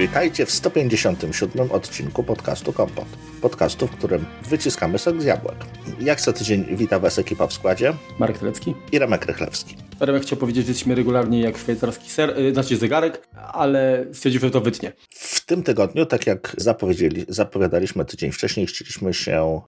Witajcie 0.00 0.46
w 0.46 0.50
157 0.50 1.72
odcinku 1.72 2.24
podcastu 2.24 2.72
Kompot. 2.72 3.04
Podcastu, 3.42 3.86
w 3.86 3.90
którym 3.90 4.24
wyciskamy 4.48 4.98
sok 4.98 5.22
z 5.22 5.24
jabłek. 5.24 5.56
Jak 6.00 6.20
co 6.20 6.32
tydzień 6.32 6.76
wita 6.76 6.98
Was 6.98 7.18
ekipa 7.18 7.46
w 7.46 7.52
składzie. 7.52 7.92
Marek 8.18 8.38
Telecki. 8.38 8.74
I 8.92 8.98
Remek 8.98 9.26
Rychlewski. 9.26 9.76
Remek 10.00 10.22
chciał 10.22 10.38
powiedzieć, 10.38 10.66
że 10.66 10.70
jesteśmy 10.70 10.94
regularnie 10.94 11.40
jak 11.40 11.58
szwajcarski 11.58 12.10
ser, 12.10 12.38
yy, 12.38 12.52
znaczy 12.52 12.76
zegarek, 12.76 13.28
ale 13.52 14.06
stwierdził, 14.12 14.40
że 14.40 14.50
to 14.50 14.60
wytnie. 14.60 14.92
W 15.10 15.46
tym 15.46 15.62
tygodniu, 15.62 16.06
tak 16.06 16.26
jak 16.26 16.54
zapowiedzieli, 16.58 17.24
zapowiadaliśmy 17.28 18.04
tydzień 18.04 18.32
wcześniej, 18.32 18.66
chcieliśmy 18.66 19.14
się 19.14 19.60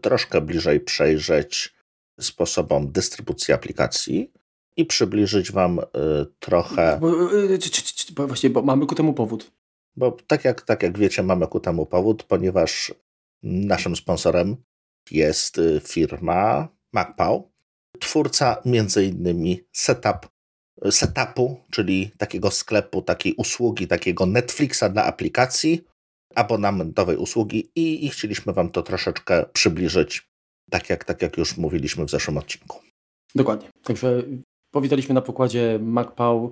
troszkę 0.00 0.40
bliżej 0.40 0.80
przejrzeć 0.80 1.74
sposobom 2.20 2.92
dystrybucji 2.92 3.54
aplikacji 3.54 4.32
i 4.76 4.84
przybliżyć 4.84 5.52
Wam 5.52 5.78
y, 5.78 5.82
trochę. 6.38 6.98
Bo, 7.00 7.34
y, 7.34 7.58
bo 8.14 8.26
właśnie, 8.26 8.50
bo 8.50 8.62
mamy 8.62 8.86
ku 8.86 8.94
temu 8.94 9.14
powód. 9.14 9.50
Bo 9.96 10.16
tak 10.26 10.44
jak, 10.44 10.62
tak 10.62 10.82
jak 10.82 10.98
wiecie, 10.98 11.22
mamy 11.22 11.46
ku 11.46 11.60
temu 11.60 11.86
powód, 11.86 12.22
ponieważ 12.22 12.94
naszym 13.42 13.96
sponsorem 13.96 14.56
jest 15.10 15.58
y, 15.58 15.80
firma 15.84 16.68
MacPow, 16.92 17.42
twórca 18.00 18.62
między 18.64 19.04
innymi 19.04 19.60
setup, 19.72 20.28
setupu, 20.90 21.60
czyli 21.70 22.10
takiego 22.18 22.50
sklepu, 22.50 23.02
takiej 23.02 23.34
usługi, 23.34 23.86
takiego 23.86 24.26
Netflixa 24.26 24.84
dla 24.92 25.04
aplikacji, 25.04 25.84
abonamentowej 26.34 27.16
usługi 27.16 27.70
i, 27.74 28.06
i 28.06 28.08
chcieliśmy 28.08 28.52
Wam 28.52 28.70
to 28.70 28.82
troszeczkę 28.82 29.46
przybliżyć, 29.52 30.28
tak 30.70 30.90
jak, 30.90 31.04
tak 31.04 31.22
jak 31.22 31.38
już 31.38 31.56
mówiliśmy 31.56 32.04
w 32.04 32.10
zeszłym 32.10 32.38
odcinku. 32.38 32.80
Dokładnie. 33.34 33.68
Także 33.82 34.22
powitaliśmy 34.70 35.14
na 35.14 35.20
pokładzie 35.20 35.78
MacPow. 35.82 36.50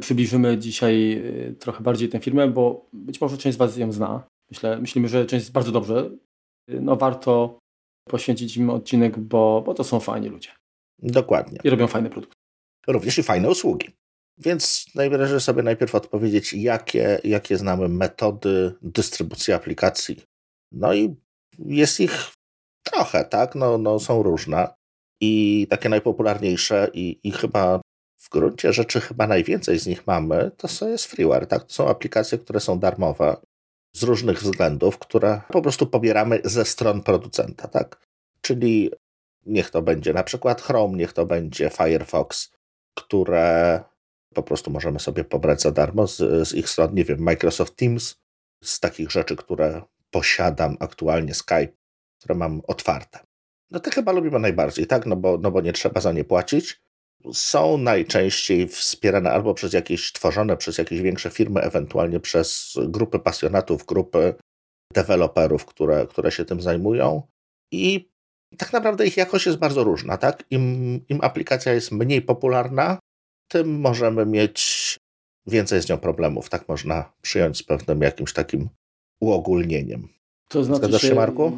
Przybliżymy 0.00 0.58
dzisiaj 0.58 1.12
y, 1.12 1.56
trochę 1.58 1.82
bardziej 1.82 2.08
tę 2.08 2.20
firmę, 2.20 2.48
bo 2.48 2.86
być 2.92 3.20
może 3.20 3.38
część 3.38 3.54
z 3.54 3.58
Was 3.58 3.76
ją 3.76 3.92
zna. 3.92 4.26
Myślę, 4.50 4.78
myślimy, 4.78 5.08
że 5.08 5.26
część 5.26 5.44
jest 5.44 5.52
bardzo 5.52 5.72
dobrze. 5.72 6.10
No 6.68 6.96
warto 6.96 7.58
poświęcić 8.08 8.56
im 8.56 8.70
odcinek, 8.70 9.18
bo, 9.18 9.62
bo 9.66 9.74
to 9.74 9.84
są 9.84 10.00
fajni 10.00 10.28
ludzie. 10.28 10.50
Dokładnie. 10.98 11.58
I 11.64 11.70
robią 11.70 11.86
fajne 11.86 12.10
produkty. 12.10 12.36
Również 12.86 13.18
i 13.18 13.22
fajne 13.22 13.50
usługi. 13.50 13.88
Więc 14.38 14.86
najwyraźniej 14.94 15.40
sobie 15.40 15.62
najpierw 15.62 15.94
odpowiedzieć, 15.94 16.52
jakie, 16.52 17.20
jakie 17.24 17.56
znamy 17.56 17.88
metody 17.88 18.74
dystrybucji 18.82 19.52
aplikacji. 19.52 20.22
No 20.72 20.94
i 20.94 21.16
jest 21.58 22.00
ich 22.00 22.32
trochę, 22.82 23.24
tak? 23.24 23.54
No, 23.54 23.78
no 23.78 24.00
są 24.00 24.22
różne. 24.22 24.68
I 25.20 25.66
takie 25.70 25.88
najpopularniejsze 25.88 26.90
i, 26.94 27.20
i 27.24 27.32
chyba 27.32 27.80
w 28.26 28.28
gruncie 28.28 28.72
rzeczy 28.72 29.00
chyba 29.00 29.26
najwięcej 29.26 29.78
z 29.78 29.86
nich 29.86 30.06
mamy, 30.06 30.50
to 30.56 30.88
jest 30.88 31.06
freeware, 31.06 31.46
tak? 31.46 31.64
To 31.64 31.72
są 31.72 31.88
aplikacje, 31.88 32.38
które 32.38 32.60
są 32.60 32.78
darmowe 32.78 33.36
z 33.96 34.02
różnych 34.02 34.38
względów, 34.38 34.98
które 34.98 35.40
po 35.48 35.62
prostu 35.62 35.86
pobieramy 35.86 36.40
ze 36.44 36.64
stron 36.64 37.02
producenta, 37.02 37.68
tak? 37.68 38.06
Czyli 38.40 38.90
niech 39.46 39.70
to 39.70 39.82
będzie 39.82 40.12
na 40.12 40.22
przykład 40.22 40.62
Chrome, 40.62 40.96
niech 40.96 41.12
to 41.12 41.26
będzie 41.26 41.70
Firefox, 41.70 42.50
które 42.94 43.80
po 44.34 44.42
prostu 44.42 44.70
możemy 44.70 45.00
sobie 45.00 45.24
pobrać 45.24 45.62
za 45.62 45.70
darmo 45.70 46.06
z, 46.06 46.48
z 46.48 46.54
ich 46.54 46.68
stron, 46.68 46.94
nie 46.94 47.04
wiem, 47.04 47.20
Microsoft 47.20 47.76
Teams, 47.76 48.16
z 48.64 48.80
takich 48.80 49.10
rzeczy, 49.10 49.36
które 49.36 49.82
posiadam 50.10 50.76
aktualnie, 50.80 51.34
Skype, 51.34 51.72
które 52.18 52.34
mam 52.34 52.62
otwarte. 52.66 53.18
No 53.70 53.80
te 53.80 53.90
chyba 53.90 54.12
lubimy 54.12 54.38
najbardziej, 54.38 54.86
tak? 54.86 55.06
No 55.06 55.16
bo, 55.16 55.38
no 55.38 55.50
bo 55.50 55.60
nie 55.60 55.72
trzeba 55.72 56.00
za 56.00 56.12
nie 56.12 56.24
płacić. 56.24 56.82
Są 57.32 57.78
najczęściej 57.78 58.68
wspierane 58.68 59.30
albo 59.30 59.54
przez 59.54 59.72
jakieś 59.72 60.12
tworzone 60.12 60.56
przez 60.56 60.78
jakieś 60.78 61.00
większe 61.00 61.30
firmy, 61.30 61.60
ewentualnie 61.60 62.20
przez 62.20 62.74
grupy 62.88 63.18
pasjonatów, 63.18 63.86
grupy 63.86 64.34
deweloperów, 64.94 65.66
które, 65.66 66.06
które 66.06 66.30
się 66.30 66.44
tym 66.44 66.60
zajmują. 66.60 67.22
I 67.72 68.10
tak 68.58 68.72
naprawdę 68.72 69.06
ich 69.06 69.16
jakość 69.16 69.46
jest 69.46 69.58
bardzo 69.58 69.84
różna, 69.84 70.16
tak? 70.16 70.44
Im, 70.50 71.00
Im 71.08 71.18
aplikacja 71.22 71.72
jest 71.72 71.92
mniej 71.92 72.22
popularna, 72.22 72.98
tym 73.48 73.80
możemy 73.80 74.26
mieć 74.26 74.96
więcej 75.46 75.82
z 75.82 75.88
nią 75.88 75.98
problemów. 75.98 76.48
Tak 76.48 76.68
można 76.68 77.12
przyjąć 77.22 77.58
z 77.58 77.62
pewnym 77.62 78.02
jakimś 78.02 78.32
takim 78.32 78.68
uogólnieniem. 79.20 80.15
To 80.48 80.64
znaczy 80.64 80.80
Zgadzasz 80.80 81.02
się, 81.02 81.14
Marku? 81.14 81.52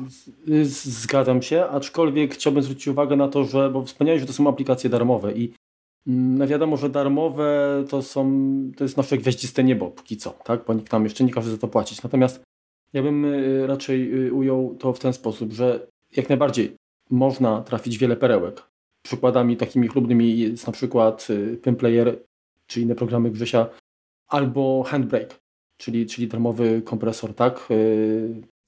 Zgadzam 0.65 1.43
się, 1.43 1.65
aczkolwiek 1.65 2.35
chciałbym 2.35 2.63
zwrócić 2.63 2.89
uwagę 2.89 3.17
na 3.17 3.29
to, 3.29 3.45
że, 3.45 3.71
bo 3.71 3.85
wspomniałeś, 3.85 4.21
że 4.21 4.27
to 4.27 4.33
są 4.33 4.49
aplikacje 4.49 4.91
darmowe 4.91 5.33
i 5.33 5.53
no 6.07 6.47
wiadomo, 6.47 6.77
że 6.77 6.91
darmowe 6.91 7.85
to 7.89 8.03
są, 8.03 8.51
to 8.77 8.85
jest 8.85 8.97
nasze 8.97 9.19
gwiaździste 9.19 9.65
niebo 9.65 9.91
póki 9.91 10.17
co, 10.17 10.31
tak? 10.31 10.65
bo 10.67 10.75
nikt 10.75 10.89
tam 10.91 11.05
jeszcze 11.05 11.25
nie 11.25 11.33
każe 11.33 11.51
za 11.51 11.59
to 11.59 11.69
płacić. 11.69 12.03
Natomiast 12.03 12.43
ja 12.93 13.03
bym 13.03 13.25
y, 13.25 13.67
raczej 13.67 14.27
y, 14.27 14.35
ujął 14.35 14.77
to 14.79 14.93
w 14.93 14.99
ten 14.99 15.13
sposób, 15.13 15.53
że 15.53 15.87
jak 16.17 16.29
najbardziej 16.29 16.77
można 17.11 17.63
trafić 17.63 17.99
wiele 17.99 18.17
perełek. 18.17 18.63
Przykładami 19.03 19.57
takimi 19.57 19.89
chlubnymi 19.89 20.39
jest 20.39 20.67
na 20.67 20.73
przykład 20.73 21.27
y, 21.31 21.59
Pimplayer, 21.63 22.19
czy 22.67 22.81
inne 22.81 22.95
programy 22.95 23.31
Grzesia, 23.31 23.67
albo 24.29 24.83
Handbrake, 24.83 25.35
czyli, 25.77 26.07
czyli 26.07 26.29
darmowy 26.29 26.83
kompresor, 26.83 27.35
tak? 27.35 27.69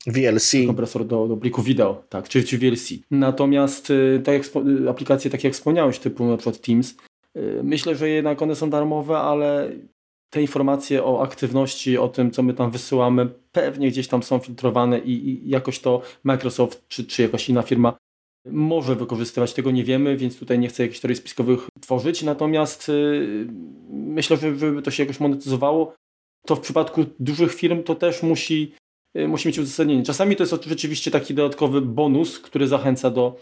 VLC. 0.07 0.67
Kompresor 0.67 1.07
do, 1.07 1.29
do 1.29 1.37
pliku 1.37 1.63
wideo, 1.63 2.05
tak, 2.09 2.29
czy, 2.29 2.45
czy 2.45 2.59
VLC. 2.59 2.93
Natomiast 3.11 3.91
y, 3.91 4.23
tak 4.25 4.35
jak, 4.35 4.67
y, 4.67 4.91
aplikacje, 4.91 5.31
takie 5.31 5.49
jak 5.49 5.55
wspomniałeś, 5.55 5.99
typu 5.99 6.25
na 6.25 6.37
przykład 6.37 6.61
Teams, 6.61 6.95
y, 7.37 7.61
myślę, 7.63 7.97
że 7.97 8.09
jednak 8.09 8.43
one 8.43 8.57
są 8.57 8.71
darmowe, 8.71 9.19
ale 9.19 9.73
te 10.31 10.41
informacje 10.41 11.05
o 11.05 11.23
aktywności, 11.23 11.99
o 11.99 12.09
tym, 12.09 12.31
co 12.31 12.43
my 12.43 12.55
tam 12.55 12.71
wysyłamy, 12.71 13.29
pewnie 13.53 13.89
gdzieś 13.89 14.09
tam 14.09 14.23
są 14.23 14.39
filtrowane 14.39 14.99
i, 14.99 15.29
i 15.29 15.49
jakoś 15.49 15.79
to 15.79 16.03
Microsoft 16.25 16.89
czy, 16.89 17.05
czy 17.05 17.23
jakaś 17.23 17.49
inna 17.49 17.63
firma 17.63 17.97
może 18.47 18.97
wykorzystywać, 18.97 19.55
tego 19.55 19.71
nie 19.71 19.85
wiemy, 19.85 20.17
więc 20.17 20.39
tutaj 20.39 20.59
nie 20.59 20.69
chcę 20.69 20.83
jakichś 20.83 21.01
teorii 21.01 21.17
spiskowych 21.17 21.69
tworzyć, 21.81 22.23
natomiast 22.23 22.89
yy, 22.89 23.47
myślę, 23.91 24.37
że 24.37 24.59
żeby 24.59 24.83
to 24.83 24.91
się 24.91 25.03
jakoś 25.03 25.21
monetyzowało, 25.21 25.95
to 26.47 26.57
w 26.57 26.61
przypadku 26.61 27.05
dużych 27.19 27.55
firm 27.55 27.83
to 27.83 27.95
też 27.95 28.23
musi 28.23 28.75
musi 29.15 29.49
mieć 29.49 29.59
uzasadnienie. 29.59 30.03
Czasami 30.03 30.37
to 30.37 30.43
jest 30.43 30.65
rzeczywiście 30.65 31.11
taki 31.11 31.35
dodatkowy 31.35 31.81
bonus, 31.81 32.39
który 32.39 32.69
zachęca 32.69 33.11
do, 33.11 33.41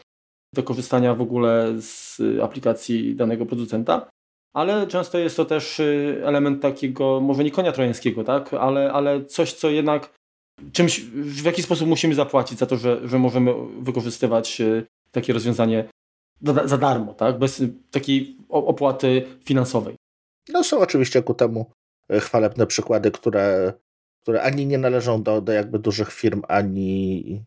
do 0.54 0.62
korzystania 0.62 1.14
w 1.14 1.20
ogóle 1.20 1.74
z 1.80 2.20
aplikacji 2.42 3.14
danego 3.14 3.46
producenta, 3.46 4.08
ale 4.54 4.86
często 4.86 5.18
jest 5.18 5.36
to 5.36 5.44
też 5.44 5.80
y, 5.80 6.20
element 6.24 6.62
takiego, 6.62 7.20
może 7.20 7.44
nie 7.44 7.50
konia 7.50 7.72
trojańskiego, 7.72 8.24
tak? 8.24 8.54
ale, 8.54 8.92
ale 8.92 9.24
coś, 9.24 9.52
co 9.52 9.70
jednak 9.70 10.14
czymś, 10.72 11.00
w 11.10 11.44
jakiś 11.44 11.64
sposób 11.64 11.88
musimy 11.88 12.14
zapłacić 12.14 12.58
za 12.58 12.66
to, 12.66 12.76
że, 12.76 13.08
że 13.08 13.18
możemy 13.18 13.54
wykorzystywać 13.80 14.60
y, 14.60 14.86
takie 15.10 15.32
rozwiązanie 15.32 15.88
za, 16.42 16.68
za 16.68 16.78
darmo, 16.78 17.14
tak? 17.14 17.38
bez 17.38 17.62
takiej 17.90 18.36
opłaty 18.48 19.26
finansowej. 19.44 19.94
No 20.48 20.64
są 20.64 20.78
oczywiście 20.78 21.22
ku 21.22 21.34
temu 21.34 21.70
chwalebne 22.10 22.66
przykłady, 22.66 23.10
które 23.10 23.72
które 24.22 24.42
ani 24.42 24.66
nie 24.66 24.78
należą 24.78 25.22
do, 25.22 25.40
do 25.40 25.52
jakby 25.52 25.78
dużych 25.78 26.12
firm, 26.12 26.42
ani 26.48 27.44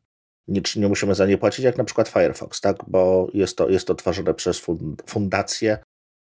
nie, 0.48 0.62
nie 0.76 0.88
musimy 0.88 1.16
za 1.16 1.26
nie 1.26 1.38
płacić, 1.38 1.66
jak 1.66 1.78
na 1.78 1.84
przykład 1.84 2.10
Firefox, 2.10 2.62
tak? 2.62 2.78
bo 2.88 3.28
jest 3.34 3.58
to, 3.58 3.70
jest 3.70 3.88
to 3.88 3.96
tworzone 3.96 4.34
przez 4.34 4.66
fundację, 5.06 5.78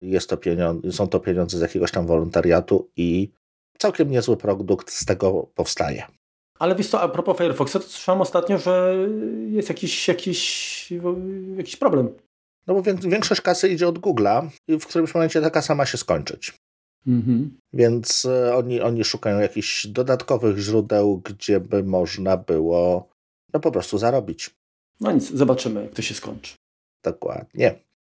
jest 0.02 0.30
to 0.30 0.36
pieniądze, 0.36 0.92
są 0.92 1.08
to 1.08 1.20
pieniądze 1.20 1.58
z 1.58 1.60
jakiegoś 1.60 1.90
tam 1.90 2.06
wolontariatu 2.06 2.90
i 2.96 3.32
całkiem 3.78 4.10
niezły 4.10 4.36
produkt 4.36 4.90
z 4.90 5.04
tego 5.04 5.50
powstaje. 5.54 6.06
Ale 6.58 6.74
wiesz 6.74 6.88
co, 6.88 7.00
a 7.00 7.08
propos 7.08 7.38
Firefoxa, 7.38 7.72
to 7.72 7.80
słyszałem 7.80 8.20
ostatnio, 8.20 8.58
że 8.58 8.96
jest 9.48 9.68
jakiś, 9.68 10.08
jakiś, 10.08 10.92
jakiś 11.56 11.76
problem. 11.76 12.14
No 12.66 12.74
bo 12.74 12.82
większość 12.82 13.40
kasy 13.40 13.68
idzie 13.68 13.88
od 13.88 13.98
Google'a 13.98 14.48
i 14.68 14.78
w 14.78 14.86
którymś 14.86 15.14
momencie 15.14 15.40
ta 15.40 15.50
kasa 15.50 15.74
ma 15.74 15.86
się 15.86 15.98
skończyć. 15.98 16.52
Mhm. 17.06 17.58
Więc 17.72 18.24
e, 18.24 18.54
oni, 18.56 18.80
oni 18.80 19.04
szukają 19.04 19.38
jakichś 19.38 19.86
dodatkowych 19.86 20.58
źródeł, 20.58 21.22
gdzie 21.24 21.60
by 21.60 21.84
można 21.84 22.36
było 22.36 23.08
no 23.54 23.60
po 23.60 23.72
prostu 23.72 23.98
zarobić. 23.98 24.50
No 25.00 25.12
nic, 25.12 25.30
zobaczymy, 25.30 25.82
jak 25.82 25.94
to 25.94 26.02
się 26.02 26.14
skończy. 26.14 26.54
Dokładnie. 27.04 27.74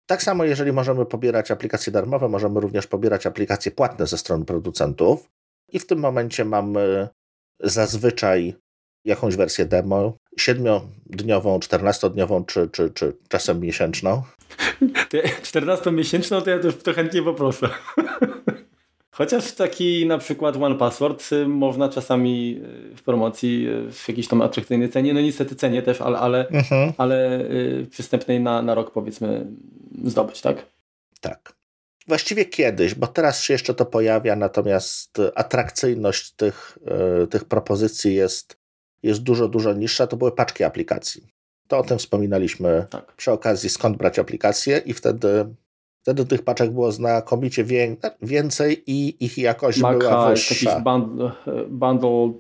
Tak 0.06 0.24
samo, 0.24 0.44
jeżeli 0.44 0.72
możemy 0.72 1.06
pobierać 1.06 1.52
aplikacje 1.52 1.94
darmowe, 1.94 2.30
możemy 2.30 2.60
również 2.60 2.88
pobierać 2.88 3.26
aplikacje 3.26 3.72
płatne 3.72 4.08
ze 4.08 4.18
strony 4.18 4.46
producentów. 4.46 5.30
I 5.72 5.80
w 5.80 5.88
tym 5.88 6.00
momencie 6.00 6.46
mamy 6.46 7.08
zazwyczaj 7.60 8.56
jakąś 9.06 9.36
wersję 9.36 9.66
demo, 9.66 10.18
siedmiodniową, 10.38 11.60
czternastodniową, 11.60 12.46
czy, 12.46 12.70
czy, 12.70 12.90
czy 12.90 13.18
czasem 13.28 13.60
miesięczną. 13.60 14.24
14-miesięczną 15.44 16.42
to 16.42 16.50
ja 16.50 16.60
też 16.60 16.78
to 16.78 16.94
chętnie 16.94 17.24
poproszę. 17.24 17.70
Chociaż 19.14 19.52
taki 19.52 20.06
na 20.06 20.18
przykład 20.18 20.56
One 20.56 20.76
Password 20.76 21.32
y, 21.32 21.48
można 21.48 21.90
czasami 21.90 22.62
y, 22.92 22.96
w 22.96 23.04
promocji 23.04 23.68
y, 23.68 23.92
w 23.92 24.08
jakiejś 24.10 24.28
tam 24.28 24.42
atrakcyjnej 24.42 24.90
cenie, 24.90 25.14
no 25.14 25.22
niestety 25.22 25.56
cenie 25.56 25.82
też, 25.82 26.02
ale, 26.02 26.20
ale, 26.20 26.48
mhm. 26.48 26.94
ale 26.98 27.46
przystępnej 27.90 28.40
na, 28.40 28.62
na 28.62 28.76
rok 28.76 28.92
powiedzmy 28.92 29.46
zdobyć, 30.06 30.42
tak? 30.42 30.66
Tak. 31.22 31.54
właściwie 32.08 32.46
kiedyś, 32.46 32.96
bo 32.96 33.08
teraz 33.08 33.44
się 33.44 33.54
jeszcze 33.54 33.74
to 33.74 33.86
pojawia, 33.86 34.36
natomiast 34.36 35.18
atrakcyjność 35.36 36.32
tych, 36.32 36.78
tych 37.30 37.46
propozycji 37.46 38.16
jest, 38.16 38.58
jest 39.04 39.24
dużo, 39.24 39.48
dużo 39.48 39.74
niższa. 39.74 40.08
To 40.08 40.18
były 40.18 40.32
paczki 40.32 40.64
aplikacji. 40.64 41.28
To 41.68 41.78
o 41.78 41.84
tym 41.84 41.98
wspominaliśmy 41.98 42.86
tak. 42.90 43.14
przy 43.14 43.32
okazji, 43.32 43.70
skąd 43.70 43.98
brać 43.98 44.20
aplikacje, 44.20 44.78
i 44.78 44.94
wtedy, 44.94 45.46
wtedy 46.02 46.26
tych 46.26 46.42
paczek 46.42 46.72
było 46.72 46.92
znakomicie 46.92 47.66
więcej 48.22 48.84
i 48.88 49.26
ich 49.26 49.38
jakość 49.38 49.82
Mac 49.82 50.00
była 50.00 50.30
wyższa. 50.30 50.70
Jakiś 50.70 50.84
bundle, 50.84 51.32
bundle, 51.70 52.34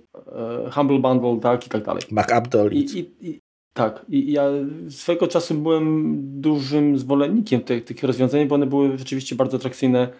humble 0.71 0.99
bundle, 0.99 1.39
tak 1.41 1.67
i 1.67 1.69
tak 1.69 1.83
dalej. 1.83 2.03
Mac 2.11 2.27
Update. 2.39 2.75
I, 2.75 2.99
i, 2.99 3.29
i, 3.29 3.39
tak, 3.73 4.05
i 4.09 4.31
ja 4.31 4.49
swego 4.89 5.27
czasu 5.27 5.55
byłem 5.55 6.17
dużym 6.41 6.97
zwolennikiem 6.97 7.61
tych, 7.61 7.85
tych 7.85 8.03
rozwiązań, 8.03 8.47
bo 8.47 8.55
one 8.55 8.65
były 8.65 8.97
rzeczywiście 8.97 9.35
bardzo 9.35 9.57
atrakcyjne 9.57 10.13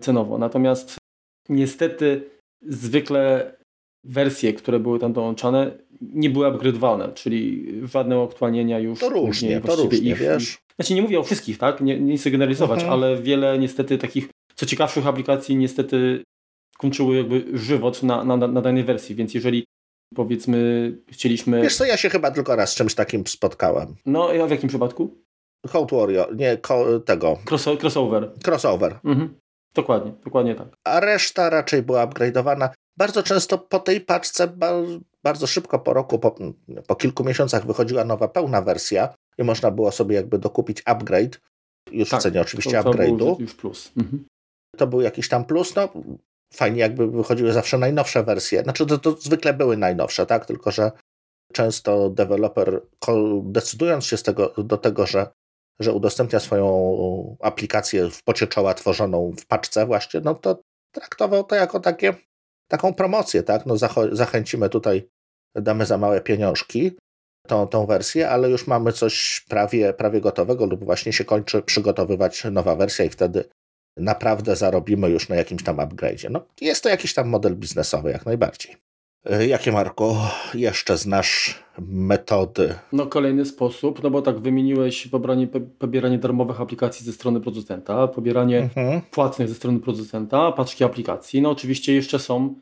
cenowo. 0.00 0.38
Natomiast 0.38 0.96
niestety 1.48 2.30
zwykle 2.66 3.54
wersje, 4.04 4.52
które 4.52 4.80
były 4.80 4.98
tam 4.98 5.12
dołączane, 5.12 5.78
nie 6.14 6.30
były 6.30 6.46
upgrade'owane, 6.46 7.14
czyli 7.14 7.66
żadne 7.84 8.22
aktualnienia 8.22 8.78
już. 8.78 9.00
To 9.00 9.08
różnie, 9.08 9.60
to 9.60 9.76
różnie, 9.76 10.10
ich, 10.10 10.18
wiesz. 10.18 10.58
Znaczy 10.76 10.94
nie 10.94 11.02
mówię 11.02 11.18
o 11.18 11.22
wszystkich, 11.22 11.58
tak? 11.58 11.80
Nie, 11.80 12.00
nie 12.00 12.16
chcę 12.16 12.30
generalizować, 12.30 12.80
mhm. 12.80 12.92
ale 12.92 13.22
wiele 13.22 13.58
niestety 13.58 13.98
takich 13.98 14.28
co 14.54 14.66
ciekawszych 14.66 15.06
aplikacji 15.06 15.56
niestety 15.56 16.22
kończyły 16.78 17.16
jakby 17.16 17.44
żywot 17.58 18.02
na, 18.02 18.24
na, 18.24 18.36
na 18.36 18.60
danej 18.60 18.84
wersji, 18.84 19.14
więc 19.14 19.34
jeżeli 19.34 19.64
powiedzmy 20.14 20.92
chcieliśmy... 21.08 21.62
Wiesz 21.62 21.76
co, 21.76 21.84
ja 21.84 21.96
się 21.96 22.10
chyba 22.10 22.30
tylko 22.30 22.56
raz 22.56 22.72
z 22.72 22.74
czymś 22.74 22.94
takim 22.94 23.26
spotkałem. 23.26 23.94
No, 24.06 24.28
a 24.42 24.46
w 24.46 24.50
jakim 24.50 24.68
przypadku? 24.68 25.22
Code 25.72 25.96
Warrior, 25.96 26.36
nie, 26.36 26.58
tego. 27.04 27.38
Cross, 27.50 27.66
crossover. 27.80 28.32
Crossover. 28.44 28.98
Mhm. 29.04 29.34
Dokładnie, 29.74 30.12
dokładnie 30.24 30.54
tak. 30.54 30.68
A 30.84 31.00
reszta 31.00 31.50
raczej 31.50 31.82
była 31.82 32.06
upgrade'owana. 32.06 32.68
Bardzo 32.96 33.22
często 33.22 33.58
po 33.58 33.78
tej 33.78 34.00
paczce, 34.00 34.56
bardzo 35.22 35.46
szybko 35.46 35.78
po 35.78 35.92
roku, 35.94 36.18
po, 36.18 36.34
po 36.86 36.96
kilku 36.96 37.24
miesiącach 37.24 37.66
wychodziła 37.66 38.04
nowa 38.04 38.28
pełna 38.28 38.62
wersja 38.62 39.14
i 39.38 39.44
można 39.44 39.70
było 39.70 39.92
sobie 39.92 40.16
jakby 40.16 40.38
dokupić 40.38 40.82
upgrade, 40.84 41.40
już 41.90 42.08
tak, 42.08 42.20
w 42.20 42.22
cenie 42.22 42.40
oczywiście 42.40 42.80
upgrade'u. 42.80 43.40
już 43.40 43.54
plus. 43.54 43.92
Mhm. 43.96 44.24
To 44.76 44.86
był 44.86 45.00
jakiś 45.00 45.28
tam 45.28 45.44
plus, 45.44 45.74
no 45.74 45.88
fajnie 46.52 46.80
jakby 46.80 47.10
wychodziły 47.10 47.52
zawsze 47.52 47.78
najnowsze 47.78 48.22
wersje. 48.22 48.62
Znaczy 48.62 48.86
to, 48.86 48.98
to 48.98 49.12
zwykle 49.12 49.54
były 49.54 49.76
najnowsze, 49.76 50.26
tak? 50.26 50.46
Tylko, 50.46 50.70
że 50.70 50.92
często 51.52 52.10
deweloper 52.10 52.82
decydując 53.42 54.06
się 54.06 54.18
tego, 54.18 54.48
do 54.48 54.76
tego, 54.76 55.06
że, 55.06 55.26
że 55.80 55.92
udostępnia 55.92 56.40
swoją 56.40 57.36
aplikację 57.40 58.10
w 58.10 58.22
pocie 58.22 58.46
czoła 58.46 58.74
tworzoną 58.74 59.32
w 59.38 59.46
paczce 59.46 59.86
właśnie, 59.86 60.20
no 60.20 60.34
to 60.34 60.60
traktował 60.94 61.44
to 61.44 61.54
jako 61.54 61.80
takie, 61.80 62.14
taką 62.72 62.94
promocję, 62.94 63.42
tak? 63.42 63.66
No 63.66 63.74
zachęcimy 64.12 64.68
tutaj, 64.68 65.08
damy 65.54 65.86
za 65.86 65.98
małe 65.98 66.20
pieniążki 66.20 66.96
tą, 67.48 67.66
tą 67.66 67.86
wersję, 67.86 68.30
ale 68.30 68.50
już 68.50 68.66
mamy 68.66 68.92
coś 68.92 69.44
prawie, 69.48 69.92
prawie 69.92 70.20
gotowego 70.20 70.66
lub 70.66 70.84
właśnie 70.84 71.12
się 71.12 71.24
kończy 71.24 71.62
przygotowywać 71.62 72.44
nowa 72.44 72.76
wersja 72.76 73.04
i 73.04 73.08
wtedy 73.08 73.44
naprawdę 73.96 74.56
zarobimy 74.56 75.08
już 75.10 75.28
na 75.28 75.36
jakimś 75.36 75.64
tam 75.64 75.76
upgrade'zie. 75.76 76.30
No, 76.30 76.46
jest 76.60 76.82
to 76.82 76.88
jakiś 76.88 77.14
tam 77.14 77.28
model 77.28 77.56
biznesowy, 77.56 78.10
jak 78.10 78.26
najbardziej. 78.26 78.76
E, 79.24 79.46
jakie, 79.46 79.72
Marko, 79.72 80.30
jeszcze 80.54 80.96
znasz 80.96 81.62
metody? 81.78 82.74
No 82.92 83.06
kolejny 83.06 83.44
sposób, 83.44 84.02
no 84.02 84.10
bo 84.10 84.22
tak 84.22 84.38
wymieniłeś 84.38 85.06
pobranie, 85.06 85.48
pobieranie 85.78 86.18
darmowych 86.18 86.60
aplikacji 86.60 87.06
ze 87.06 87.12
strony 87.12 87.40
producenta, 87.40 88.08
pobieranie 88.08 88.58
mhm. 88.58 89.00
płatnych 89.10 89.48
ze 89.48 89.54
strony 89.54 89.80
producenta, 89.80 90.52
paczki 90.52 90.84
aplikacji. 90.84 91.42
No 91.42 91.50
oczywiście 91.50 91.94
jeszcze 91.94 92.18
są 92.18 92.54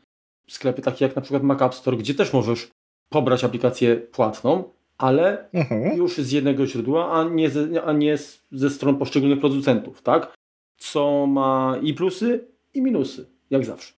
sklepy 0.47 0.81
takie 0.81 1.05
jak 1.05 1.15
na 1.15 1.21
przykład 1.21 1.43
Mac 1.43 1.61
App 1.61 1.75
Store, 1.75 1.97
gdzie 1.97 2.13
też 2.13 2.33
możesz 2.33 2.71
pobrać 3.09 3.43
aplikację 3.43 3.95
płatną, 3.95 4.63
ale 4.97 5.49
mhm. 5.53 5.97
już 5.97 6.17
z 6.17 6.31
jednego 6.31 6.67
źródła, 6.67 7.11
a 7.11 7.23
nie, 7.23 7.49
ze, 7.49 7.83
a 7.83 7.93
nie 7.93 8.17
ze 8.51 8.69
stron 8.69 8.97
poszczególnych 8.97 9.39
producentów, 9.39 10.01
tak? 10.01 10.33
Co 10.77 11.27
ma 11.27 11.77
i 11.81 11.93
plusy, 11.93 12.47
i 12.73 12.81
minusy, 12.81 13.25
jak 13.49 13.65
zawsze. 13.65 13.93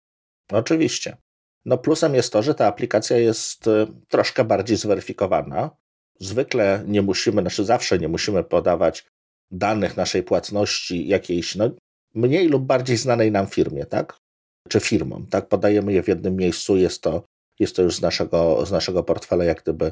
Oczywiście. 0.51 1.17
No 1.65 1.77
plusem 1.77 2.15
jest 2.15 2.33
to, 2.33 2.43
że 2.43 2.55
ta 2.55 2.67
aplikacja 2.67 3.17
jest 3.17 3.67
y, 3.67 3.87
troszkę 4.07 4.43
bardziej 4.43 4.77
zweryfikowana. 4.77 5.69
Zwykle 6.19 6.83
nie 6.87 7.01
musimy, 7.01 7.41
znaczy 7.41 7.65
zawsze 7.65 7.99
nie 7.99 8.07
musimy 8.07 8.43
podawać 8.43 9.05
danych 9.51 9.97
naszej 9.97 10.23
płatności 10.23 11.07
jakiejś 11.07 11.55
no, 11.55 11.69
mniej 12.15 12.47
lub 12.47 12.63
bardziej 12.63 12.97
znanej 12.97 13.31
nam 13.31 13.47
firmie, 13.47 13.85
tak? 13.85 14.19
Czy 14.69 14.79
firmom, 14.79 15.27
tak? 15.27 15.47
Podajemy 15.47 15.93
je 15.93 16.03
w 16.03 16.07
jednym 16.07 16.35
miejscu, 16.35 16.77
jest 16.77 17.01
to, 17.01 17.23
jest 17.59 17.75
to 17.75 17.81
już 17.81 17.95
z 17.95 18.01
naszego, 18.01 18.65
z 18.65 18.71
naszego 18.71 19.03
portfela 19.03 19.43
jak 19.43 19.61
gdyby 19.61 19.91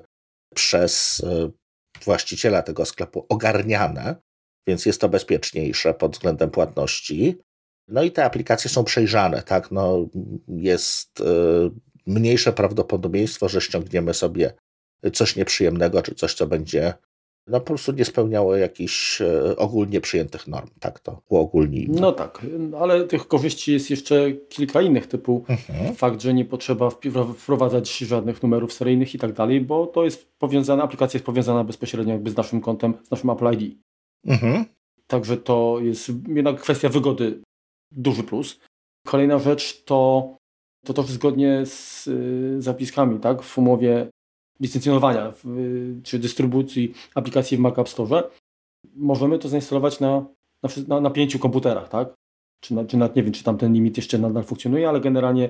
przez 0.55 1.19
y, 1.19 1.51
właściciela 2.03 2.61
tego 2.61 2.85
sklepu 2.85 3.25
ogarniane, 3.29 4.15
więc 4.67 4.85
jest 4.85 5.01
to 5.01 5.09
bezpieczniejsze 5.09 5.93
pod 5.93 6.11
względem 6.11 6.49
płatności. 6.49 7.37
No 7.89 8.03
i 8.03 8.11
te 8.11 8.25
aplikacje 8.25 8.69
są 8.69 8.83
przejrzane, 8.83 9.43
tak? 9.43 9.71
No, 9.71 10.07
jest 10.47 11.19
y, 11.19 11.23
mniejsze 12.07 12.53
prawdopodobieństwo, 12.53 13.49
że 13.49 13.61
ściągniemy 13.61 14.13
sobie 14.13 14.53
coś 15.13 15.35
nieprzyjemnego, 15.35 16.01
czy 16.01 16.15
coś, 16.15 16.33
co 16.33 16.47
będzie 16.47 16.93
no 17.49 17.59
po 17.59 17.65
prostu 17.65 17.91
nie 17.91 18.05
spełniało 18.05 18.55
jakichś 18.55 19.21
e, 19.21 19.55
ogólnie 19.57 20.01
przyjętych 20.01 20.47
norm, 20.47 20.67
tak 20.79 20.99
to 20.99 21.21
uogólnijmy. 21.29 22.01
No 22.01 22.11
tak, 22.11 22.45
ale 22.79 23.03
tych 23.03 23.27
korzyści 23.27 23.73
jest 23.73 23.89
jeszcze 23.89 24.31
kilka 24.31 24.81
innych, 24.81 25.07
typu 25.07 25.45
mhm. 25.49 25.95
fakt, 25.95 26.21
że 26.21 26.33
nie 26.33 26.45
potrzeba 26.45 26.89
wprowadzać 27.37 27.97
żadnych 27.97 28.43
numerów 28.43 28.73
seryjnych 28.73 29.15
i 29.15 29.19
tak 29.19 29.33
dalej, 29.33 29.61
bo 29.61 29.87
to 29.87 30.05
jest 30.05 30.31
powiązana, 30.39 30.83
aplikacja 30.83 31.17
jest 31.17 31.25
powiązana 31.25 31.63
bezpośrednio 31.63 32.13
jakby 32.13 32.31
z 32.31 32.37
naszym 32.37 32.61
kontem, 32.61 32.93
z 33.03 33.11
naszym 33.11 33.29
Apple 33.29 33.53
ID. 33.53 33.77
Mhm. 34.25 34.65
Także 35.07 35.37
to 35.37 35.77
jest 35.81 36.11
jednak 36.27 36.61
kwestia 36.61 36.89
wygody 36.89 37.41
duży 37.91 38.23
plus. 38.23 38.59
Kolejna 39.07 39.39
rzecz 39.39 39.83
to 39.83 40.39
to 40.85 40.93
też 40.93 41.05
zgodnie 41.05 41.65
z 41.65 42.07
y, 42.07 42.61
zapiskami 42.61 43.19
tak, 43.19 43.41
w 43.41 43.57
umowie 43.57 44.09
licencjonowania 44.59 45.33
czy 46.03 46.19
dystrybucji 46.19 46.93
aplikacji 47.15 47.57
w 47.57 47.59
Mac 47.59 47.79
App 47.79 47.89
Store, 47.89 48.23
możemy 48.95 49.39
to 49.39 49.49
zainstalować 49.49 49.99
na, 49.99 50.25
na, 50.87 51.01
na 51.01 51.09
pięciu 51.09 51.39
komputerach, 51.39 51.89
tak? 51.89 52.13
Czy, 52.63 52.73
na, 52.73 52.85
czy 52.85 52.97
na, 52.97 53.09
nie 53.15 53.23
wiem, 53.23 53.33
czy 53.33 53.43
tam 53.43 53.57
ten 53.57 53.73
limit 53.73 53.97
jeszcze 53.97 54.17
nadal 54.17 54.43
funkcjonuje, 54.43 54.89
ale 54.89 55.01
generalnie 55.01 55.49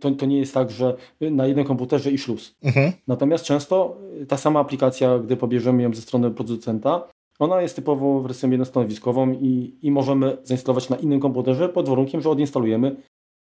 to, 0.00 0.10
to 0.10 0.26
nie 0.26 0.38
jest 0.38 0.54
tak, 0.54 0.70
że 0.70 0.96
na 1.20 1.46
jednym 1.46 1.66
komputerze 1.66 2.10
i 2.10 2.18
szluz. 2.18 2.54
Mhm. 2.62 2.92
Natomiast 3.06 3.44
często 3.44 3.96
ta 4.28 4.36
sama 4.36 4.60
aplikacja, 4.60 5.18
gdy 5.18 5.36
pobierzemy 5.36 5.82
ją 5.82 5.94
ze 5.94 6.02
strony 6.02 6.30
producenta, 6.30 7.08
ona 7.42 7.62
jest 7.62 7.76
typowo 7.76 8.20
wersją 8.20 8.50
jednostanowiskową 8.50 9.32
i, 9.32 9.78
i 9.82 9.90
możemy 9.90 10.38
zainstalować 10.44 10.88
na 10.88 10.96
innym 10.96 11.20
komputerze 11.20 11.68
pod 11.68 11.88
warunkiem, 11.88 12.20
że 12.20 12.30
odinstalujemy 12.30 12.96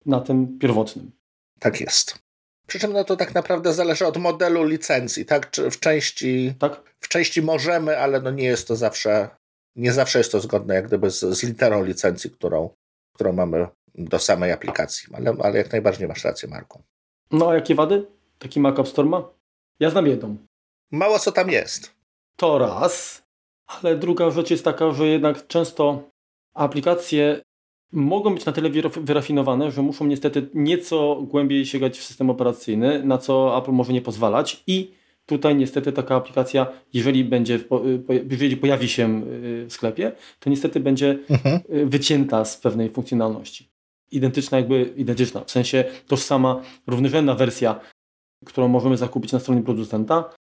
na 0.06 0.22
tym 0.22 0.60
pierwotnym. 0.60 1.12
Tak 1.60 1.82
jest. 1.82 2.20
Przy 2.68 2.80
czym 2.80 2.94
no 2.94 3.04
to 3.04 3.16
tak 3.16 3.34
naprawdę 3.34 3.74
zależy 3.74 4.06
od 4.06 4.18
modelu 4.18 4.64
licencji, 4.64 5.26
tak? 5.26 5.50
Czy 5.50 5.72
w 5.72 5.80
części, 5.80 6.54
tak? 6.60 6.96
w 7.00 7.08
części 7.08 7.42
możemy, 7.42 8.00
ale 8.00 8.22
no 8.22 8.32
nie 8.32 8.44
jest 8.44 8.68
to 8.68 8.76
zawsze, 8.76 9.30
nie 9.76 9.94
zawsze 9.94 10.18
jest 10.18 10.32
to 10.32 10.40
zgodne 10.40 10.76
jak 10.76 10.88
gdyby 10.88 11.12
z, 11.12 11.20
z 11.20 11.44
literą 11.44 11.84
licencji, 11.84 12.32
którą, 12.32 12.70
którą 13.14 13.34
mamy 13.34 13.68
do 13.96 14.20
samej 14.20 14.52
aplikacji. 14.52 15.14
Ale, 15.14 15.36
ale 15.44 15.58
jak 15.58 15.72
najbardziej 15.72 16.08
masz 16.08 16.24
rację, 16.24 16.50
Marku. 16.50 16.82
No 17.32 17.50
a 17.50 17.56
jakie 17.56 17.76
wady 17.76 18.08
taki 18.40 18.60
Mac 18.60 18.80
App 18.80 18.88
Store 18.88 19.10
ma? 19.10 19.30
Ja 19.80 19.90
znam 19.90 20.08
jedną. 20.08 20.38
Mało 20.92 21.20
co 21.20 21.32
tam 21.32 21.50
jest. 21.50 21.92
To 22.36 22.58
raz, 22.58 23.24
ale 23.68 23.98
druga 23.98 24.32
rzecz 24.32 24.52
jest 24.52 24.66
taka, 24.66 24.92
że 24.92 25.08
jednak 25.08 25.48
często 25.48 26.10
aplikacje 26.54 27.42
mogą 27.92 28.34
być 28.34 28.46
na 28.46 28.52
tyle 28.52 28.70
wyrafinowane, 28.96 29.72
że 29.72 29.82
muszą 29.82 30.06
niestety 30.06 30.50
nieco 30.54 31.22
głębiej 31.22 31.66
sięgać 31.66 31.98
w 31.98 32.04
system 32.04 32.30
operacyjny, 32.30 33.04
na 33.04 33.18
co 33.18 33.58
Apple 33.58 33.72
może 33.72 33.94
nie 33.94 34.02
pozwalać 34.02 34.64
i 34.68 34.92
tutaj 35.26 35.56
niestety 35.56 35.92
taka 35.92 36.16
aplikacja, 36.16 36.68
jeżeli 36.94 37.24
będzie, 37.24 37.60
jeżeli 38.32 38.58
pojawi 38.58 38.90
się 38.90 39.24
y, 39.24 39.66
w 39.70 39.74
sklepie, 39.74 40.12
to 40.40 40.50
niestety 40.50 40.80
będzie 40.80 41.20
mhm. 41.30 41.60
Y, 41.74 41.86
wycięta 41.86 42.46
z 42.46 42.58
pewnej 42.58 42.90
funkcjonalności. 42.90 43.70
Identyczna 44.12 44.58
jakby, 44.58 44.94
identyczna, 44.98 45.44
w 45.44 45.52
sensie 45.52 45.84
tożsama, 46.08 46.62
równorzędna 46.88 47.36
wersja, 47.36 47.80
którą 48.46 48.68
możemy 48.68 48.98
zakupić 48.98 49.32
na 49.32 49.40
stronie 49.40 49.62
producenta, 49.62 50.34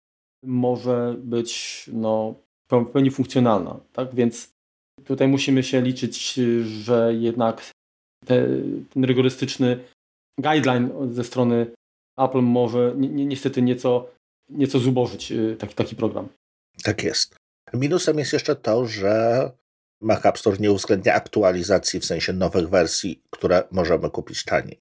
może 0.43 1.17
być 1.19 1.85
no, 1.93 2.35
w 2.81 2.91
pełni 2.91 3.11
funkcjonalna. 3.11 3.81
Tak? 3.93 4.15
Więc 4.15 4.53
Tutaj 5.05 5.29
musimy 5.29 5.63
się 5.63 5.83
liczyć, 5.83 6.35
że 6.65 7.15
jednak 7.15 7.71
te, 8.27 8.47
ten 8.91 9.05
rygorystyczny 9.05 9.85
guideline 10.39 11.15
ze 11.15 11.25
strony 11.25 11.67
Apple 12.19 12.41
może 12.41 12.95
ni 12.97 13.09
ni 13.09 13.27
niestety 13.27 13.63
nieco, 13.63 14.11
nieco 14.51 14.79
zubożyć 14.79 15.33
y, 15.33 15.57
taki, 15.59 15.75
taki 15.75 15.97
program. 15.97 16.29
Tak 16.83 17.05
jest. 17.05 17.37
Minusem 17.73 18.19
jest 18.19 18.33
jeszcze 18.33 18.57
to, 18.57 18.87
że 18.87 19.51
Mac 20.01 20.27
App 20.27 20.39
Store 20.39 20.57
nie 20.61 20.73
uwzględnia 20.73 21.15
aktualizacji 21.15 22.01
w 22.01 22.05
sensie 22.05 22.33
nowych 22.33 22.69
wersji, 22.69 23.23
które 23.31 23.65
możemy 23.71 24.11
kupić 24.11 24.45
taniej, 24.45 24.79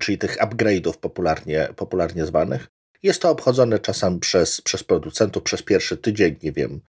czyli 0.00 0.18
tych 0.18 0.36
upgrade'ów 0.36 0.96
popularnie, 0.96 1.68
popularnie 1.76 2.26
zwanych. 2.26 2.66
Jest 3.02 3.22
to 3.22 3.30
obchodzone 3.30 3.78
czasem 3.78 4.20
przez, 4.20 4.60
przez 4.60 4.84
producentów 4.84 5.42
przez 5.42 5.62
pierwszy 5.62 5.96
tydzień, 5.96 6.36
nie 6.42 6.52
wiem, 6.52 6.80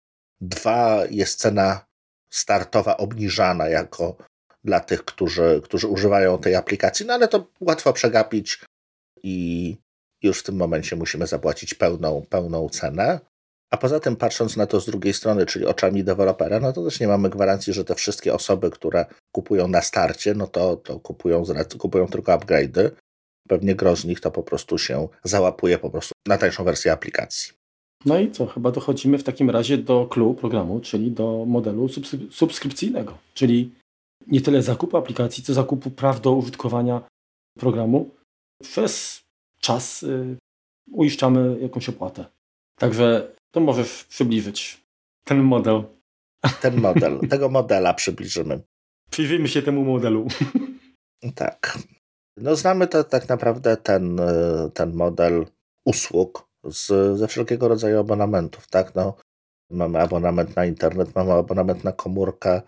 dwa, 0.41 1.03
jest 1.11 1.39
cena 1.39 1.87
startowa 2.31 2.97
obniżana 2.97 3.69
jako 3.69 4.17
dla 4.65 4.81
tych, 4.81 5.05
którzy, 5.05 5.61
którzy 5.65 5.89
używają 5.89 6.39
tej 6.39 6.55
aplikacji, 6.55 7.07
no 7.07 7.15
ale 7.15 7.29
to 7.29 7.47
łatwo 7.61 7.93
przegapić 7.93 8.65
i 9.23 9.77
już 10.23 10.41
w 10.41 10.43
tym 10.43 10.57
momencie 10.57 10.97
musimy 10.97 11.27
zapłacić 11.27 11.75
pełną, 11.75 12.27
pełną 12.29 12.69
cenę. 12.69 13.21
A 13.71 13.77
poza 13.77 14.01
tym, 14.01 14.17
patrząc 14.17 14.57
na 14.57 14.67
to 14.67 14.81
z 14.81 14.87
drugiej 14.87 15.15
strony, 15.15 15.47
czyli 15.47 15.67
oczami 15.67 16.05
dewelopera, 16.05 16.61
no 16.61 16.73
to 16.73 16.85
też 16.85 17.01
nie 17.01 17.09
mamy 17.09 17.31
gwarancji, 17.31 17.73
że 17.73 17.85
te 17.85 17.95
wszystkie 17.95 18.35
osoby, 18.35 18.71
które 18.71 19.07
kupują 19.33 19.69
na 19.69 19.83
starcie, 19.83 20.35
no 20.35 20.47
to, 20.47 20.77
to 20.77 21.01
kupują, 21.01 21.45
kupują 21.79 22.07
tylko 22.07 22.33
upgrade'y. 22.33 22.91
Pewnie 23.49 23.75
gro 23.75 23.97
z 23.97 24.05
nich 24.05 24.21
to 24.21 24.31
po 24.31 24.43
prostu 24.43 24.79
się 24.79 25.09
załapuje 25.25 25.79
po 25.79 25.91
prostu 25.91 26.13
na 26.29 26.39
tańszą 26.39 26.65
wersję 26.65 26.93
aplikacji. 26.93 27.60
No 28.05 28.19
i 28.19 28.31
co? 28.31 28.47
Chyba 28.47 28.71
dochodzimy 28.71 29.19
w 29.19 29.25
takim 29.25 29.51
razie 29.51 29.79
do 29.79 30.07
clue 30.07 30.35
programu, 30.35 30.81
czyli 30.81 31.11
do 31.11 31.45
modelu 31.47 31.89
subskrypcyjnego, 32.31 33.19
czyli 33.35 33.75
nie 34.27 34.41
tyle 34.41 34.63
zakupu 34.63 34.97
aplikacji, 34.97 35.45
co 35.45 35.55
zakupu 35.55 35.91
praw 35.91 36.21
do 36.21 36.33
użytkowania 36.33 37.03
programu. 37.59 38.11
Przez 38.63 39.21
czas 39.61 40.03
y, 40.03 40.37
uiszczamy 40.93 41.59
jakąś 41.61 41.89
opłatę. 41.89 42.25
Także 42.79 43.33
to 43.51 43.61
możesz 43.61 44.05
przybliżyć 44.05 44.81
ten 45.25 45.43
model. 45.43 45.85
Ten 46.61 46.81
model, 46.81 47.21
tego 47.31 47.49
modela 47.49 47.95
przybliżymy. 47.95 48.61
Przyjrzyjmy 49.11 49.49
się 49.49 49.63
temu 49.63 49.85
modelu. 49.85 50.29
Tak. 51.35 51.79
No 52.37 52.57
znamy 52.57 52.87
to 52.87 53.05
tak 53.05 53.29
naprawdę 53.29 53.77
ten, 53.77 54.21
y, 54.21 54.71
ten 54.75 54.95
model 54.95 55.47
usług 55.85 56.50
z, 56.65 57.19
ze 57.19 57.29
wszelkiego 57.29 57.69
rodzaju 57.69 57.99
abonamentów, 57.99 58.69
tak? 58.69 58.95
No, 58.95 59.17
mamy 59.71 59.99
abonament 59.99 60.57
na 60.57 60.65
internet, 60.65 61.15
mamy 61.15 61.33
abonament 61.33 61.85
na 61.85 61.93
komórkę, 61.93 62.63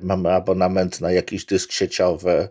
mamy 0.00 0.32
abonament 0.32 1.00
na 1.00 1.12
jakiś 1.12 1.44
dysk 1.44 1.72
sieciowy, 1.72 2.48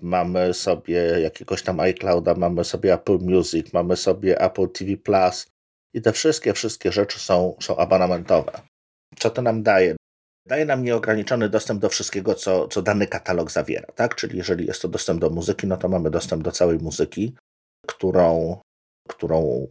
mamy 0.00 0.54
sobie 0.54 1.20
jakiegoś 1.20 1.62
tam 1.62 1.80
iClouda, 1.80 2.34
mamy 2.34 2.64
sobie 2.64 2.94
Apple 2.94 3.18
Music, 3.18 3.72
mamy 3.72 3.96
sobie 3.96 4.40
Apple 4.40 4.68
TV 4.68 4.96
Plus 4.96 5.46
i 5.94 6.02
te 6.02 6.12
wszystkie, 6.12 6.52
wszystkie 6.52 6.92
rzeczy 6.92 7.20
są, 7.20 7.56
są 7.60 7.76
abonamentowe. 7.76 8.60
Co 9.18 9.30
to 9.30 9.42
nam 9.42 9.62
daje? 9.62 9.96
Daje 10.46 10.64
nam 10.64 10.84
nieograniczony 10.84 11.48
dostęp 11.48 11.80
do 11.80 11.88
wszystkiego, 11.88 12.34
co, 12.34 12.68
co 12.68 12.82
dany 12.82 13.06
katalog 13.06 13.50
zawiera, 13.50 13.92
tak? 13.94 14.14
Czyli 14.14 14.38
jeżeli 14.38 14.66
jest 14.66 14.82
to 14.82 14.88
dostęp 14.88 15.20
do 15.20 15.30
muzyki, 15.30 15.66
no 15.66 15.76
to 15.76 15.88
mamy 15.88 16.10
dostęp 16.10 16.42
do 16.42 16.52
całej 16.52 16.78
muzyki, 16.78 17.34
którą, 17.86 18.58
którą, 19.08 19.66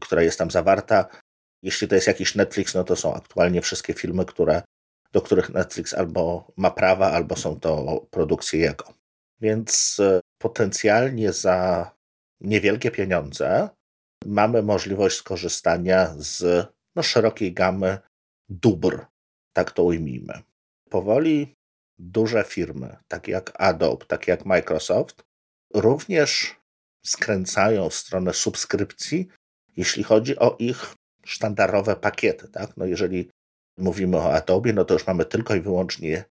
która 0.00 0.22
jest 0.22 0.38
tam 0.38 0.50
zawarta. 0.50 1.08
Jeśli 1.62 1.88
to 1.88 1.94
jest 1.94 2.06
jakiś 2.06 2.34
Netflix, 2.34 2.74
no 2.74 2.84
to 2.84 2.96
są 2.96 3.14
aktualnie 3.14 3.62
wszystkie 3.62 3.94
filmy, 3.94 4.24
które, 4.24 4.62
do 5.12 5.22
których 5.22 5.50
Netflix 5.50 5.94
albo 5.94 6.52
ma 6.56 6.70
prawa, 6.70 7.12
albo 7.12 7.36
są 7.36 7.60
to 7.60 8.06
produkcje 8.10 8.60
jego. 8.60 8.94
Więc 9.40 10.00
e, 10.00 10.20
potencjalnie 10.38 11.32
za 11.32 11.90
niewielkie 12.40 12.90
pieniądze 12.90 13.68
mamy 14.26 14.62
możliwość 14.62 15.16
skorzystania 15.16 16.14
z 16.16 16.66
no, 16.96 17.02
szerokiej 17.02 17.52
gamy 17.52 17.98
dóbr, 18.48 19.06
tak 19.52 19.70
to 19.70 19.82
ujmijmy. 19.82 20.42
Powoli 20.90 21.54
duże 21.98 22.44
firmy, 22.44 22.96
takie 23.08 23.32
jak 23.32 23.52
Adobe, 23.60 24.06
takie 24.06 24.30
jak 24.30 24.46
Microsoft, 24.46 25.22
również 25.74 26.56
skręcają 27.06 27.88
w 27.88 27.94
stronę 27.94 28.34
subskrypcji, 28.34 29.28
jeśli 29.76 30.02
chodzi 30.02 30.38
o 30.38 30.56
ich 30.58 30.94
sztandarowe 31.24 31.96
pakiety. 31.96 32.48
Tak? 32.48 32.76
No 32.76 32.86
jeżeli 32.86 33.28
mówimy 33.78 34.16
o 34.16 34.34
Adobe, 34.34 34.72
no 34.72 34.84
to 34.84 34.94
już 34.94 35.06
mamy 35.06 35.24
tylko 35.24 35.54
i 35.54 35.60
wyłącznie 35.60 36.24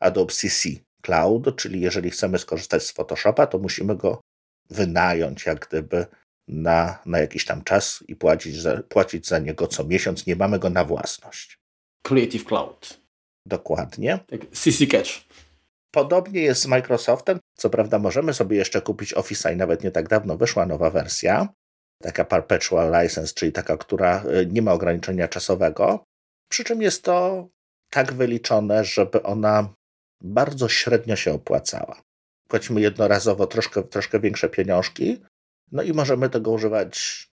Adobe 0.00 0.32
CC, 0.32 0.68
cloud, 1.02 1.56
czyli 1.56 1.80
jeżeli 1.80 2.10
chcemy 2.10 2.38
skorzystać 2.38 2.82
z 2.82 2.92
Photoshopa, 2.92 3.46
to 3.46 3.58
musimy 3.58 3.96
go 3.96 4.20
wynająć 4.70 5.46
jak 5.46 5.68
gdyby 5.68 6.06
na, 6.48 6.98
na 7.06 7.18
jakiś 7.18 7.44
tam 7.44 7.64
czas 7.64 8.04
i 8.08 8.16
płacić 8.16 8.56
za, 8.56 8.82
płacić 8.82 9.26
za 9.26 9.38
niego 9.38 9.66
co 9.66 9.84
miesiąc. 9.84 10.26
Nie 10.26 10.36
mamy 10.36 10.58
go 10.58 10.70
na 10.70 10.84
własność. 10.84 11.58
Creative 12.02 12.44
Cloud. 12.44 13.00
Dokładnie. 13.46 14.18
Tak, 14.26 14.40
CC 14.52 14.86
Catch. 14.86 15.10
Podobnie 15.90 16.40
jest 16.40 16.62
z 16.62 16.66
Microsoftem. 16.66 17.38
Co 17.54 17.70
prawda 17.70 17.98
możemy 17.98 18.34
sobie 18.34 18.56
jeszcze 18.56 18.80
kupić 18.80 19.14
Office'a 19.14 19.52
i 19.52 19.56
nawet 19.56 19.84
nie 19.84 19.90
tak 19.90 20.08
dawno 20.08 20.36
wyszła 20.36 20.66
nowa 20.66 20.90
wersja, 20.90 21.48
taka 22.02 22.24
perpetual 22.24 23.02
license, 23.02 23.34
czyli 23.34 23.52
taka, 23.52 23.76
która 23.76 24.24
y, 24.24 24.46
nie 24.46 24.62
ma 24.62 24.72
ograniczenia 24.72 25.28
czasowego. 25.28 26.04
Przy 26.48 26.64
czym 26.64 26.82
jest 26.82 27.04
to 27.04 27.48
tak 27.90 28.12
wyliczone, 28.12 28.84
żeby 28.84 29.22
ona 29.22 29.74
bardzo 30.20 30.68
średnio 30.68 31.16
się 31.16 31.32
opłacała. 31.32 32.02
Płacimy 32.48 32.80
jednorazowo 32.80 33.46
troszkę, 33.46 33.82
troszkę 33.82 34.20
większe 34.20 34.48
pieniążki, 34.48 35.22
no 35.72 35.82
i 35.82 35.92
możemy 35.92 36.30
tego 36.30 36.50
używać 36.50 37.26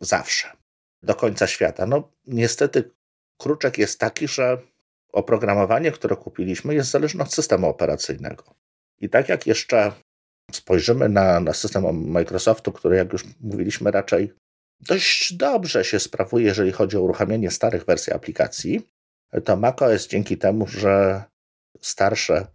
zawsze, 0.00 0.56
do 1.02 1.14
końca 1.14 1.46
świata. 1.46 1.86
No 1.86 2.12
niestety 2.26 2.90
kruczek 3.38 3.78
jest 3.78 4.00
taki, 4.00 4.28
że 4.28 4.58
oprogramowanie, 5.12 5.92
które 5.92 6.16
kupiliśmy, 6.16 6.74
jest 6.74 6.90
zależne 6.90 7.24
od 7.24 7.34
systemu 7.34 7.68
operacyjnego. 7.68 8.54
I 9.00 9.08
tak 9.08 9.28
jak 9.28 9.46
jeszcze 9.46 9.92
spojrzymy 10.52 11.08
na, 11.08 11.40
na 11.40 11.52
system 11.52 12.10
Microsoftu, 12.10 12.72
który, 12.72 12.96
jak 12.96 13.12
już 13.12 13.24
mówiliśmy, 13.40 13.90
raczej 13.90 14.32
dość 14.80 15.34
dobrze 15.34 15.84
się 15.84 16.00
sprawuje, 16.00 16.44
jeżeli 16.44 16.72
chodzi 16.72 16.96
o 16.96 17.02
uruchamianie 17.02 17.50
starych 17.50 17.84
wersji 17.84 18.12
aplikacji, 18.12 18.88
to 19.44 19.56
macOS 19.56 20.08
dzięki 20.08 20.38
temu, 20.38 20.66
że 20.66 21.24
starsze 21.80 22.46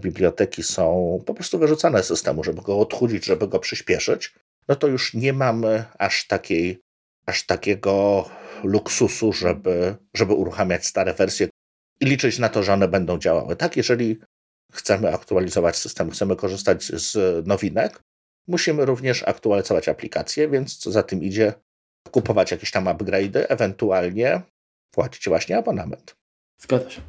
biblioteki 0.00 0.62
są 0.62 1.18
po 1.26 1.34
prostu 1.34 1.58
wyrzucane 1.58 2.02
z 2.02 2.06
systemu, 2.06 2.44
żeby 2.44 2.62
go 2.62 2.80
odchudzić, 2.80 3.24
żeby 3.24 3.48
go 3.48 3.58
przyspieszyć, 3.58 4.34
no 4.68 4.76
to 4.76 4.86
już 4.86 5.14
nie 5.14 5.32
mamy 5.32 5.84
aż 5.98 6.26
takiej, 6.26 6.80
aż 7.26 7.46
takiego 7.46 8.24
luksusu, 8.64 9.32
żeby, 9.32 9.96
żeby 10.14 10.34
uruchamiać 10.34 10.86
stare 10.86 11.14
wersje 11.14 11.48
i 12.00 12.06
liczyć 12.06 12.38
na 12.38 12.48
to, 12.48 12.62
że 12.62 12.72
one 12.72 12.88
będą 12.88 13.18
działały. 13.18 13.56
Tak, 13.56 13.76
jeżeli 13.76 14.20
chcemy 14.70 15.14
aktualizować 15.14 15.76
system, 15.76 16.10
chcemy 16.10 16.36
korzystać 16.36 16.84
z 16.84 17.16
nowinek, 17.46 18.02
musimy 18.48 18.84
również 18.86 19.22
aktualizować 19.22 19.88
aplikacje, 19.88 20.48
więc 20.48 20.76
co 20.76 20.90
za 20.90 21.02
tym 21.02 21.22
idzie, 21.22 21.52
kupować 22.10 22.50
jakieś 22.50 22.70
tam 22.70 22.84
upgrade'y, 22.84 23.44
ewentualnie 23.48 24.42
płacić 24.90 25.28
właśnie 25.28 25.58
abonament. 25.58 26.16
Zgadza 26.60 26.90
się. 26.90 27.00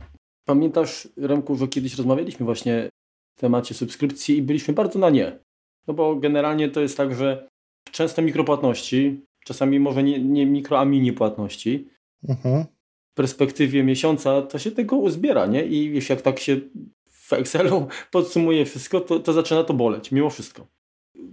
Pamiętasz, 0.46 1.08
Remku, 1.18 1.56
że 1.56 1.68
kiedyś 1.68 1.96
rozmawialiśmy 1.96 2.46
właśnie 2.46 2.90
w 3.38 3.42
temacie 3.42 3.74
subskrypcji 3.76 4.38
i 4.38 4.42
byliśmy 4.42 4.74
bardzo 4.74 5.00
na 5.00 5.10
nie. 5.10 5.40
No 5.88 5.94
bo 5.94 6.16
generalnie 6.16 6.70
to 6.70 6.82
jest 6.82 6.98
tak, 6.98 7.16
że 7.16 7.48
często 7.92 8.22
mikropłatności, 8.22 9.26
czasami 9.46 9.80
może 9.80 10.04
nie, 10.04 10.20
nie 10.20 10.46
mikro, 10.46 10.80
a 10.80 10.86
mini 10.86 11.14
płatności, 11.14 11.90
mhm. 12.28 12.66
w 13.12 13.14
perspektywie 13.16 13.84
miesiąca 13.84 14.42
to 14.42 14.60
się 14.60 14.72
tego 14.72 14.96
uzbiera, 14.96 15.46
nie? 15.46 15.66
I 15.66 15.94
jeśli 15.94 16.14
jak 16.14 16.22
tak 16.22 16.40
się 16.40 16.60
w 17.36 17.40
Excelu 17.40 17.88
podsumuje 18.12 18.66
wszystko, 18.66 19.02
to, 19.02 19.20
to 19.20 19.34
zaczyna 19.34 19.64
to 19.64 19.74
boleć, 19.74 20.12
mimo 20.12 20.30
wszystko. 20.30 20.68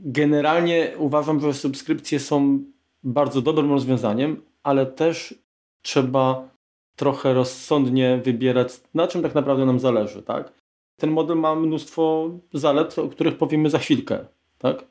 Generalnie 0.05 0.93
uważam, 0.99 1.41
że 1.41 1.55
subskrypcje 1.55 2.21
są 2.21 2.65
bardzo 3.03 3.43
dobrym 3.43 3.71
rozwiązaniem, 3.71 4.43
ale 4.63 4.87
też 4.87 5.35
trzeba 5.83 6.49
trochę 6.97 7.35
rozsądnie 7.35 8.21
wybierać, 8.25 8.81
na 8.95 9.09
czym 9.09 9.23
tak 9.23 9.35
naprawdę 9.35 9.67
nam 9.67 9.81
zależy, 9.81 10.23
tak? 10.23 10.53
Ten 10.97 11.11
model 11.11 11.37
ma 11.37 11.55
mnóstwo 11.55 12.31
zalet, 12.55 12.99
o 12.99 13.09
których 13.09 13.39
powiemy 13.39 13.71
za 13.71 13.79
chwilkę, 13.79 14.27
tak? 14.59 14.85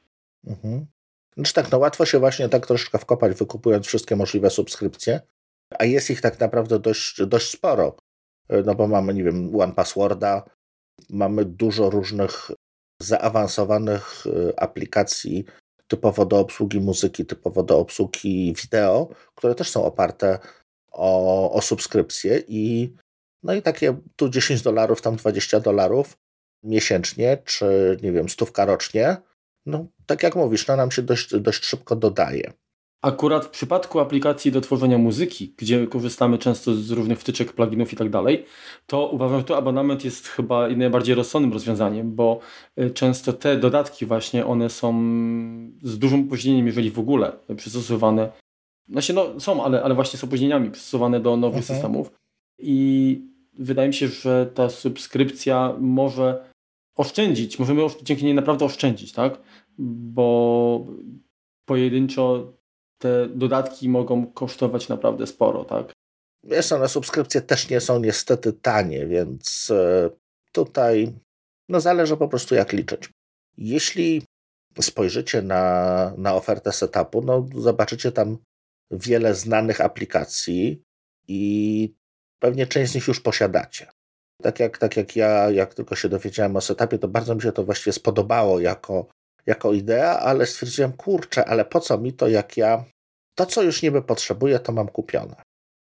Mhm. 0.47 0.85
Znaczy 1.35 1.53
tak, 1.53 1.71
no 1.71 1.77
łatwo 1.77 2.05
się 2.05 2.19
właśnie 2.19 2.49
tak 2.49 2.67
troszeczkę 2.67 2.97
wkopać, 2.97 3.37
wykupując 3.37 3.85
wszystkie 3.87 4.15
możliwe 4.15 4.49
subskrypcje, 4.49 5.21
a 5.79 5.85
jest 5.85 6.09
ich 6.09 6.21
tak 6.21 6.39
naprawdę 6.39 6.79
dość, 6.79 7.25
dość 7.25 7.49
sporo. 7.49 7.95
No 8.65 8.75
bo 8.75 8.87
mamy, 8.87 9.13
nie 9.13 9.23
wiem, 9.23 9.55
One 9.59 9.73
Passworda, 9.73 10.43
mamy 11.09 11.45
dużo 11.45 11.89
różnych 11.89 12.51
zaawansowanych 13.01 14.25
y, 14.27 14.53
aplikacji 14.57 15.45
typowo 15.87 16.25
do 16.25 16.39
obsługi 16.39 16.79
muzyki, 16.79 17.25
typowo 17.25 17.63
do 17.63 17.79
obsługi 17.79 18.53
wideo, 18.53 19.09
które 19.35 19.55
też 19.55 19.69
są 19.69 19.85
oparte 19.85 20.39
o, 20.91 21.51
o 21.51 21.61
subskrypcję 21.61 22.43
i 22.47 22.93
no 23.43 23.53
i 23.53 23.61
takie 23.61 23.97
tu 24.15 24.29
10 24.29 24.61
dolarów, 24.61 25.01
tam 25.01 25.15
20 25.15 25.59
dolarów 25.59 26.17
miesięcznie, 26.63 27.37
czy 27.45 27.97
nie 28.03 28.11
wiem, 28.11 28.29
stówka 28.29 28.65
rocznie, 28.65 29.17
no 29.65 29.87
tak 30.05 30.23
jak 30.23 30.35
mówisz, 30.35 30.67
no 30.67 30.75
nam 30.75 30.91
się 30.91 31.01
dość, 31.01 31.35
dość 31.35 31.65
szybko 31.65 31.95
dodaje. 31.95 32.53
Akurat 33.01 33.45
w 33.45 33.49
przypadku 33.49 33.99
aplikacji 33.99 34.51
do 34.51 34.61
tworzenia 34.61 34.97
muzyki, 34.97 35.53
gdzie 35.57 35.87
korzystamy 35.87 36.37
często 36.37 36.73
z 36.73 36.91
różnych 36.91 37.19
wtyczek, 37.19 37.53
pluginów 37.53 37.93
i 37.93 37.95
tak 37.95 38.09
dalej, 38.09 38.45
to 38.85 39.09
uważam, 39.09 39.37
że 39.39 39.43
to 39.43 39.57
abonament 39.57 40.05
jest 40.05 40.27
chyba 40.27 40.67
najbardziej 40.67 41.15
rozsądnym 41.15 41.53
rozwiązaniem, 41.53 42.15
bo 42.15 42.39
y, 42.79 42.91
często 42.91 43.33
te 43.33 43.57
dodatki 43.57 44.05
właśnie, 44.05 44.45
one 44.45 44.69
są 44.69 44.93
z 45.83 45.99
dużym 45.99 46.25
opóźnieniem, 46.25 46.65
jeżeli 46.65 46.91
w 46.91 46.99
ogóle 46.99 47.31
przystosowane. 47.57 48.31
Znaczy 48.89 49.13
no 49.13 49.39
są, 49.39 49.63
ale, 49.63 49.83
ale 49.83 49.95
właśnie 49.95 50.19
z 50.19 50.23
opóźnieniami 50.23 50.71
przystosowane 50.71 51.19
do 51.19 51.37
nowych 51.37 51.59
mhm. 51.59 51.75
systemów. 51.75 52.11
I 52.59 53.21
wydaje 53.53 53.87
mi 53.87 53.93
się, 53.93 54.07
że 54.07 54.51
ta 54.53 54.69
subskrypcja 54.69 55.75
może 55.79 56.49
oszczędzić, 56.95 57.59
możemy 57.59 57.81
dzięki 58.03 58.25
niej 58.25 58.33
naprawdę 58.33 58.65
oszczędzić, 58.65 59.11
tak? 59.11 59.39
Bo 59.77 60.85
pojedynczo 61.65 62.53
te 62.97 63.27
dodatki 63.27 63.89
mogą 63.89 64.27
kosztować 64.27 64.89
naprawdę 64.89 65.27
sporo, 65.27 65.65
tak? 65.65 65.93
Wiesz, 66.43 66.71
one 66.71 66.87
subskrypcje 66.87 67.41
też 67.41 67.69
nie 67.69 67.81
są 67.81 67.99
niestety 67.99 68.53
tanie, 68.53 69.07
więc 69.07 69.71
e, 69.71 70.09
tutaj 70.51 71.13
no 71.69 71.79
zależy 71.79 72.17
po 72.17 72.27
prostu 72.27 72.55
jak 72.55 72.73
liczyć. 72.73 73.09
Jeśli 73.57 74.23
spojrzycie 74.81 75.41
na, 75.41 76.13
na 76.17 76.33
ofertę 76.35 76.71
setupu, 76.71 77.21
no 77.21 77.47
zobaczycie 77.55 78.11
tam 78.11 78.37
wiele 78.91 79.35
znanych 79.35 79.81
aplikacji 79.81 80.83
i 81.27 81.93
pewnie 82.39 82.67
część 82.67 82.91
z 82.91 82.95
nich 82.95 83.07
już 83.07 83.19
posiadacie. 83.19 83.87
Tak 84.41 84.59
jak, 84.59 84.77
tak 84.77 84.97
jak 84.97 85.15
ja, 85.15 85.51
jak 85.51 85.73
tylko 85.73 85.95
się 85.95 86.09
dowiedziałem 86.09 86.55
o 86.55 86.61
setupie, 86.61 86.99
to 86.99 87.07
bardzo 87.07 87.35
mi 87.35 87.41
się 87.41 87.51
to 87.51 87.63
właściwie 87.63 87.93
spodobało 87.93 88.59
jako, 88.59 89.07
jako 89.47 89.73
idea, 89.73 90.19
ale 90.19 90.45
stwierdziłem, 90.45 90.93
kurczę, 90.93 91.45
ale 91.45 91.65
po 91.65 91.79
co 91.79 91.97
mi 91.97 92.13
to, 92.13 92.27
jak 92.27 92.57
ja 92.57 92.83
to, 93.35 93.45
co 93.45 93.63
już 93.63 93.81
niby 93.81 94.01
potrzebuję, 94.01 94.59
to 94.59 94.71
mam 94.71 94.87
kupione. 94.87 95.35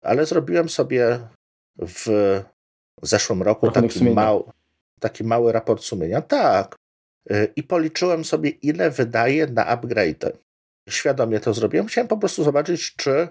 Ale 0.03 0.25
zrobiłem 0.25 0.69
sobie 0.69 1.19
w 1.77 2.05
zeszłym 3.01 3.41
roku 3.41 3.71
taki, 3.71 4.09
mał, 4.09 4.51
taki 4.99 5.23
mały 5.23 5.51
raport 5.51 5.83
sumienia. 5.83 6.21
Tak. 6.21 6.75
Y, 7.31 7.53
I 7.55 7.63
policzyłem 7.63 8.25
sobie, 8.25 8.49
ile 8.49 8.91
wydaję 8.91 9.47
na 9.47 9.65
upgrade. 9.65 10.37
Świadomie 10.89 11.39
to 11.39 11.53
zrobiłem. 11.53 11.87
Chciałem 11.87 12.07
po 12.07 12.17
prostu 12.17 12.43
zobaczyć, 12.43 12.95
czy, 12.95 13.27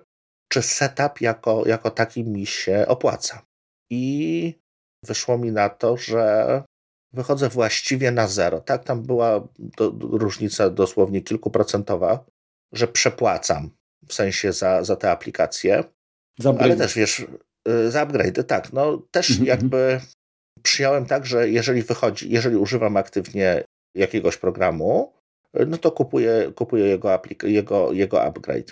czy 0.49 0.62
setup 0.62 1.20
jako, 1.20 1.68
jako 1.68 1.90
taki 1.90 2.25
mi 2.25 2.47
się 2.47 2.85
opłaca. 2.88 3.42
I 3.90 4.54
wyszło 5.04 5.38
mi 5.38 5.52
na 5.52 5.68
to, 5.68 5.97
że 5.97 6.62
wychodzę 7.12 7.48
właściwie 7.48 8.10
na 8.10 8.28
zero. 8.28 8.60
Tak, 8.60 8.84
tam 8.84 9.02
była 9.02 9.48
do, 9.58 9.90
do, 9.90 10.18
różnica 10.18 10.70
dosłownie 10.70 11.22
kilkuprocentowa, 11.22 12.24
że 12.72 12.88
przepłacam 12.88 13.70
w 14.08 14.14
sensie 14.14 14.52
za, 14.52 14.84
za 14.84 14.96
te 14.96 15.10
aplikacje. 15.10 15.84
Za 16.38 16.54
ale 16.58 16.76
też 16.76 16.94
wiesz, 16.94 17.26
y, 17.68 17.90
za 17.90 18.02
upgrade, 18.02 18.46
tak. 18.46 18.72
No 18.72 19.02
też 19.10 19.30
mm 19.30 19.42
-hmm. 19.42 19.46
jakby 19.48 20.00
przyjąłem 20.62 21.06
tak, 21.06 21.26
że 21.26 21.48
jeżeli 21.48 21.82
wychodzi, 21.82 22.30
jeżeli 22.30 22.56
używam 22.56 22.96
aktywnie 22.96 23.64
jakiegoś 23.94 24.36
programu, 24.36 25.12
y, 25.60 25.66
no 25.66 25.78
to 25.78 25.92
kupuję, 25.92 26.52
kupuję 26.54 26.86
jego, 26.86 27.08
aplik- 27.08 27.46
jego, 27.46 27.92
jego 27.92 28.22
upgrade. 28.22 28.70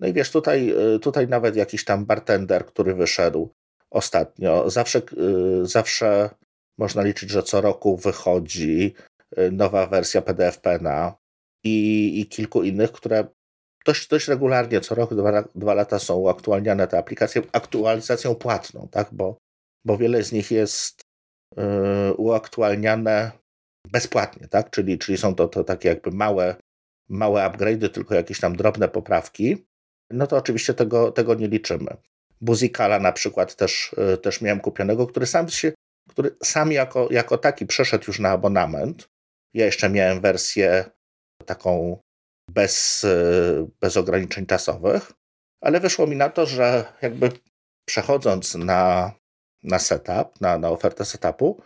No 0.00 0.08
i 0.08 0.12
wiesz, 0.12 0.30
tutaj, 0.30 0.74
y, 0.94 0.98
tutaj 0.98 1.28
nawet 1.28 1.56
jakiś 1.56 1.84
tam 1.84 2.06
bartender, 2.06 2.66
który 2.66 2.94
wyszedł 2.94 3.54
ostatnio, 3.90 4.70
zawsze, 4.70 5.02
zawsze 5.62 6.30
można 6.78 7.02
liczyć, 7.02 7.30
że 7.30 7.42
co 7.42 7.60
roku 7.60 7.96
wychodzi 7.96 8.94
nowa 9.52 9.86
wersja 9.86 10.22
PDF 10.22 10.60
Pena 10.60 11.14
i, 11.64 12.20
i 12.20 12.26
kilku 12.26 12.62
innych, 12.62 12.92
które 12.92 13.26
dość, 13.86 14.08
dość 14.08 14.28
regularnie, 14.28 14.80
co 14.80 14.94
rok, 14.94 15.14
dwa, 15.14 15.44
dwa 15.54 15.74
lata 15.74 15.98
są 15.98 16.16
uaktualniane 16.16 16.88
te 16.88 16.98
aplikacje 16.98 17.42
aktualizacją 17.52 18.34
płatną, 18.34 18.88
tak? 18.90 19.08
bo, 19.12 19.38
bo 19.84 19.98
wiele 19.98 20.22
z 20.22 20.32
nich 20.32 20.50
jest 20.50 21.00
yy, 21.56 22.14
uaktualniane 22.14 23.32
bezpłatnie, 23.92 24.48
tak? 24.48 24.70
czyli, 24.70 24.98
czyli 24.98 25.18
są 25.18 25.34
to, 25.34 25.48
to 25.48 25.64
takie 25.64 25.88
jakby 25.88 26.10
małe, 26.10 26.56
małe 27.08 27.42
upgrade'y, 27.42 27.88
tylko 27.88 28.14
jakieś 28.14 28.40
tam 28.40 28.56
drobne 28.56 28.88
poprawki, 28.88 29.66
no 30.10 30.26
to 30.26 30.36
oczywiście 30.36 30.74
tego, 30.74 31.12
tego 31.12 31.34
nie 31.34 31.48
liczymy. 31.48 31.96
Buzikala 32.40 32.98
na 32.98 33.12
przykład 33.12 33.56
też, 33.56 33.94
yy, 33.96 34.18
też 34.18 34.40
miałem 34.40 34.60
kupionego, 34.60 35.06
który 35.06 35.26
sam 35.26 35.48
się, 35.48 35.72
który 36.08 36.36
sam 36.42 36.72
jako, 36.72 37.08
jako 37.10 37.38
taki 37.38 37.66
przeszedł 37.66 38.04
już 38.06 38.18
na 38.18 38.30
abonament. 38.30 39.08
Ja 39.54 39.64
jeszcze 39.64 39.90
miałem 39.90 40.20
wersję 40.20 40.84
taką 41.46 41.98
bez, 42.50 43.04
e, 43.04 43.66
bez 43.80 43.96
ograniczeń 43.96 44.46
czasowych, 44.46 45.12
ale 45.60 45.80
wyszło 45.80 46.06
mi 46.06 46.16
na 46.16 46.28
to, 46.28 46.46
że 46.46 46.92
jakby 47.02 47.30
przechodząc 47.88 48.54
na, 48.54 49.12
na 49.62 49.78
setup, 49.78 50.40
na, 50.40 50.58
na 50.58 50.68
ofertę 50.68 51.04
setupu, 51.04 51.62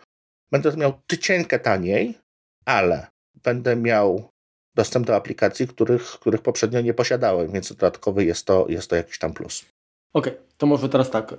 będę 0.51 0.77
miał 0.77 0.93
tycienkę 1.07 1.59
taniej, 1.59 2.17
ale 2.65 3.07
będę 3.43 3.75
miał 3.75 4.29
dostęp 4.75 5.07
do 5.07 5.15
aplikacji, 5.15 5.67
których, 5.67 6.03
których 6.03 6.41
poprzednio 6.41 6.81
nie 6.81 6.93
posiadałem, 6.93 7.51
więc 7.51 7.69
dodatkowy 7.73 8.25
jest 8.25 8.45
to, 8.45 8.65
jest 8.69 8.89
to 8.89 8.95
jakiś 8.95 9.19
tam 9.19 9.33
plus. 9.33 9.65
Okej, 10.13 10.33
okay, 10.33 10.45
to 10.57 10.65
może 10.65 10.89
teraz 10.89 11.09
tak. 11.09 11.35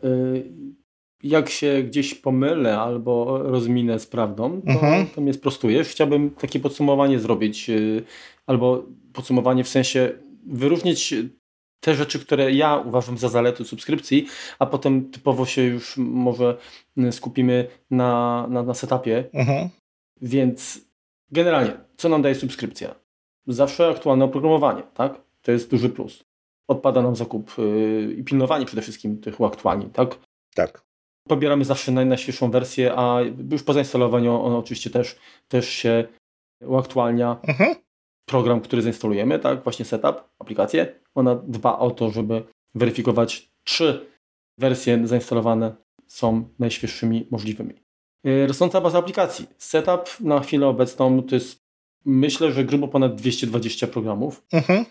Jak 1.23 1.51
się 1.51 1.83
gdzieś 1.83 2.15
pomylę 2.15 2.79
albo 2.79 3.39
rozminę 3.43 3.99
z 3.99 4.07
prawdą, 4.07 4.63
to, 4.63 4.71
mhm. 4.71 5.07
to 5.07 5.21
mnie 5.21 5.33
sprostujesz. 5.33 5.89
Chciałbym 5.89 6.31
takie 6.31 6.61
podsumowanie 6.61 7.19
zrobić, 7.19 7.71
y, 7.71 8.03
albo 8.47 8.85
podsumowanie 9.13 9.65
w 9.65 9.69
sensie 9.69 10.13
wyróżnić 10.47 11.15
te 11.81 11.95
rzeczy, 11.95 12.19
które 12.19 12.53
ja 12.53 12.77
uważam 12.77 13.19
za 13.19 13.29
zalety 13.29 13.65
subskrypcji, 13.65 14.27
a 14.59 14.67
potem 14.67 15.11
typowo 15.11 15.47
się 15.47 15.63
już 15.63 15.97
może 15.97 16.57
skupimy 17.11 17.67
na, 17.91 18.47
na, 18.51 18.63
na 18.63 18.75
setupie. 18.75 19.25
Mhm. 19.33 19.69
Więc 20.23 20.81
generalnie, 21.31 21.73
co 21.97 22.09
nam 22.09 22.23
daje 22.23 22.35
subskrypcja? 22.35 22.95
Zawsze 23.47 23.89
aktualne 23.89 24.25
oprogramowanie, 24.25 24.83
tak? 24.95 25.21
To 25.43 25.53
jest 25.53 25.71
duży 25.71 25.89
plus. 25.89 26.25
Odpada 26.69 27.03
nam 27.03 27.17
zakup 27.17 27.59
yy, 27.59 28.15
i 28.19 28.25
pilnowanie 28.25 28.67
przede 28.67 28.83
wszystkim 28.83 29.21
tych 29.21 29.41
uaktualnień, 29.41 29.91
tak? 29.91 30.19
Tak. 30.55 30.83
Pobieramy 31.29 31.65
zawsze 31.65 31.93
naj, 31.93 32.07
najświeższą 32.07 32.51
wersję, 32.51 32.93
a 32.97 33.19
już 33.51 33.63
po 33.63 33.73
zainstalowaniu 33.73 34.43
on 34.43 34.53
oczywiście 34.53 34.91
też, 34.91 35.19
też 35.49 35.69
się 35.69 36.05
uaktualnia. 36.61 37.41
Mhm 37.43 37.75
program, 38.27 38.61
który 38.61 38.83
zainstalujemy, 38.83 39.39
tak, 39.39 39.63
właśnie 39.63 39.85
setup, 39.85 40.17
aplikację, 40.39 40.95
ona 41.15 41.35
dba 41.35 41.79
o 41.79 41.91
to, 41.91 42.11
żeby 42.11 42.43
weryfikować, 42.75 43.51
czy 43.65 44.07
wersje 44.59 45.07
zainstalowane 45.07 45.77
są 46.07 46.49
najświeższymi 46.59 47.27
możliwymi. 47.31 47.75
Y, 48.27 48.47
rosnąca 48.47 48.81
baza 48.81 48.99
aplikacji. 48.99 49.47
Setup 49.59 50.21
na 50.21 50.41
chwilę 50.41 50.67
obecną 50.67 51.23
to 51.23 51.35
jest, 51.35 51.59
myślę, 52.05 52.53
że 52.53 52.65
grubo 52.65 52.89
ponad 52.89 53.15
220 53.15 53.87
programów. 53.87 54.43
Mhm. 54.53 54.85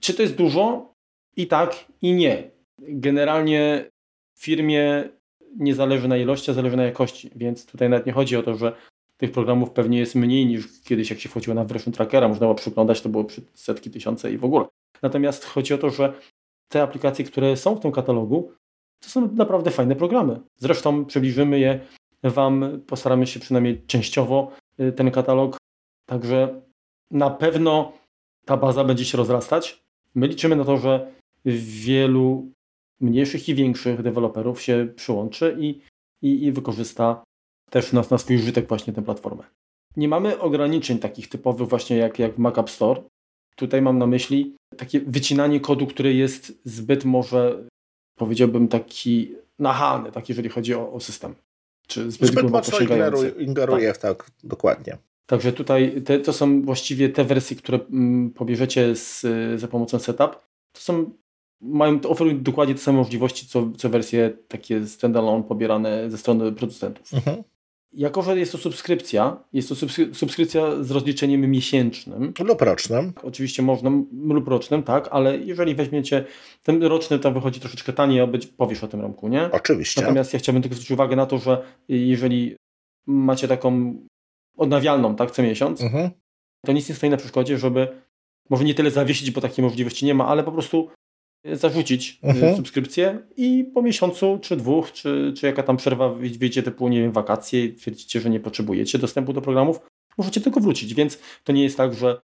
Czy 0.00 0.14
to 0.14 0.22
jest 0.22 0.34
dużo? 0.34 0.94
I 1.36 1.46
tak, 1.46 1.84
i 2.02 2.12
nie. 2.12 2.50
Generalnie 2.78 3.90
firmie 4.38 5.08
nie 5.56 5.74
zależy 5.74 6.08
na 6.08 6.16
ilości, 6.16 6.50
a 6.50 6.54
zależy 6.54 6.76
na 6.76 6.84
jakości, 6.84 7.30
więc 7.36 7.66
tutaj 7.66 7.88
nawet 7.88 8.06
nie 8.06 8.12
chodzi 8.12 8.36
o 8.36 8.42
to, 8.42 8.54
że 8.54 8.76
tych 9.16 9.32
programów 9.32 9.70
pewnie 9.70 9.98
jest 9.98 10.14
mniej 10.14 10.46
niż 10.46 10.82
kiedyś, 10.82 11.10
jak 11.10 11.20
się 11.20 11.28
wchodziło 11.28 11.54
na 11.54 11.64
Version 11.64 11.92
Trackera. 11.92 12.28
Można 12.28 12.46
było 12.46 12.54
przeglądać, 12.54 13.00
to 13.00 13.08
było 13.08 13.26
setki, 13.54 13.90
tysiące 13.90 14.32
i 14.32 14.38
w 14.38 14.44
ogóle. 14.44 14.64
Natomiast 15.02 15.44
chodzi 15.44 15.74
o 15.74 15.78
to, 15.78 15.90
że 15.90 16.12
te 16.68 16.82
aplikacje, 16.82 17.24
które 17.24 17.56
są 17.56 17.76
w 17.76 17.80
tym 17.80 17.92
katalogu, 17.92 18.52
to 19.00 19.08
są 19.08 19.32
naprawdę 19.32 19.70
fajne 19.70 19.96
programy. 19.96 20.40
Zresztą 20.56 21.04
przybliżymy 21.04 21.58
je 21.58 21.80
Wam, 22.22 22.80
postaramy 22.86 23.26
się 23.26 23.40
przynajmniej 23.40 23.82
częściowo 23.86 24.50
y, 24.80 24.92
ten 24.92 25.10
katalog. 25.10 25.56
Także 26.06 26.62
na 27.10 27.30
pewno 27.30 27.92
ta 28.44 28.56
baza 28.56 28.84
będzie 28.84 29.04
się 29.04 29.18
rozrastać. 29.18 29.84
My 30.14 30.26
liczymy 30.26 30.56
na 30.56 30.64
to, 30.64 30.76
że 30.76 31.12
wielu 31.44 32.52
mniejszych 33.00 33.48
i 33.48 33.54
większych 33.54 34.02
deweloperów 34.02 34.62
się 34.62 34.88
przyłączy 34.96 35.56
i, 35.60 35.80
i, 36.22 36.44
i 36.44 36.52
wykorzysta 36.52 37.24
też 37.70 37.92
na, 37.92 38.04
na 38.10 38.18
swój 38.18 38.36
użytek 38.36 38.68
właśnie 38.68 38.92
tę 38.92 39.02
platformę. 39.02 39.44
Nie 39.96 40.08
mamy 40.08 40.40
ograniczeń 40.40 40.98
takich 40.98 41.28
typowych 41.28 41.68
właśnie 41.68 41.96
jak, 41.96 42.18
jak 42.18 42.34
w 42.34 42.38
Mac 42.38 42.58
App 42.58 42.70
Store. 42.70 43.02
Tutaj 43.56 43.82
mam 43.82 43.98
na 43.98 44.06
myśli 44.06 44.56
takie 44.76 45.00
wycinanie 45.00 45.60
kodu, 45.60 45.86
który 45.86 46.14
jest 46.14 46.52
zbyt 46.64 47.04
może 47.04 47.64
powiedziałbym 48.18 48.68
taki 48.68 49.34
nachalny, 49.58 50.12
tak 50.12 50.28
jeżeli 50.28 50.48
chodzi 50.48 50.74
o, 50.74 50.92
o 50.92 51.00
system. 51.00 51.34
Czy 51.86 52.10
zbyt, 52.10 52.28
zbyt 52.28 52.50
mocno 52.50 52.80
ingeruje, 52.80 53.30
ingeruje 53.30 53.92
tak. 53.92 53.98
tak, 54.00 54.30
dokładnie. 54.44 54.98
Także 55.26 55.52
tutaj 55.52 56.02
te, 56.02 56.18
to 56.18 56.32
są 56.32 56.62
właściwie 56.62 57.08
te 57.08 57.24
wersje, 57.24 57.56
które 57.56 57.78
mm, 57.90 58.30
pobierzecie 58.30 58.96
z, 58.96 59.26
za 59.60 59.68
pomocą 59.68 59.98
setup. 59.98 60.30
To 60.72 60.80
są, 60.80 61.10
mają, 61.60 62.00
oferują 62.00 62.42
dokładnie 62.42 62.74
te 62.74 62.80
same 62.80 62.98
możliwości, 62.98 63.46
co, 63.46 63.70
co 63.76 63.88
wersje 63.88 64.32
takie 64.48 64.86
standalone 64.86 65.44
pobierane 65.44 66.10
ze 66.10 66.18
strony 66.18 66.52
producentów. 66.52 67.14
Mhm. 67.14 67.42
jako, 67.92 68.22
że 68.22 68.38
jest 68.38 68.52
to 68.52 68.58
subskrypcja, 68.58 69.36
jest 69.52 69.68
to 69.68 69.74
subskrypcja 70.14 70.82
z 70.82 70.90
rozliczeniem 70.90 71.50
miesięcznym. 71.50 72.32
Lub 72.38 72.62
rocznym. 72.62 73.12
Oczywiście 73.22 73.62
można, 73.62 73.90
lub 74.28 74.48
rocznym, 74.48 74.82
tak, 74.82 75.08
ale 75.10 75.38
jeżeli 75.38 75.74
weźmiecie 75.74 76.24
ten 76.62 76.82
roczny, 76.82 77.18
to 77.18 77.32
wychodzi 77.32 77.60
troszeczkę 77.60 77.92
taniej, 77.92 78.20
a 78.20 78.26
być, 78.26 78.46
powiesz 78.46 78.84
o 78.84 78.88
tym 78.88 79.00
Romku, 79.00 79.28
nie? 79.28 79.50
Oczywiście. 79.52 80.00
Natomiast 80.00 80.32
ja 80.32 80.38
chciałbym 80.38 80.62
tylko 80.62 80.74
zwrócić 80.74 80.90
uwagę 80.90 81.16
na 81.16 81.26
to, 81.26 81.38
że 81.38 81.62
jeżeli 81.88 82.56
macie 83.06 83.48
taką 83.48 83.94
odnawialną, 84.56 85.16
tak, 85.16 85.30
co 85.30 85.42
miesiąc, 85.42 85.82
mhm. 85.82 86.10
to 86.66 86.72
nic 86.72 86.88
nie 86.88 86.94
stoi 86.94 87.10
na 87.10 87.16
przeszkodzie, 87.16 87.58
żeby 87.58 87.88
może 88.50 88.64
nie 88.64 88.74
tyle 88.74 88.90
zawiesić, 88.90 89.30
bo 89.30 89.40
takiej 89.40 89.64
możliwości 89.64 90.06
nie 90.06 90.14
ma, 90.14 90.26
ale 90.26 90.42
po 90.42 90.52
prostu 90.52 90.88
zarzucić 91.52 92.18
y, 92.24 92.26
mhm. 92.26 92.56
subskrypcję 92.56 93.18
i 93.36 93.70
po 93.74 93.82
miesiącu, 93.82 94.38
czy 94.42 94.56
dwóch, 94.56 94.92
czy, 94.92 95.32
czy 95.36 95.46
jaka 95.46 95.62
tam 95.62 95.76
przerwa 95.76 96.08
wyjdzie 96.14 96.62
typu, 96.62 96.88
nie 96.88 97.00
wiem, 97.00 97.12
wakacje 97.12 97.72
twierdzicie, 97.72 98.20
że 98.20 98.30
nie 98.30 98.40
potrzebujecie 98.40 98.98
dostępu 98.98 99.32
do 99.32 99.42
programów, 99.42 99.80
możecie 100.18 100.40
tylko 100.40 100.60
wrócić, 100.60 100.94
więc 100.94 101.18
to 101.44 101.52
nie 101.52 101.62
jest 101.62 101.76
tak, 101.76 101.94
że, 101.94 102.20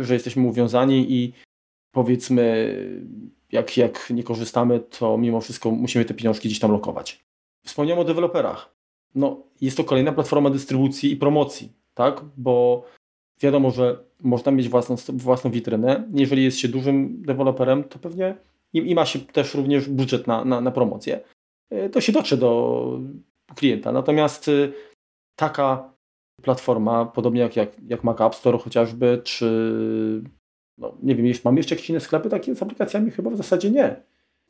że 0.00 0.14
jesteśmy 0.14 0.48
uwiązani 0.48 1.12
i 1.12 1.32
powiedzmy, 1.92 2.74
jak, 3.52 3.76
jak 3.76 4.10
nie 4.10 4.22
korzystamy, 4.22 4.80
to 4.80 5.18
mimo 5.18 5.40
wszystko 5.40 5.70
musimy 5.70 6.04
te 6.04 6.14
pieniążki 6.14 6.48
gdzieś 6.48 6.60
tam 6.60 6.72
lokować. 6.72 7.24
Wspomniałem 7.66 8.00
o 8.00 8.04
deweloperach. 8.04 8.74
No, 9.14 9.42
jest 9.60 9.76
to 9.76 9.84
kolejna 9.84 10.12
platforma 10.12 10.50
dystrybucji 10.50 11.12
i 11.12 11.16
promocji, 11.16 11.72
tak? 11.94 12.24
Bo 12.36 12.84
wiadomo, 13.40 13.70
że 13.70 14.04
można 14.22 14.52
mieć 14.52 14.68
własną, 14.68 14.96
własną 15.08 15.50
witrynę. 15.50 16.08
Jeżeli 16.14 16.44
jest 16.44 16.58
się 16.58 16.68
dużym 16.68 17.22
deweloperem, 17.22 17.84
to 17.84 17.98
pewnie 17.98 18.36
i, 18.72 18.90
i 18.90 18.94
ma 18.94 19.06
się 19.06 19.18
też 19.18 19.54
również 19.54 19.88
budżet 19.88 20.26
na, 20.26 20.44
na, 20.44 20.60
na 20.60 20.70
promocję, 20.70 21.20
e, 21.70 21.88
to 21.88 22.00
się 22.00 22.12
dotrze 22.12 22.36
do 22.36 23.00
klienta. 23.54 23.92
Natomiast 23.92 24.48
e, 24.48 24.52
taka 25.36 25.92
platforma, 26.42 27.06
podobnie 27.06 27.40
jak, 27.40 27.56
jak, 27.56 27.70
jak 27.88 28.04
Mac 28.04 28.20
App 28.20 28.34
Store 28.34 28.58
chociażby, 28.58 29.20
czy 29.24 29.46
no, 30.78 30.96
nie 31.02 31.14
wiem, 31.14 31.32
mamy 31.44 31.58
jeszcze 31.58 31.74
jakieś 31.74 31.90
inne 31.90 32.00
sklepy 32.00 32.30
takie 32.30 32.54
z 32.54 32.62
aplikacjami? 32.62 33.10
Chyba 33.10 33.30
w 33.30 33.36
zasadzie 33.36 33.70
nie. 33.70 34.02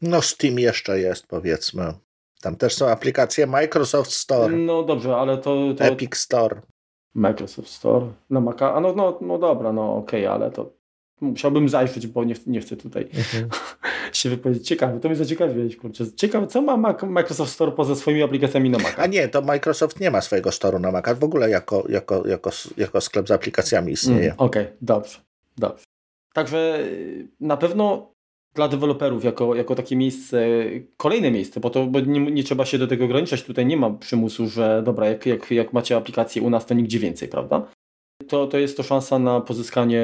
No 0.02 0.22
Steam 0.22 0.59
jeszcze 0.59 1.00
jest, 1.00 1.26
powiedzmy. 1.26 1.94
Tam 2.40 2.56
też 2.56 2.74
są 2.74 2.88
aplikacje 2.88 3.46
Microsoft 3.46 4.12
Store. 4.12 4.56
No 4.56 4.83
dobrze, 4.83 5.16
ale 5.16 5.38
to... 5.38 5.74
to... 5.74 5.85
Epic 5.85 6.16
Store. 6.16 6.61
Microsoft 7.14 7.68
Store 7.68 8.06
na 8.30 8.40
Maca. 8.40 8.74
A 8.74 8.80
no, 8.80 8.92
no, 8.94 9.18
no 9.20 9.38
dobra, 9.38 9.72
no 9.72 9.96
okej, 9.96 10.26
okay, 10.26 10.35
ale 10.35 10.50
to 10.50 10.72
musiałbym 11.20 11.68
zajrzeć, 11.68 12.06
bo 12.06 12.24
nie, 12.24 12.35
nie 12.46 12.61
chcę 12.61 12.76
tutaj 12.76 13.02
mhm. 13.02 13.48
się 14.16 14.31
wypowiedzieć. 14.31 14.68
Ciekawe, 14.68 15.01
to 15.01 15.09
mnie 15.09 15.16
zaciekawiłeś, 15.16 15.77
kurczę. 15.77 16.12
Ciekawe, 16.16 16.46
co 16.46 16.62
ma 16.62 16.77
Mac, 16.77 17.03
Microsoft 17.03 17.53
Store 17.53 17.73
poza 17.73 17.96
swoimi 17.96 18.23
aplikacjami 18.23 18.70
na 18.70 18.79
Mac? 18.79 18.94
A 18.96 19.07
nie, 19.07 19.29
to 19.29 19.42
Microsoft 19.42 20.01
nie 20.01 20.11
ma 20.11 20.20
swojego 20.20 20.53
storu 20.53 20.79
na 20.79 20.92
Mac, 20.92 21.18
w 21.18 21.25
ogóle 21.25 21.51
jako, 21.51 21.85
jako, 21.88 22.29
jako, 22.29 22.51
jako 22.77 23.01
sklep 23.01 23.29
z 23.29 23.31
aplikacjami 23.31 23.92
istnieje. 23.92 24.25
Mm, 24.25 24.35
Okej, 24.38 24.62
okay, 24.62 24.77
dobrze, 24.83 25.18
dobrze. 25.57 25.85
Także 26.33 26.79
y, 26.81 27.29
na 27.40 27.57
pewno 27.57 28.12
dla 28.55 28.68
deweloperów 28.68 29.25
jako, 29.25 29.55
jako 29.55 29.75
takie 29.75 29.96
miejsce, 29.96 30.46
kolejne 30.96 31.31
miejsce, 31.31 31.61
bo 31.61 31.70
to 31.70 31.87
bo 31.87 32.01
nie, 32.01 32.20
nie, 32.20 32.44
trzeba 32.44 32.64
się 32.64 32.79
do 32.79 32.87
tego 32.87 33.05
ograniczać. 33.05 33.42
Tutaj 33.42 33.66
nie 33.66 33.77
ma 33.77 33.90
przymusu, 33.90 34.49
że 34.49 34.83
dobra, 34.85 35.07
jak, 35.07 35.27
jak, 35.27 35.51
jak 35.51 35.73
macie 35.73 35.96
aplikację 35.96 36.42
u 36.42 36.51
nas, 36.51 36.66
to 36.66 36.75
nigdzie 36.75 36.99
więcej, 36.99 37.29
prawda? 37.29 37.70
To, 38.29 38.46
to 38.46 38.59
jest 38.59 38.77
to 38.77 38.83
szansa 38.83 39.18
na 39.18 39.40
pozyskanie 39.40 40.03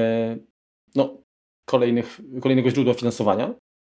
no, 0.94 1.22
kolejnych, 1.64 2.20
kolejnego 2.40 2.70
źródła 2.70 2.94
finansowania 2.94 3.54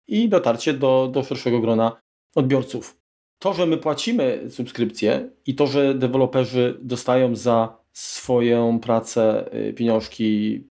i 0.09 0.29
dotarcie 0.29 0.73
do, 0.73 1.09
do 1.13 1.23
szerszego 1.23 1.59
grona 1.59 2.01
odbiorców. 2.35 2.97
To, 3.39 3.53
że 3.53 3.65
my 3.65 3.77
płacimy 3.77 4.45
subskrypcję 4.49 5.29
i 5.45 5.55
to, 5.55 5.67
że 5.67 5.93
deweloperzy 5.93 6.77
dostają 6.81 7.35
za 7.35 7.77
swoją 7.93 8.79
pracę 8.79 9.53
y, 9.69 9.73
pieniążki 9.73 10.63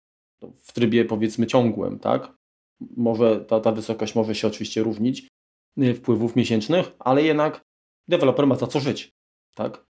w 0.63 0.73
trybie 0.73 1.05
powiedzmy 1.05 1.47
ciągłym, 1.47 1.99
tak? 1.99 2.33
Może 2.97 3.41
ta, 3.41 3.61
ta 3.61 3.73
wysokość 3.73 4.15
może 4.15 4.35
się 4.35 4.49
oczywiście 4.49 4.83
różnić 4.83 5.29
y, 5.79 5.95
wpływów 5.95 6.37
miesięcznych, 6.37 6.93
ale 6.99 7.23
jednak 7.23 7.61
deweloper 8.09 8.47
ma 8.47 8.57
za 8.57 8.67
co 8.67 8.81
żyć, 8.81 9.11
tak? 9.55 9.85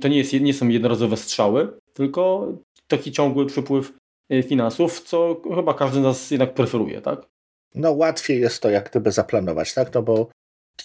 To 0.00 0.08
nie, 0.08 0.18
jest, 0.18 0.32
nie 0.40 0.54
są 0.54 0.68
jednorazowe 0.68 1.16
strzały, 1.16 1.78
tylko 1.94 2.52
taki 2.88 3.12
ciągły 3.12 3.46
przypływ 3.46 3.92
Y, 4.32 4.42
finansów, 4.42 5.00
co 5.00 5.40
chyba 5.54 5.74
każdy 5.74 6.00
z 6.00 6.02
nas 6.02 6.30
jednak 6.30 6.54
preferuje, 6.54 7.00
tak? 7.00 7.26
No 7.74 7.92
łatwiej 7.92 8.40
jest 8.40 8.62
to 8.62 8.70
jak 8.70 8.90
gdyby 8.90 9.12
zaplanować, 9.12 9.74
tak? 9.74 9.94
No 9.94 10.02
bo 10.02 10.30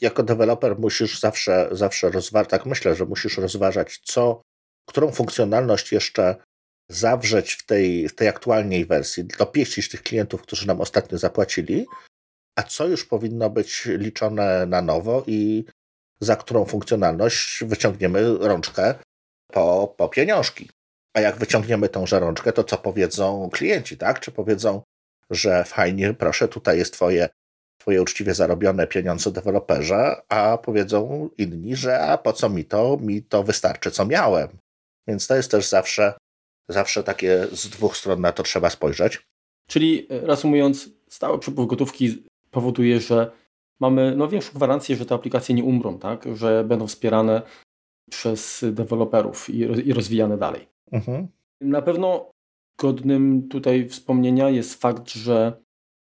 jako 0.02 0.23
deweloper 0.23 0.80
musisz 0.80 1.19
zawsze, 1.19 1.69
zawsze 1.71 2.10
rozważać, 2.10 2.49
tak 2.49 2.65
myślę, 2.65 2.95
że 2.95 3.06
musisz 3.06 3.38
rozważać, 3.38 3.99
co, 4.04 4.41
którą 4.89 5.12
funkcjonalność 5.12 5.91
jeszcze 5.91 6.36
zawrzeć 6.89 7.54
w 7.54 7.65
tej, 7.65 8.10
w 8.10 8.15
tej 8.15 8.28
aktualnej 8.28 8.86
wersji, 8.86 9.25
dopieścić 9.25 9.89
tych 9.89 10.04
klientów, 10.04 10.41
którzy 10.41 10.67
nam 10.67 10.82
ostatnio 10.82 11.17
zapłacili, 11.17 11.86
a 12.56 12.63
co 12.63 12.88
już 12.88 13.06
powinno 13.06 13.49
być 13.49 13.86
liczone 13.86 14.65
na 14.65 14.82
nowo 14.82 15.23
i 15.28 15.65
za 16.21 16.36
którą 16.36 16.65
funkcjonalność 16.65 17.63
wyciągniemy 17.63 18.38
rączkę 18.38 18.95
po, 19.54 19.95
po 19.97 20.10
pieniążki. 20.10 20.69
A 21.13 21.19
jak 21.21 21.38
wyciągniemy 21.38 21.89
tą 21.89 22.08
żarączkę, 22.08 22.54
to 22.54 22.63
co 22.63 22.78
powiedzą 22.78 23.49
klienci, 23.54 23.97
tak? 23.97 24.19
Czy 24.19 24.32
powiedzą, 24.32 24.82
że 25.29 25.63
fajnie, 25.63 26.13
proszę, 26.13 26.47
tutaj 26.47 26.77
jest 26.77 26.93
twoje, 26.93 27.29
twoje 27.77 28.01
uczciwie 28.01 28.33
zarobione 28.33 28.87
pieniądze 28.87 29.31
deweloperze, 29.31 30.21
a 30.29 30.57
powiedzą 30.57 31.29
inni, 31.37 31.75
że 31.75 31.99
a 31.99 32.17
po 32.17 32.33
co 32.33 32.49
mi 32.49 32.65
to? 32.65 32.97
Mi 33.01 33.23
to 33.23 33.43
wystarczy, 33.43 33.91
co 33.91 34.05
miałem. 34.05 34.49
Więc 35.07 35.27
to 35.27 35.35
jest 35.35 35.51
też 35.51 35.67
zawsze, 35.67 36.13
zawsze 36.69 37.03
takie 37.03 37.47
z 37.51 37.69
dwóch 37.69 37.97
stron 37.97 38.21
na 38.21 38.31
to 38.31 38.43
trzeba 38.43 38.69
spojrzeć. 38.69 39.21
Czyli 39.67 40.07
e, 40.09 40.19
reasumując, 40.19 40.89
stały 41.09 41.39
przepływ 41.39 41.67
gotówki 41.67 42.23
powoduje, 42.51 42.99
że 42.99 43.31
mamy 43.79 44.15
no, 44.15 44.27
większą 44.27 44.53
gwarancję, 44.53 44.95
że 44.95 45.05
te 45.05 45.15
aplikacje 45.15 45.55
nie 45.55 45.63
umrą, 45.63 45.99
tak? 45.99 46.25
że 46.35 46.63
będą 46.63 46.87
wspierane 46.87 47.41
przez 48.09 48.65
deweloperów 48.71 49.49
i, 49.49 49.59
i 49.59 49.93
rozwijane 49.93 50.37
dalej. 50.37 50.67
Mhm. 50.91 51.27
Na 51.61 51.81
pewno 51.81 52.31
godnym 52.79 53.47
tutaj 53.47 53.89
wspomnienia 53.89 54.49
jest 54.49 54.81
fakt, 54.81 55.09
że 55.09 55.53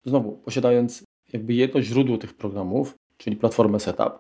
znowu 0.05 0.33
posiadając 0.33 1.05
jakby 1.33 1.55
jedno 1.55 1.83
źródło 1.83 2.19
tych 2.19 2.35
programów, 2.35 2.95
czyli 3.17 3.37
platformę 3.37 3.81
Setup, 3.81 4.19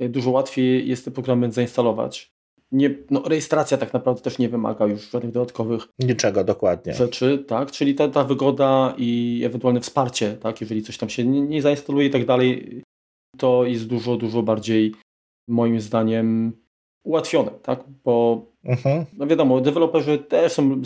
dużo 0.00 0.30
łatwiej 0.30 0.88
jest 0.88 1.04
te 1.04 1.10
programy 1.10 1.52
zainstalować. 1.52 2.30
Nie, 2.72 2.94
no, 3.10 3.22
rejestracja 3.22 3.78
tak 3.78 3.92
naprawdę 3.92 4.22
też 4.22 4.38
nie 4.38 4.48
wymaga 4.48 4.86
już 4.86 5.10
żadnych 5.10 5.32
dodatkowych 5.32 5.88
niczego 5.98 6.44
dokładnie 6.44 6.94
rzeczy, 6.94 7.44
tak? 7.46 7.70
Czyli 7.70 7.94
ta, 7.94 8.08
ta 8.08 8.24
wygoda 8.24 8.94
i 8.98 9.42
ewentualne 9.44 9.80
wsparcie, 9.80 10.32
tak? 10.32 10.60
Jeżeli 10.60 10.82
coś 10.82 10.98
tam 10.98 11.08
się 11.08 11.24
nie, 11.24 11.40
nie 11.40 11.62
zainstaluje 11.62 12.06
i 12.06 12.10
tak 12.10 12.26
dalej, 12.26 12.82
to 13.38 13.64
jest 13.64 13.86
dużo, 13.86 14.16
dużo 14.16 14.42
bardziej 14.42 14.94
moim 15.48 15.80
zdaniem 15.80 16.52
ułatwione, 17.04 17.50
tak? 17.50 17.84
Bo 18.04 18.46
mhm. 18.68 19.04
no 19.12 19.26
wiadomo, 19.26 19.60
deweloperzy 19.60 20.18
też 20.18 20.52
są 20.52 20.82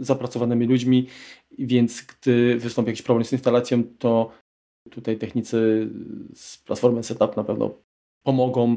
zapracowanymi 0.00 0.66
ludźmi, 0.66 1.06
więc 1.58 2.02
gdy 2.02 2.56
wystąpi 2.56 2.90
jakiś 2.90 3.02
problem 3.02 3.24
z 3.24 3.32
instalacją, 3.32 3.82
to 3.98 4.30
tutaj 4.90 5.18
technicy 5.18 5.88
z 6.34 6.58
platformy 6.58 7.02
Setup 7.02 7.36
na 7.36 7.44
pewno 7.44 7.74
pomogą. 8.22 8.76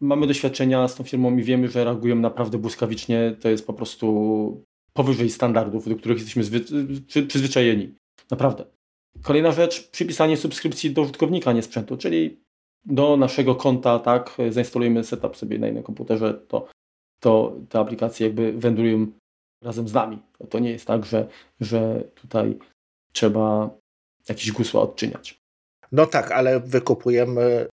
Mamy 0.00 0.26
doświadczenia 0.26 0.88
z 0.88 0.94
tą 0.94 1.04
firmą 1.04 1.36
i 1.36 1.42
wiemy, 1.42 1.68
że 1.68 1.84
reagują 1.84 2.16
naprawdę 2.16 2.58
błyskawicznie. 2.58 3.36
To 3.40 3.48
jest 3.48 3.66
po 3.66 3.72
prostu 3.72 4.64
powyżej 4.92 5.30
standardów, 5.30 5.88
do 5.88 5.96
których 5.96 6.18
jesteśmy 6.18 6.60
przyzwyczajeni. 7.26 7.94
Naprawdę. 8.30 8.64
Kolejna 9.22 9.52
rzecz, 9.52 9.90
przypisanie 9.90 10.36
subskrypcji 10.36 10.90
do 10.90 11.02
użytkownika, 11.02 11.52
nie 11.52 11.62
sprzętu, 11.62 11.96
czyli 11.96 12.40
do 12.84 13.16
naszego 13.16 13.54
konta, 13.54 13.98
tak, 13.98 14.36
zainstalujemy 14.50 15.04
setup 15.04 15.36
sobie 15.36 15.58
na 15.58 15.68
innym 15.68 15.82
komputerze, 15.82 16.34
to, 16.34 16.68
to 17.20 17.56
te 17.68 17.78
aplikacje 17.78 18.26
jakby 18.26 18.52
wędrują 18.52 19.06
razem 19.64 19.88
z 19.88 19.92
nami. 19.92 20.18
To, 20.38 20.46
to 20.46 20.58
nie 20.58 20.70
jest 20.70 20.86
tak, 20.86 21.04
że, 21.04 21.28
że 21.60 22.04
tutaj 22.14 22.58
trzeba 23.12 23.70
jakieś 24.28 24.52
gusła 24.52 24.82
odczyniać. 24.82 25.38
No 25.92 26.06
tak, 26.06 26.32
ale 26.32 26.60
wykupujemy. 26.60 27.68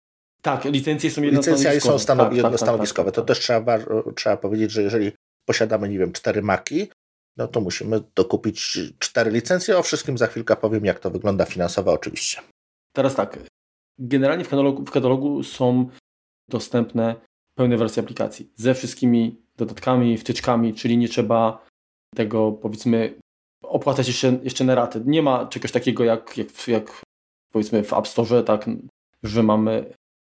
Tak, 0.42 0.66
licencje 0.66 1.12
są 1.12 1.22
jednostanowiskowe. 1.22 1.76
Licencje 1.76 1.92
są 1.92 2.00
stanow... 2.00 2.28
tak, 2.28 2.38
jednostanowiskowe. 2.38 3.12
Tak, 3.12 3.16
tak, 3.16 3.26
tak, 3.26 3.26
to 3.26 3.34
też 3.34 3.40
trzeba, 3.40 3.80
trzeba 4.16 4.38
powiedzieć, 4.38 4.72
że 4.72 4.84
jeżeli 4.84 5.12
posiadamy, 5.46 5.90
nie 5.90 6.00
wiem, 6.00 6.12
cztery 6.12 6.42
maki, 6.42 6.88
no 7.38 7.48
to 7.48 7.62
musimy 7.62 8.02
dokupić 8.16 8.80
cztery 9.00 9.32
licencje. 9.32 9.78
O 9.78 9.84
wszystkim 9.84 10.18
za 10.18 10.28
chwilkę 10.28 10.56
powiem, 10.56 10.86
jak 10.86 11.00
to 11.00 11.10
wygląda 11.10 11.46
finansowo 11.46 11.94
oczywiście. 11.94 12.42
Teraz 12.94 13.16
tak, 13.16 13.40
Generalnie 14.00 14.44
w 14.44 14.50
katalogu, 14.50 14.86
w 14.86 14.92
katalogu 14.92 15.44
są 15.44 15.90
dostępne 16.50 17.16
pełne 17.62 17.78
wersje 17.78 18.04
aplikacji 18.04 18.52
ze 18.56 18.74
wszystkimi 18.74 19.42
dodatkami, 19.58 20.18
wtyczkami, 20.18 20.74
czyli 20.74 20.98
nie 20.98 21.08
trzeba 21.08 21.66
tego 22.16 22.52
powiedzmy 22.52 23.20
opłacać 23.64 24.08
jeszcze, 24.08 24.40
jeszcze 24.44 24.64
na 24.64 24.76
raty. 24.76 25.02
Nie 25.06 25.22
ma 25.22 25.46
czegoś 25.46 25.72
takiego 25.72 26.04
jak, 26.04 26.38
jak, 26.38 26.68
jak 26.68 27.02
powiedzmy 27.54 27.84
w 27.84 27.94
App 27.94 28.08
Store, 28.08 28.44
tak, 28.44 28.70
że 29.24 29.44
mamy 29.44 29.94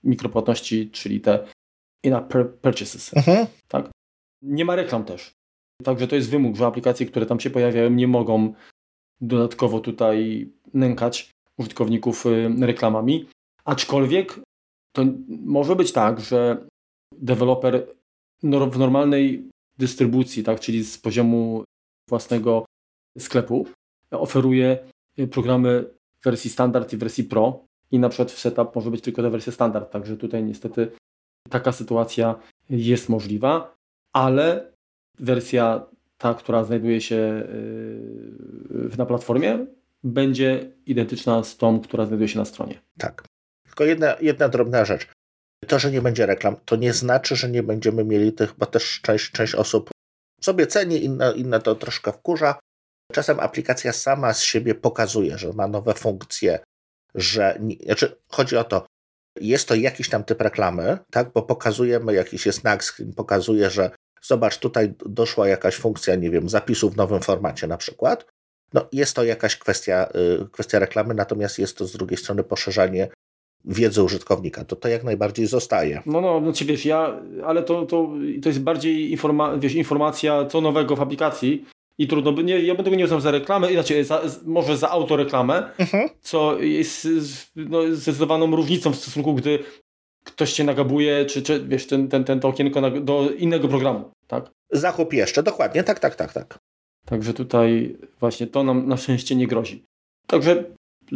mikropłatności, 0.04 0.92
czyli 0.92 1.22
te 1.22 1.48
in-app 2.04 2.34
purchases. 2.62 3.18
Mhm. 3.18 3.48
Tak? 3.68 3.90
Nie 4.42 4.66
ma 4.66 4.76
reklam 4.76 5.04
też. 5.04 5.32
Także 5.84 6.08
to 6.08 6.16
jest 6.16 6.30
wymóg, 6.30 6.56
że 6.56 6.66
aplikacje, 6.66 7.06
które 7.06 7.26
tam 7.26 7.40
się 7.40 7.50
pojawiają, 7.50 7.90
nie 7.90 8.08
mogą 8.08 8.54
dodatkowo 9.22 9.80
tutaj 9.80 10.50
nękać 10.74 11.32
użytkowników 11.58 12.26
y, 12.26 12.50
reklamami. 12.62 13.30
Aczkolwiek 13.66 14.40
to 14.96 15.06
może 15.28 15.76
być 15.76 15.92
tak, 15.92 16.20
że 16.20 16.68
deweloper 17.12 17.88
w 18.44 18.78
normalnej 18.78 19.50
dystrybucji, 19.78 20.44
tak, 20.44 20.60
czyli 20.60 20.84
z 20.84 20.98
poziomu 20.98 21.64
własnego 22.10 22.66
sklepu, 23.18 23.68
oferuje 24.12 24.78
programy 25.32 25.86
w 26.22 26.26
wersji 26.26 26.50
standard 26.50 26.94
i 26.94 26.98
wersji 26.98 27.24
pro 27.24 27.66
i 27.92 28.00
na 28.00 28.10
przykład 28.10 28.32
w 28.32 28.40
setup 28.40 28.76
może 28.76 28.92
być 28.92 29.02
tylko 29.02 29.22
ta 29.22 29.30
wersja 29.30 29.54
standard, 29.54 29.92
także 29.92 30.18
tutaj 30.18 30.44
niestety 30.44 30.92
taka 31.50 31.72
sytuacja 31.72 32.36
jest 32.70 33.10
możliwa, 33.10 33.76
ale 34.14 34.72
wersja 35.20 35.86
ta, 36.18 36.34
która 36.34 36.64
znajduje 36.64 37.02
się 37.02 37.48
yy, 38.72 38.98
na 38.98 39.06
platformie, 39.06 39.66
będzie 40.04 40.72
identyczna 40.86 41.44
z 41.44 41.58
tą, 41.58 41.80
która 41.80 42.06
znajduje 42.06 42.28
się 42.28 42.40
na 42.40 42.46
stronie. 42.46 42.82
Tak. 42.98 43.24
Tylko 43.64 43.84
jedna, 43.84 44.16
jedna 44.22 44.50
drobna 44.50 44.86
rzecz. 44.86 45.08
To, 45.68 45.80
że 45.80 45.92
nie 45.92 46.02
będzie 46.02 46.26
reklam, 46.26 46.56
to 46.66 46.76
nie 46.76 46.94
znaczy, 46.94 47.36
że 47.36 47.50
nie 47.50 47.64
będziemy 47.64 48.04
mieli 48.04 48.34
tych, 48.34 48.54
bo 48.54 48.66
też 48.66 49.02
część, 49.02 49.32
część 49.32 49.56
osób 49.56 49.90
sobie 50.42 50.68
ceni, 50.68 51.04
inne, 51.04 51.34
inne 51.36 51.60
to 51.60 51.76
troszkę 51.76 52.12
wkurza. 52.12 52.60
Czasem 53.12 53.40
aplikacja 53.40 53.94
sama 53.94 54.34
z 54.34 54.42
siebie 54.42 54.76
pokazuje, 54.76 55.38
że 55.38 55.54
ma 55.54 55.68
nowe 55.68 55.94
funkcje, 55.94 56.60
że. 57.16 57.60
Znaczy, 57.86 58.16
chodzi 58.28 58.58
o 58.58 58.64
to, 58.64 58.86
jest 59.40 59.68
to 59.68 59.76
jakiś 59.76 60.10
tam 60.10 60.24
typ 60.24 60.42
reklamy, 60.42 60.98
tak? 61.12 61.32
Bo 61.34 61.42
pokazujemy, 61.42 62.14
jakiś 62.14 62.46
jest 62.46 62.62
screen, 62.82 63.14
pokazuje, 63.14 63.70
że 63.70 63.92
zobacz, 64.22 64.58
tutaj 64.58 64.94
doszła 65.06 65.48
jakaś 65.48 65.76
funkcja, 65.76 66.16
nie 66.16 66.30
wiem, 66.30 66.50
zapisu 66.50 66.90
w 66.90 66.98
nowym 66.98 67.22
formacie 67.22 67.68
na 67.68 67.78
przykład. 67.78 68.26
No, 68.74 68.88
jest 68.92 69.16
to 69.16 69.24
jakaś 69.24 69.58
kwestia, 69.58 70.10
y, 70.44 70.50
kwestia 70.52 70.80
reklamy, 70.80 71.14
natomiast 71.14 71.60
jest 71.60 71.78
to 71.78 71.88
z 71.88 71.92
drugiej 71.92 72.18
strony 72.18 72.44
poszerzanie 72.44 73.10
wiedzy 73.66 74.04
użytkownika. 74.04 74.66
To 74.66 74.76
to 74.76 74.88
jak 74.88 75.04
najbardziej 75.04 75.48
zostaje. 75.48 76.02
No, 76.06 76.22
no, 76.22 76.40
no, 76.40 76.52
wiesz, 76.66 76.86
ja, 76.86 77.20
ale 77.46 77.64
to, 77.64 77.86
to, 77.86 78.10
to 78.42 78.50
jest 78.50 78.62
bardziej 78.62 79.12
informa 79.12 79.58
wiesz, 79.58 79.76
informacja, 79.76 80.46
co 80.46 80.62
nowego 80.62 80.96
w 80.96 81.02
aplikacji, 81.02 81.66
i 81.98 82.08
trudno, 82.08 82.32
nie, 82.32 82.60
ja 82.60 82.76
bym 82.76 82.84
tego 82.84 82.96
nie 82.96 83.04
uznał 83.04 83.22
za 83.22 83.32
reklamę, 83.32 83.72
inaczej 83.72 84.04
za, 84.04 84.22
może 84.46 84.78
za 84.78 84.90
autoreklamę, 84.90 85.72
mhm. 85.78 86.10
co 86.22 86.60
jest 86.60 87.08
no, 87.56 87.96
zdecydowaną 87.96 88.56
różnicą 88.56 88.92
w 88.92 88.96
stosunku, 88.96 89.34
gdy 89.34 89.60
ktoś 90.24 90.54
cię 90.54 90.64
nagabuje, 90.64 91.26
czy, 91.26 91.42
czy 91.42 91.66
wiesz, 91.68 91.88
ten, 91.88 92.08
ten, 92.08 92.24
ten 92.24 92.40
to 92.40 92.48
okienko 92.48 92.92
do 92.92 93.30
innego 93.38 93.68
programu, 93.68 94.12
tak? 94.28 94.52
Zakup 94.72 95.14
jeszcze, 95.14 95.44
dokładnie, 95.44 95.84
tak, 95.84 96.00
tak, 96.00 96.16
tak, 96.16 96.34
tak. 96.34 96.60
Także 97.06 97.34
tutaj 97.34 97.98
właśnie 98.20 98.48
to 98.48 98.64
nam 98.64 98.88
na 98.88 98.98
szczęście 98.98 99.36
nie 99.36 99.48
grozi. 99.48 99.84
Także 100.28 100.64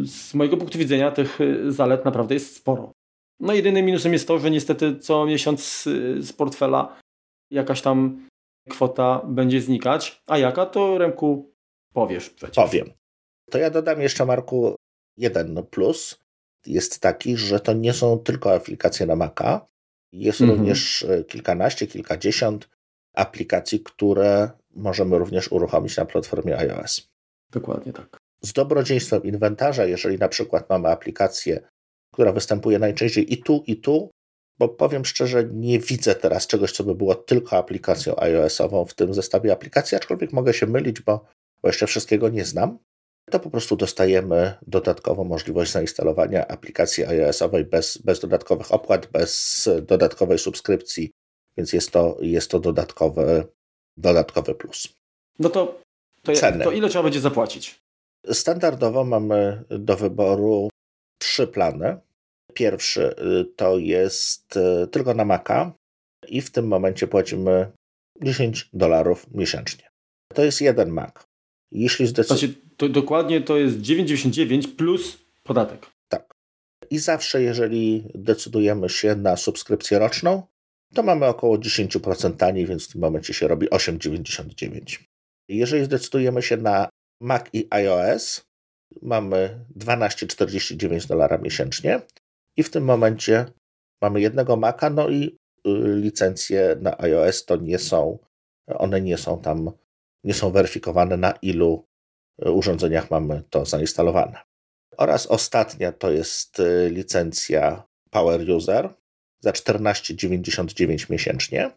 z 0.04 0.34
mojego 0.34 0.58
punktu 0.58 0.78
widzenia 0.78 1.12
tych 1.12 1.42
y, 1.42 1.72
zalet 1.72 2.06
naprawdę 2.06 2.34
jest 2.34 2.56
sporo. 2.56 2.92
No 3.40 3.54
jedynym 3.54 3.86
minusem 3.86 4.14
jest 4.14 4.28
to, 4.28 4.40
że 4.40 4.52
niestety 4.52 5.00
co 5.00 5.26
miesiąc 5.26 5.84
z 6.20 6.34
portfela 6.34 7.00
jakaś 7.52 7.82
tam 7.82 8.28
kwota 8.70 9.22
będzie 9.28 9.62
znikać. 9.62 10.22
A 10.28 10.38
jaka, 10.38 10.66
to 10.66 10.98
Remku 10.98 11.52
powiesz 11.94 12.30
przecież. 12.30 12.56
Powiem. 12.56 12.90
To 13.52 13.58
ja 13.58 13.70
dodam 13.70 14.02
jeszcze, 14.02 14.26
Marku, 14.26 14.76
jeden 15.18 15.64
plus. 15.72 16.20
Jest 16.66 17.00
taki, 17.00 17.38
że 17.38 17.60
to 17.60 17.74
nie 17.74 17.94
są 17.94 18.20
tylko 18.20 18.54
aplikacje 18.54 19.06
na 19.06 19.16
Maca. 19.16 19.68
Jest 20.12 20.42
mhm. 20.42 20.60
również 20.60 21.04
e, 21.04 21.24
kilkanaście, 21.24 21.88
kilkadziesiąt 21.88 22.70
aplikacji, 23.14 23.80
które 23.80 24.50
możemy 24.76 25.20
również 25.20 25.52
uruchomić 25.52 25.98
na 25.98 26.06
platformie 26.06 26.58
iOS. 26.58 27.10
Dokładnie 27.52 27.94
tak. 27.94 28.25
Z 28.46 28.54
dobrodziejstwem 28.54 29.24
inwentarza, 29.24 29.86
jeżeli 29.86 30.18
na 30.18 30.30
przykład 30.30 30.70
mamy 30.70 30.90
aplikację, 30.90 31.68
która 32.14 32.32
występuje 32.32 32.80
najczęściej 32.80 33.34
i 33.34 33.38
tu, 33.38 33.64
i 33.68 33.78
tu, 33.78 34.12
bo 34.60 34.70
powiem 34.70 35.06
szczerze, 35.06 35.50
nie 35.54 35.80
widzę 35.80 36.16
teraz 36.16 36.48
czegoś, 36.48 36.72
co 36.72 36.84
by 36.84 36.96
było 36.96 37.16
tylko 37.16 37.58
aplikacją 37.58 38.20
iOS-ową 38.20 38.86
w 38.86 38.94
tym 38.94 39.14
zestawie 39.14 39.52
aplikacji, 39.52 39.98
aczkolwiek 39.98 40.34
mogę 40.34 40.54
się 40.54 40.68
mylić, 40.68 41.02
bo, 41.02 41.26
bo 41.62 41.70
jeszcze 41.70 41.88
wszystkiego 41.88 42.30
nie 42.30 42.46
znam. 42.46 42.78
To 43.32 43.40
po 43.40 43.50
prostu 43.50 43.76
dostajemy 43.76 44.54
dodatkową 44.68 45.24
możliwość 45.24 45.72
zainstalowania 45.72 46.48
aplikacji 46.48 47.06
iOS-owej 47.06 47.66
bez, 47.66 47.98
bez 47.98 48.20
dodatkowych 48.20 48.74
opłat, 48.74 49.08
bez 49.08 49.70
dodatkowej 49.82 50.40
subskrypcji, 50.40 51.12
więc 51.58 51.74
jest 51.74 51.92
to, 51.92 52.18
jest 52.22 52.52
to 52.52 52.60
dodatkowy, 52.60 53.48
dodatkowy 53.98 54.56
plus. 54.56 54.88
No 55.40 55.50
to, 55.50 55.82
to, 56.24 56.32
to 56.64 56.72
ile 56.72 56.90
trzeba 56.90 57.04
będzie 57.04 57.20
zapłacić? 57.20 57.85
Standardowo 58.32 59.04
mamy 59.04 59.64
do 59.70 59.98
wyboru 59.98 60.70
trzy 61.18 61.48
plany. 61.48 61.98
Pierwszy 62.54 63.16
y, 63.42 63.46
to 63.56 63.78
jest 63.78 64.58
y, 64.58 64.88
tylko 64.88 65.14
na 65.14 65.26
Maca 65.26 65.72
i 66.28 66.42
w 66.42 66.52
tym 66.52 66.68
momencie 66.68 67.08
płacimy 67.08 67.72
10 68.22 68.70
dolarów 68.74 69.28
miesięcznie. 69.32 69.90
To 70.34 70.44
jest 70.44 70.62
jeden 70.62 70.90
Mac. 70.90 71.14
Jeśli 71.72 72.08
zdecydujemy. 72.08 72.54
To 72.78 72.90
dokładnie 72.90 73.42
to 73.42 73.58
jest 73.58 73.78
9,99 73.78 74.76
plus 74.76 75.18
podatek. 75.44 75.86
Tak. 76.10 76.34
I 76.90 77.00
zawsze, 77.00 77.42
jeżeli 77.42 78.08
decydujemy 78.16 78.90
się 78.90 79.16
na 79.16 79.38
subskrypcję 79.38 80.00
roczną, 80.00 80.44
to 80.94 81.04
mamy 81.04 81.26
około 81.26 81.58
10% 81.58 82.36
taniej, 82.36 82.66
więc 82.66 82.88
w 82.88 82.92
tym 82.92 83.02
momencie 83.02 83.34
się 83.34 83.48
robi 83.48 83.70
8,99. 83.70 85.00
Jeżeli 85.50 85.86
zdecydujemy 85.86 86.42
się 86.42 86.58
na 86.58 86.90
Mac 87.22 87.46
i 87.54 87.68
iOS, 87.70 88.46
mamy 89.02 89.66
12,49 89.78 91.08
dolara 91.08 91.38
miesięcznie. 91.38 92.02
I 92.58 92.64
w 92.64 92.70
tym 92.70 92.84
momencie 92.84 93.46
mamy 94.02 94.22
jednego 94.22 94.56
Maca, 94.56 94.90
no 94.90 95.10
i 95.10 95.38
y, 95.68 95.96
licencje 95.96 96.76
na 96.82 96.98
iOS 96.98 97.46
to 97.46 97.56
nie 97.56 97.80
są, 97.80 98.20
one 98.68 99.02
nie 99.02 99.18
są 99.18 99.42
tam, 99.42 99.72
nie 100.24 100.34
są 100.34 100.52
weryfikowane 100.52 101.18
na 101.18 101.32
ilu 101.32 101.88
y, 102.46 102.52
urządzeniach 102.52 103.12
mamy 103.12 103.44
to 103.50 103.66
zainstalowane. 103.66 104.40
Oraz 104.98 105.28
ostatnia 105.28 105.92
to 105.92 106.12
jest 106.12 106.60
y, 106.60 106.90
licencja 106.90 107.84
Power 108.10 108.50
User 108.52 108.94
za 109.40 109.52
14,99 109.52 111.10
miesięcznie. 111.10 111.72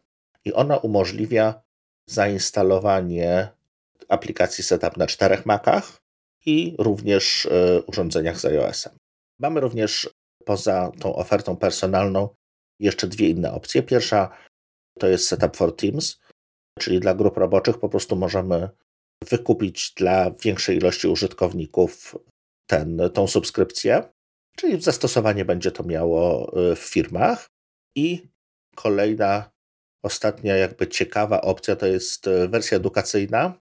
I 0.45 0.53
ona 0.53 0.77
umożliwia 0.77 1.63
zainstalowanie 2.07 3.49
aplikacji 4.09 4.65
Setup 4.65 4.97
na 4.97 5.07
czterech 5.07 5.47
Macach 5.47 5.99
i 6.47 6.77
również 6.79 7.49
urządzeniach 7.87 8.41
z 8.41 8.45
iOS-em. 8.45 8.93
Mamy 9.41 9.61
również 9.61 10.11
poza 10.45 10.93
tą 11.01 11.17
ofertą 11.17 11.57
personalną 11.57 12.29
jeszcze 12.81 13.07
dwie 13.07 13.29
inne 13.29 13.53
opcje. 13.53 13.83
Pierwsza 13.83 14.37
to 14.99 15.07
jest 15.07 15.29
Setup 15.29 15.57
for 15.57 15.77
Teams, 15.77 16.19
czyli 16.79 17.01
dla 17.01 17.15
grup 17.15 17.37
roboczych 17.37 17.79
po 17.79 17.89
prostu 17.89 18.17
możemy 18.17 18.69
wykupić 19.25 19.93
dla 19.97 20.31
większej 20.31 20.77
ilości 20.77 21.09
użytkowników 21.09 22.17
ten, 22.67 23.01
tą 23.15 23.27
subskrypcję, 23.27 24.13
czyli 24.57 24.81
zastosowanie 24.81 25.45
będzie 25.45 25.73
to 25.73 25.85
miało 25.85 26.53
y, 26.73 26.77
w 26.77 26.79
firmach. 26.79 27.51
I 27.97 28.29
kolejna, 28.75 29.51
ostatnia 30.05 30.57
jakby 30.57 30.89
ciekawa 30.89 31.41
opcja 31.41 31.77
to 31.77 31.87
jest 31.87 32.27
y, 32.27 32.49
wersja 32.49 32.77
edukacyjna 32.77 33.61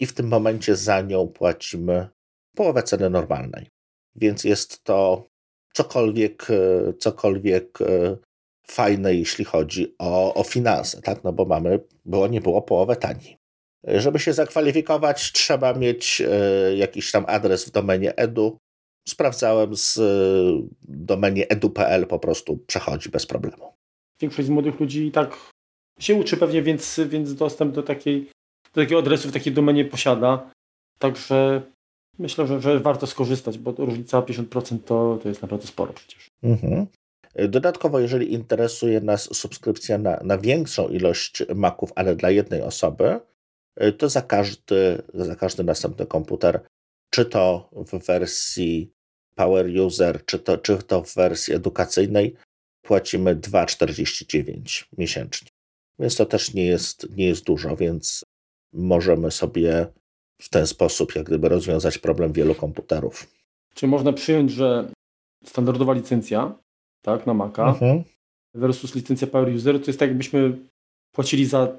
i 0.00 0.06
w 0.06 0.12
tym 0.12 0.28
momencie 0.28 0.76
za 0.76 1.00
nią 1.00 1.28
płacimy 1.28 2.08
połowę 2.56 2.82
ceny 2.82 3.10
normalnej. 3.10 3.70
Więc 4.16 4.44
jest 4.44 4.84
to 4.84 5.28
cokolwiek, 5.74 6.46
e, 6.50 6.92
cokolwiek 6.92 7.80
e, 7.80 8.16
fajne, 8.66 9.14
jeśli 9.14 9.44
chodzi 9.44 9.94
o, 9.98 10.34
o 10.34 10.42
finanse, 10.42 11.02
tak? 11.02 11.24
No 11.24 11.32
bo 11.32 11.44
mamy, 11.44 11.80
było 12.04 12.26
nie 12.26 12.40
było 12.40 12.62
połowę 12.62 12.96
taniej. 12.96 13.36
Żeby 13.84 14.18
się 14.18 14.32
zakwalifikować, 14.32 15.32
trzeba 15.32 15.74
mieć 15.74 16.22
e, 16.22 16.76
jakiś 16.76 17.10
tam 17.12 17.24
adres 17.28 17.64
w 17.64 17.70
domenie 17.70 18.16
edu. 18.16 18.58
Sprawdzałem 19.08 19.76
z 19.76 19.98
domenie 20.88 21.48
edu.pl, 21.48 22.06
po 22.06 22.18
prostu 22.18 22.56
przechodzi 22.56 23.08
bez 23.08 23.26
problemu. 23.26 23.72
Większość 24.20 24.48
z 24.48 24.50
młodych 24.50 24.80
ludzi 24.80 25.06
i 25.06 25.12
tak 25.12 25.36
się 26.00 26.14
uczy 26.14 26.36
pewnie, 26.36 26.62
więc, 26.62 27.00
więc 27.06 27.34
dostęp 27.34 27.74
do, 27.74 27.82
takiej, 27.82 28.30
takiego 28.80 28.98
adresu 28.98 29.28
w 29.28 29.32
takiej 29.32 29.52
domenie 29.52 29.84
posiada. 29.84 30.50
Także 30.98 31.62
myślę, 32.18 32.46
że, 32.46 32.60
że 32.60 32.80
warto 32.80 33.06
skorzystać, 33.06 33.58
bo 33.58 33.72
różnica 33.78 34.20
50% 34.20 34.78
to, 34.84 35.18
to 35.22 35.28
jest 35.28 35.42
naprawdę 35.42 35.66
sporo 35.66 35.92
przecież. 35.92 36.30
Mhm. 36.42 36.86
Dodatkowo, 37.48 38.00
jeżeli 38.00 38.32
interesuje 38.32 39.00
nas 39.00 39.36
subskrypcja 39.36 39.98
na, 39.98 40.20
na 40.24 40.38
większą 40.38 40.88
ilość 40.88 41.42
Maców, 41.54 41.92
ale 41.94 42.16
dla 42.16 42.30
jednej 42.30 42.62
osoby, 42.62 43.20
to 43.98 44.08
za 44.08 44.22
każdy, 44.22 45.02
za 45.14 45.36
każdy 45.36 45.64
następny 45.64 46.06
komputer, 46.06 46.60
czy 47.10 47.24
to 47.24 47.70
w 47.72 48.06
wersji 48.06 48.90
Power 49.34 49.80
User, 49.80 50.24
czy 50.24 50.38
to, 50.38 50.58
czy 50.58 50.76
to 50.76 51.02
w 51.02 51.14
wersji 51.14 51.54
edukacyjnej, 51.54 52.36
płacimy 52.82 53.36
2,49 53.36 54.84
miesięcznie. 54.98 55.48
więc 55.98 56.16
to 56.16 56.26
też 56.26 56.54
nie 56.54 56.66
jest, 56.66 57.16
nie 57.16 57.26
jest 57.26 57.44
dużo, 57.44 57.76
więc 57.76 58.24
możemy 58.72 59.30
sobie 59.30 59.86
w 60.42 60.48
ten 60.48 60.66
sposób 60.66 61.14
jak 61.14 61.26
gdyby 61.26 61.48
rozwiązać 61.48 61.98
problem 61.98 62.32
wielu 62.32 62.54
komputerów. 62.54 63.26
Czy 63.74 63.86
można 63.86 64.12
przyjąć, 64.12 64.50
że 64.50 64.88
standardowa 65.44 65.92
licencja 65.92 66.58
tak, 67.02 67.26
na 67.26 67.34
Maca 67.34 67.68
mhm. 67.68 68.04
versus 68.54 68.94
licencja 68.94 69.26
Power 69.26 69.54
User 69.54 69.80
to 69.80 69.86
jest 69.86 69.98
tak, 69.98 70.08
jakbyśmy 70.08 70.58
płacili 71.12 71.46
za 71.46 71.76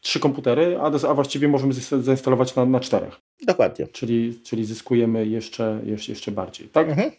trzy 0.00 0.20
komputery, 0.20 0.78
a, 0.80 1.08
a 1.08 1.14
właściwie 1.14 1.48
możemy 1.48 1.72
zainstalować 2.02 2.54
na, 2.54 2.64
na 2.64 2.80
czterech. 2.80 3.20
Dokładnie. 3.46 3.86
Czyli, 3.86 4.40
czyli 4.42 4.64
zyskujemy 4.64 5.26
jeszcze, 5.26 5.80
jeszcze, 5.84 6.12
jeszcze 6.12 6.32
bardziej. 6.32 6.68
Tak? 6.68 6.88
Mhm. 6.88 7.10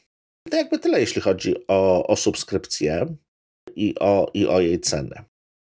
To 0.50 0.58
jakby 0.58 0.80
tyle, 0.80 1.00
jeśli 1.00 1.22
chodzi 1.22 1.56
o, 1.68 2.08
o 2.08 2.16
subskrypcję 2.16 3.16
i 3.76 3.96
o, 4.00 4.32
i 4.34 4.48
o 4.48 4.60
jej 4.60 4.80
cenę. 4.80 5.24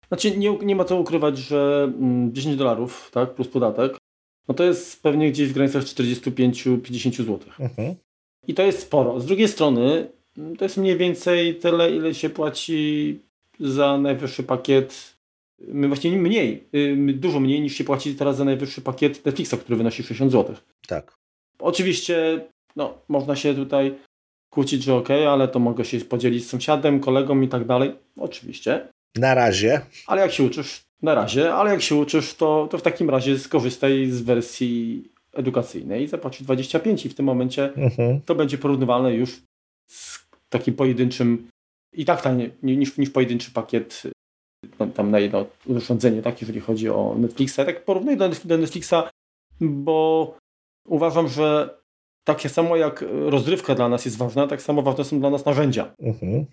Znaczy 0.09 0.37
nie, 0.37 0.59
nie 0.59 0.77
ma 0.77 0.85
co 0.85 1.01
ukrywać, 1.01 1.39
że 1.39 1.93
10 2.33 2.47
mm, 2.47 2.59
dolarów 2.59 3.11
tak, 3.13 3.35
plus 3.35 3.49
podatek, 3.49 3.99
no 4.49 4.55
to 4.55 4.65
jest 4.65 5.03
pewnie 5.03 5.31
gdzieś 5.31 5.49
w 5.49 5.53
granicach 5.53 5.83
45-50 5.83 7.13
zł. 7.13 7.39
Mhm. 7.61 7.95
I 8.47 8.55
to 8.55 8.63
jest 8.63 8.79
sporo. 8.79 9.21
Z 9.21 9.27
drugiej 9.27 9.49
strony 9.49 10.09
mm, 10.39 10.57
to 10.57 10.65
jest 10.65 10.77
mniej 10.77 10.97
więcej 10.97 11.55
tyle, 11.55 11.91
ile 11.91 12.15
się 12.15 12.31
płaci 12.31 13.21
za 13.61 13.99
najwyższy 13.99 14.43
pakiet. 14.43 15.19
My 15.61 15.89
właśnie 15.89 16.13
mniej, 16.13 16.65
y, 16.75 16.97
dużo 17.15 17.41
mniej 17.41 17.61
niż 17.61 17.75
się 17.75 17.85
płaci 17.85 18.15
teraz 18.15 18.37
za 18.37 18.45
najwyższy 18.45 18.81
pakiet 18.81 19.25
Netflixa, 19.25 19.55
który 19.61 19.77
wynosi 19.77 20.03
60 20.03 20.33
zł. 20.33 20.57
Tak. 20.87 21.19
Oczywiście, 21.59 22.47
no, 22.77 22.99
można 23.09 23.37
się 23.37 23.55
tutaj 23.55 23.95
kłócić, 24.51 24.83
że 24.83 24.95
ok, 24.95 25.11
ale 25.11 25.49
to 25.49 25.59
mogę 25.59 25.85
się 25.85 26.01
podzielić 26.01 26.45
z 26.45 26.49
sąsiadem, 26.49 27.01
kolegą 27.01 27.41
i 27.41 27.49
tak 27.49 27.67
dalej. 27.67 27.93
Oczywiście. 28.17 28.89
Na 29.17 29.35
razie. 29.35 29.81
Ale 30.07 30.23
jak 30.23 30.33
się 30.33 30.43
uczysz, 30.43 30.83
na 31.03 31.15
razie, 31.15 31.55
ale 31.55 31.71
jak 31.71 31.83
się 31.83 31.95
uczysz, 31.95 32.35
to, 32.35 32.69
to 32.71 32.79
w 32.79 32.83
takim 32.83 33.11
razie 33.11 33.39
skorzystaj 33.39 34.07
z 34.11 34.23
wersji 34.23 35.05
edukacyjnej 35.33 36.05
i 36.05 36.09
zapłacisz 36.09 36.43
25 36.43 37.07
i 37.07 37.09
w 37.09 37.15
tym 37.15 37.27
momencie 37.27 37.75
mhm. 37.75 38.21
to 38.21 38.35
będzie 38.35 38.59
porównywalne 38.59 39.15
już 39.15 39.43
z 39.87 40.27
takim 40.49 40.75
pojedynczym 40.75 41.49
i 41.93 42.05
tak 42.05 42.23
taniej 42.23 42.51
niż, 42.63 42.99
niż 42.99 43.11
pojedynczy 43.11 43.51
pakiet 43.51 44.03
no, 44.79 44.87
tam 44.87 45.11
na 45.11 45.19
jedno 45.19 45.47
urządzenie, 45.67 46.23
tak, 46.23 46.41
jeżeli 46.41 46.61
chodzi 46.61 46.89
o 46.89 47.15
Netflixa. 47.19 47.57
Tak 47.57 47.85
porównuję 47.85 48.17
do, 48.17 48.31
do 48.45 48.59
Netflixa, 48.59 48.95
bo 49.61 50.37
uważam, 50.89 51.29
że 51.29 51.79
takie 52.25 52.49
samo 52.49 52.77
jak 52.77 53.05
rozrywka 53.11 53.75
dla 53.75 53.89
nas 53.89 54.05
jest 54.05 54.19
ważna, 54.19 54.47
tak 54.47 54.63
samo 54.63 54.83
ważne 54.83 55.05
są 55.05 55.21
dla 55.21 55.31
nas 55.31 55.45
narzędzia. 55.45 55.95
Mhm. 55.99 56.47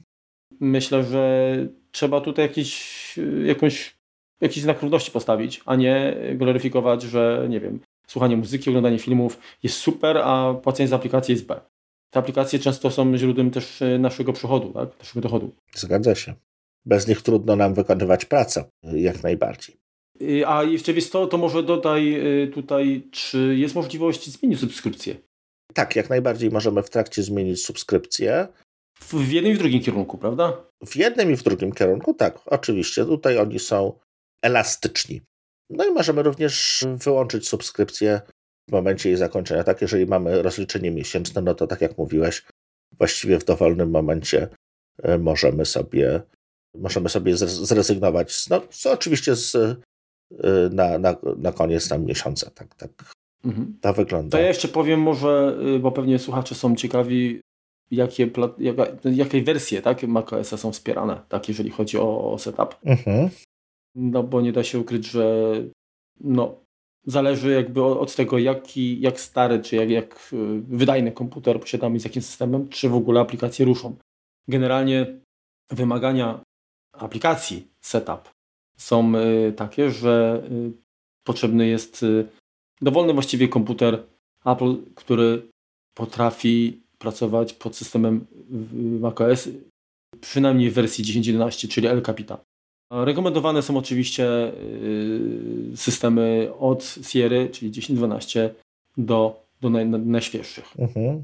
Myślę, 0.59 1.03
że 1.03 1.57
trzeba 1.91 2.21
tutaj 2.21 2.45
jakiś, 2.45 3.19
jakąś, 3.45 3.95
jakiś 4.41 4.63
znak 4.63 4.81
równości 4.81 5.11
postawić, 5.11 5.61
a 5.65 5.75
nie 5.75 6.17
gloryfikować, 6.35 7.03
że 7.03 7.45
nie 7.49 7.59
wiem, 7.59 7.79
słuchanie 8.07 8.37
muzyki, 8.37 8.69
oglądanie 8.69 8.99
filmów 8.99 9.39
jest 9.63 9.77
super, 9.77 10.17
a 10.17 10.53
płacenie 10.53 10.87
za 10.87 10.95
aplikację 10.95 11.33
jest 11.33 11.45
B. 11.45 11.61
Te 12.09 12.19
aplikacje 12.19 12.59
często 12.59 12.91
są 12.91 13.17
źródłem 13.17 13.51
też 13.51 13.83
naszego 13.99 14.33
przychodu, 14.33 14.73
tak? 14.73 14.99
naszego 14.99 15.21
dochodu. 15.21 15.51
Zgadza 15.75 16.15
się. 16.15 16.33
Bez 16.85 17.07
nich 17.07 17.21
trudno 17.21 17.55
nam 17.55 17.73
wykonywać 17.73 18.25
pracę, 18.25 18.65
jak 18.83 19.23
najbardziej. 19.23 19.75
Y, 20.21 20.47
a 20.47 20.63
jeszcze 20.63 20.93
wiesz 20.93 21.09
co, 21.09 21.27
to 21.27 21.37
może 21.37 21.63
dodaj 21.63 22.21
tutaj, 22.53 23.03
czy 23.11 23.55
jest 23.57 23.75
możliwość 23.75 24.29
zmienić 24.29 24.59
subskrypcję? 24.59 25.15
Tak, 25.73 25.95
jak 25.95 26.09
najbardziej 26.09 26.51
możemy 26.51 26.83
w 26.83 26.89
trakcie 26.89 27.23
zmienić 27.23 27.65
subskrypcję. 27.65 28.47
W 28.99 29.31
jednym 29.31 29.53
i 29.53 29.55
w 29.55 29.59
drugim 29.59 29.81
kierunku, 29.81 30.17
prawda? 30.17 30.57
W 30.85 30.95
jednym 30.95 31.31
i 31.31 31.35
w 31.35 31.43
drugim 31.43 31.71
kierunku, 31.71 32.13
tak, 32.13 32.39
oczywiście. 32.45 33.05
Tutaj 33.05 33.37
oni 33.37 33.59
są 33.59 33.99
elastyczni. 34.41 35.21
No 35.69 35.85
i 35.85 35.91
możemy 35.91 36.23
również 36.23 36.85
wyłączyć 37.03 37.47
subskrypcję 37.47 38.21
w 38.69 38.71
momencie 38.71 39.09
jej 39.09 39.17
zakończenia. 39.17 39.63
Tak, 39.63 39.81
jeżeli 39.81 40.05
mamy 40.05 40.41
rozliczenie 40.41 40.91
miesięczne, 40.91 41.41
no 41.41 41.55
to 41.55 41.67
tak 41.67 41.81
jak 41.81 41.97
mówiłeś, 41.97 42.43
właściwie 42.97 43.39
w 43.39 43.45
dowolnym 43.45 43.89
momencie 43.89 44.47
e, 45.03 45.17
możemy 45.17 45.65
sobie, 45.65 46.21
możemy 46.75 47.09
sobie 47.09 47.37
zrezygnować. 47.37 48.49
No, 48.49 48.61
co 48.69 48.91
oczywiście 48.91 49.35
z, 49.35 49.55
e, 49.55 49.75
na, 50.71 50.97
na, 50.99 51.15
na 51.37 51.51
koniec 51.51 51.89
tam 51.89 52.05
miesiąca. 52.05 52.49
Tak, 52.49 52.75
tak. 52.75 52.91
Mhm. 53.45 53.77
To 53.81 53.93
wygląda. 53.93 54.37
To 54.37 54.41
ja 54.41 54.47
jeszcze 54.47 54.67
powiem 54.67 54.99
może, 54.99 55.57
y, 55.75 55.79
bo 55.79 55.91
pewnie 55.91 56.19
słuchacze 56.19 56.55
są 56.55 56.75
ciekawi, 56.75 57.41
jakie, 57.91 58.29
jaka, 58.59 58.85
jakie 59.03 59.43
wersje 59.43 59.81
tak, 59.81 60.03
macOSa 60.03 60.57
są 60.57 60.71
wspierane, 60.71 61.21
tak, 61.29 61.47
jeżeli 61.47 61.69
chodzi 61.69 61.97
o, 61.97 62.31
o 62.31 62.37
setup. 62.39 62.75
Mhm. 62.85 63.29
No 63.95 64.23
bo 64.23 64.41
nie 64.41 64.51
da 64.51 64.63
się 64.63 64.79
ukryć, 64.79 65.05
że 65.05 65.53
no, 66.19 66.55
zależy 67.05 67.51
jakby 67.51 67.83
od 67.83 68.15
tego, 68.15 68.37
jaki, 68.37 69.01
jak 69.01 69.19
stary, 69.19 69.59
czy 69.59 69.75
jak, 69.75 69.89
jak 69.89 70.29
y, 70.33 70.61
wydajny 70.67 71.11
komputer 71.11 71.59
posiadamy 71.59 71.99
z 71.99 72.03
jakim 72.03 72.21
systemem, 72.21 72.69
czy 72.69 72.89
w 72.89 72.95
ogóle 72.95 73.21
aplikacje 73.21 73.65
ruszą. 73.65 73.95
Generalnie 74.47 75.19
wymagania 75.69 76.39
aplikacji 76.91 77.67
setup 77.81 78.29
są 78.77 79.15
y, 79.15 79.53
takie, 79.53 79.91
że 79.91 80.43
potrzebny 81.23 81.67
jest 81.67 82.05
dowolny 82.81 83.13
właściwie 83.13 83.47
komputer 83.47 84.03
Apple, 84.45 84.75
który 84.95 85.47
potrafi 85.93 86.84
pracować 87.05 87.53
pod 87.53 87.75
systemem 87.75 88.25
macOS, 88.99 89.49
przynajmniej 90.21 90.69
w 90.69 90.73
wersji 90.73 91.03
10.11, 91.03 91.67
czyli 91.67 91.87
El 91.87 92.01
Capitan. 92.01 92.37
Rekomendowane 92.91 93.61
są 93.61 93.77
oczywiście 93.77 94.53
y, 94.53 95.71
systemy 95.75 96.51
od 96.59 96.83
Sierra, 96.83 97.47
czyli 97.51 97.71
10.12 97.71 98.49
do, 98.97 99.19
do 99.61 99.69
naj, 99.69 99.85
najświeższych. 99.85 100.65
Mhm. 100.79 101.23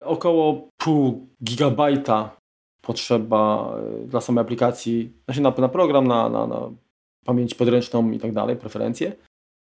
Około 0.00 0.68
pół 0.76 1.26
gigabajta 1.44 2.36
potrzeba 2.82 3.74
y, 4.04 4.06
dla 4.06 4.20
samej 4.20 4.42
aplikacji, 4.42 5.12
znaczy 5.24 5.40
na, 5.40 5.50
na 5.50 5.68
program, 5.68 6.06
na, 6.06 6.28
na, 6.28 6.46
na 6.46 6.70
pamięć 7.24 7.54
podręczną 7.54 8.10
i 8.10 8.18
tak 8.18 8.32
dalej, 8.32 8.56
preferencje. 8.56 9.12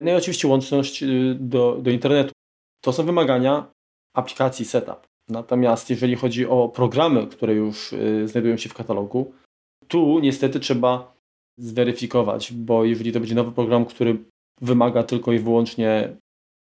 No 0.01 0.11
i 0.11 0.13
oczywiście 0.13 0.47
łączność 0.47 1.03
y, 1.03 1.37
do, 1.39 1.77
do 1.81 1.91
internetu. 1.91 2.31
To 2.81 2.93
są 2.93 3.03
wymagania 3.03 3.71
aplikacji 4.15 4.65
setup. 4.65 5.07
Natomiast 5.29 5.89
jeżeli 5.89 6.15
chodzi 6.15 6.45
o 6.45 6.69
programy, 6.69 7.27
które 7.27 7.53
już 7.53 7.93
y, 7.93 8.27
znajdują 8.27 8.57
się 8.57 8.69
w 8.69 8.73
katalogu, 8.73 9.33
tu 9.87 10.19
niestety 10.19 10.59
trzeba 10.59 11.17
zweryfikować, 11.57 12.53
bo 12.53 12.85
jeżeli 12.85 13.11
to 13.11 13.19
będzie 13.19 13.35
nowy 13.35 13.51
program, 13.51 13.85
który 13.85 14.17
wymaga 14.61 15.03
tylko 15.03 15.33
i 15.33 15.39
wyłącznie 15.39 16.15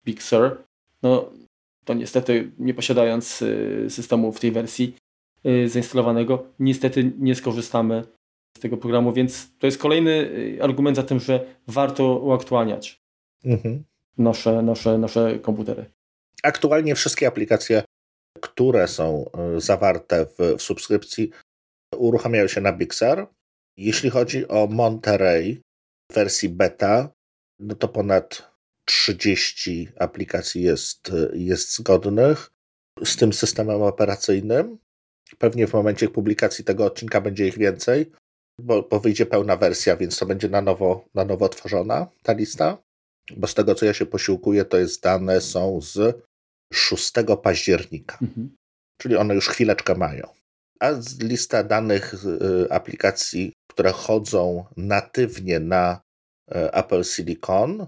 Big 0.06 0.22
Sur, 0.22 0.64
no 1.02 1.30
to 1.84 1.94
niestety 1.94 2.50
nie 2.58 2.74
posiadając 2.74 3.42
y, 3.42 3.86
systemu 3.88 4.32
w 4.32 4.40
tej 4.40 4.52
wersji 4.52 4.94
zainstalowanego, 5.66 6.44
niestety 6.58 7.12
nie 7.18 7.34
skorzystamy 7.34 8.04
z 8.56 8.60
tego 8.60 8.76
programu, 8.76 9.12
więc 9.12 9.58
to 9.58 9.66
jest 9.66 9.78
kolejny 9.78 10.30
argument 10.62 10.96
za 10.96 11.02
tym, 11.02 11.20
że 11.20 11.44
warto 11.66 12.18
uaktualniać 12.18 13.00
mhm. 13.44 13.84
nasze, 14.18 14.62
nasze, 14.62 14.98
nasze 14.98 15.38
komputery. 15.38 15.84
Aktualnie 16.42 16.94
wszystkie 16.94 17.26
aplikacje, 17.26 17.82
które 18.36 18.88
są 18.88 19.30
e, 19.30 19.60
zawarte 19.60 20.26
w, 20.26 20.56
w 20.58 20.62
subskrypcji, 20.62 21.30
uruchamiają 21.96 22.48
się 22.48 22.60
na 22.60 22.72
Big 22.72 22.94
Sur. 22.94 23.26
Jeśli 23.76 24.10
chodzi 24.10 24.48
o 24.48 24.66
Monterey 24.66 25.62
w 26.12 26.14
wersji 26.14 26.48
beta, 26.48 27.08
no 27.60 27.74
to 27.74 27.88
ponad 27.88 28.52
30 28.84 29.88
aplikacji 29.98 30.62
jest, 30.62 31.12
jest 31.32 31.76
zgodnych 31.76 32.50
z 33.04 33.16
tym 33.16 33.32
systemem 33.32 33.82
operacyjnym. 33.82 34.78
Pewnie 35.38 35.66
w 35.66 35.72
momencie 35.72 36.08
publikacji 36.08 36.64
tego 36.64 36.84
odcinka 36.84 37.20
będzie 37.20 37.48
ich 37.48 37.58
więcej, 37.58 38.10
bo, 38.60 38.82
bo 38.82 39.00
wyjdzie 39.00 39.26
pełna 39.26 39.56
wersja, 39.56 39.96
więc 39.96 40.18
to 40.18 40.26
będzie 40.26 40.48
na 40.48 40.60
nowo, 40.62 41.04
na 41.14 41.24
nowo 41.24 41.48
tworzona 41.48 42.06
ta 42.22 42.32
lista 42.32 42.78
bo 43.36 43.46
z 43.46 43.54
tego 43.54 43.74
co 43.74 43.86
ja 43.86 43.94
się 43.94 44.06
posiłkuję, 44.06 44.64
to 44.64 44.76
jest 44.76 45.02
dane 45.02 45.40
są 45.40 45.80
z 45.80 46.22
6 46.72 47.12
października, 47.42 48.18
mhm. 48.22 48.56
czyli 49.00 49.16
one 49.16 49.34
już 49.34 49.48
chwileczkę 49.48 49.94
mają. 49.94 50.28
A 50.80 50.90
lista 51.20 51.64
danych 51.64 52.14
y, 52.24 52.72
aplikacji, 52.72 53.52
które 53.70 53.92
chodzą 53.92 54.64
natywnie 54.76 55.60
na 55.60 56.00
y, 56.50 56.72
Apple 56.72 57.04
Silicon, 57.04 57.86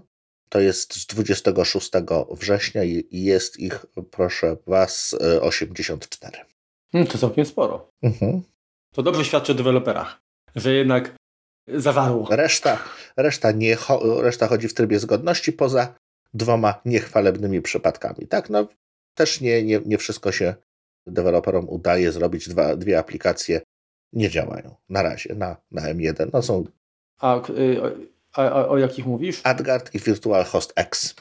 to 0.49 0.59
jest 0.59 0.93
z 0.93 1.05
26 1.05 1.91
września 2.31 2.83
i 2.83 3.23
jest 3.23 3.59
ich, 3.59 3.85
proszę 4.11 4.57
Was, 4.67 5.15
84. 5.41 6.37
Y, 6.37 6.41
hmm, 6.91 7.07
to 7.07 7.17
całkiem 7.17 7.45
sporo. 7.45 7.89
Mhm. 8.01 8.41
To 8.93 9.03
dobrze 9.03 9.25
świadczy 9.25 9.51
o 9.51 9.55
deweloperach, 9.55 10.21
że 10.55 10.73
jednak 10.73 11.15
zawarło. 11.67 12.27
Reszta, 12.31 12.83
reszta, 13.17 13.51
nie, 13.51 13.77
reszta 14.19 14.47
chodzi 14.47 14.67
w 14.67 14.73
trybie 14.73 14.99
zgodności 14.99 15.53
poza 15.53 15.95
dwoma 16.33 16.81
niechwalebnymi 16.85 17.61
przypadkami. 17.61 18.27
Tak, 18.27 18.49
no 18.49 18.67
też 19.13 19.41
nie, 19.41 19.63
nie, 19.63 19.81
nie 19.85 19.97
wszystko 19.97 20.31
się 20.31 20.55
deweloperom 21.07 21.69
udaje 21.69 22.11
zrobić. 22.11 22.49
Dwa, 22.49 22.75
dwie 22.75 22.99
aplikacje 22.99 23.61
nie 24.13 24.29
działają 24.29 24.75
na 24.89 25.01
razie 25.01 25.35
na, 25.35 25.57
na 25.71 25.81
M1. 25.81 26.29
No 26.33 26.41
są... 26.41 26.63
A 27.19 27.49
y, 27.49 27.81
A, 28.33 28.41
a 28.41 28.67
o 28.67 28.77
jakich 28.77 29.05
mówisz? 29.05 29.41
AdGuard 29.43 29.95
i 29.95 29.99
Virtual 29.99 30.43
Host 30.43 30.73
X. 30.75 31.15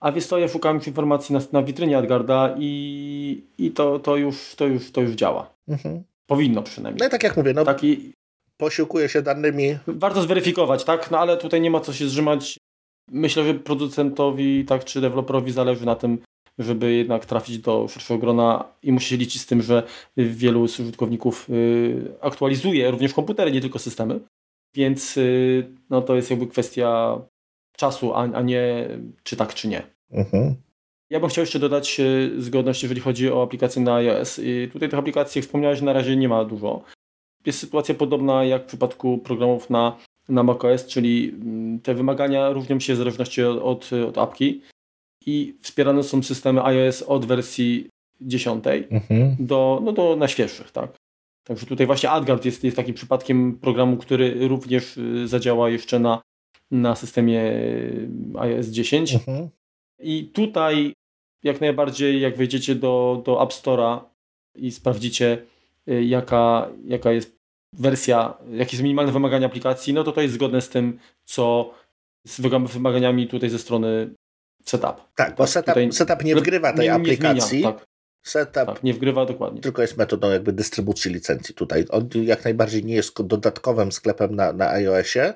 A 0.00 0.12
wiesz 0.12 0.26
co, 0.26 0.38
ja 0.38 0.48
szukałem 0.48 0.80
informacji 0.86 1.32
na, 1.32 1.40
na 1.52 1.62
witrynie 1.62 1.98
AdGuarda 1.98 2.54
i, 2.58 3.44
i 3.58 3.70
to, 3.70 3.98
to, 3.98 4.16
już, 4.16 4.54
to, 4.54 4.66
już, 4.66 4.92
to 4.92 5.00
już 5.00 5.10
działa. 5.10 5.54
Mhm. 5.68 6.02
Powinno 6.26 6.62
przynajmniej. 6.62 7.00
No 7.00 7.06
i 7.06 7.10
tak 7.10 7.22
jak 7.22 7.36
mówię, 7.36 7.52
no, 7.52 7.64
Taki... 7.64 8.12
posiłkuje 8.56 9.08
się 9.08 9.22
danymi. 9.22 9.78
Warto 9.86 10.22
zweryfikować, 10.22 10.84
tak? 10.84 11.10
No 11.10 11.18
ale 11.18 11.36
tutaj 11.36 11.60
nie 11.60 11.70
ma 11.70 11.80
co 11.80 11.92
się 11.92 12.08
zrzymać. 12.08 12.58
Myślę, 13.10 13.44
że 13.44 13.54
producentowi 13.54 14.64
tak 14.64 14.84
czy 14.84 15.00
deweloperowi 15.00 15.52
zależy 15.52 15.86
na 15.86 15.94
tym, 15.94 16.18
żeby 16.58 16.92
jednak 16.92 17.26
trafić 17.26 17.58
do 17.58 17.88
szerszego 17.88 18.20
grona 18.20 18.64
i 18.82 18.92
musi 18.92 19.08
się 19.08 19.16
liczyć 19.16 19.42
z 19.42 19.46
tym, 19.46 19.62
że 19.62 19.82
wielu 20.16 20.68
z 20.68 20.80
użytkowników 20.80 21.50
y, 21.50 22.14
aktualizuje 22.20 22.90
również 22.90 23.14
komputery, 23.14 23.52
nie 23.52 23.60
tylko 23.60 23.78
systemy. 23.78 24.20
Więc 24.74 25.16
y, 25.16 25.70
no, 25.90 26.02
to 26.02 26.16
jest 26.16 26.30
jakby 26.30 26.46
kwestia 26.46 27.20
czasu, 27.76 28.14
a, 28.14 28.42
nie 28.42 28.88
czy 29.22 29.36
tak, 29.36 29.54
czy 29.54 29.68
nie. 29.68 29.82
Mhm. 30.10 30.54
Ja 31.10 31.20
bym 31.20 31.28
chciał 31.28 31.42
jeszcze 31.42 31.58
dodać 31.58 32.00
y, 32.00 32.42
zgodność, 32.42 32.82
jeżeli 32.82 33.00
chodzi 33.00 33.30
o 33.30 33.42
aplikacje 33.42 33.82
na 33.82 33.94
iOS. 33.94 34.40
I 34.44 34.68
tutaj 34.72 34.88
tych 34.88 34.98
aplikacji, 34.98 35.38
jak 35.38 35.46
wspomniałeś, 35.46 35.80
na 35.80 35.92
razie 35.92 36.16
nie 36.16 36.28
ma 36.28 36.44
dużo. 36.44 36.82
Jest 37.46 37.58
sytuacja 37.58 37.94
podobna 37.94 38.44
jak 38.44 38.62
w 38.62 38.66
przypadku 38.66 39.18
programów 39.18 39.70
na, 39.70 39.96
na 40.28 40.42
macOS, 40.42 40.86
czyli 40.86 41.28
mm, 41.28 41.80
te 41.80 41.94
wymagania 41.94 42.50
różnią 42.50 42.80
się 42.80 42.94
w 42.94 42.96
zależności 42.96 43.42
od, 43.42 43.62
od, 43.62 43.90
od 44.08 44.18
apki 44.18 44.60
i 45.26 45.54
wspierane 45.60 46.02
są 46.02 46.22
systemy 46.22 46.64
iOS 46.64 47.02
od 47.02 47.26
wersji 47.26 47.88
10 48.20 48.64
mhm. 48.90 49.36
do, 49.38 49.80
no 49.84 49.92
do 49.92 50.16
najświeższych, 50.16 50.70
tak. 50.70 50.96
Także 51.44 51.66
tutaj 51.66 51.86
właśnie 51.86 52.10
AdGuard 52.10 52.44
jest, 52.44 52.64
jest 52.64 52.76
takim 52.76 52.94
przypadkiem 52.94 53.58
programu, 53.58 53.96
który 53.96 54.48
również 54.48 54.96
y, 54.96 55.28
zadziała 55.28 55.70
jeszcze 55.70 55.98
na, 55.98 56.22
na 56.70 56.96
systemie 56.96 57.40
y, 57.42 58.08
iOS 58.38 58.66
10. 58.66 59.14
Mhm. 59.14 59.48
I 59.98 60.24
tutaj 60.24 60.92
jak 61.42 61.60
najbardziej, 61.60 62.20
jak 62.20 62.36
wejdziecie 62.36 62.74
do, 62.74 63.22
do 63.26 63.42
App 63.42 63.50
Store'a 63.50 64.00
i 64.56 64.70
sprawdzicie, 64.70 65.42
y, 65.88 66.04
jaka, 66.04 66.68
jaka 66.84 67.12
jest 67.12 67.41
wersja, 67.72 68.38
jakie 68.50 68.76
są 68.76 68.82
minimalne 68.82 69.12
wymagania 69.12 69.46
aplikacji, 69.46 69.94
no 69.94 70.04
to 70.04 70.12
to 70.12 70.20
jest 70.20 70.34
zgodne 70.34 70.60
z 70.60 70.68
tym, 70.68 70.98
co 71.24 71.74
z 72.26 72.40
wymaganiami 72.72 73.28
tutaj 73.28 73.50
ze 73.50 73.58
strony 73.58 74.14
setup. 74.66 75.02
Tak, 75.14 75.36
bo 75.36 75.46
setup, 75.46 75.74
setup 75.90 76.24
nie 76.24 76.36
wgrywa 76.36 76.72
tej 76.72 76.86
nie, 76.86 76.94
aplikacji. 76.94 77.58
Nie 77.58 77.64
tak. 77.64 77.86
Setup 78.26 78.66
tak, 78.66 78.82
nie 78.82 78.94
wgrywa 78.94 79.26
dokładnie. 79.26 79.60
Tylko 79.60 79.82
jest 79.82 79.96
metodą 79.96 80.30
jakby 80.30 80.52
dystrybucji 80.52 81.12
licencji 81.12 81.54
tutaj. 81.54 81.84
On 81.90 82.08
jak 82.22 82.44
najbardziej 82.44 82.84
nie 82.84 82.94
jest 82.94 83.22
dodatkowym 83.22 83.92
sklepem 83.92 84.36
na, 84.36 84.52
na 84.52 84.70
iOSie, 84.70 85.34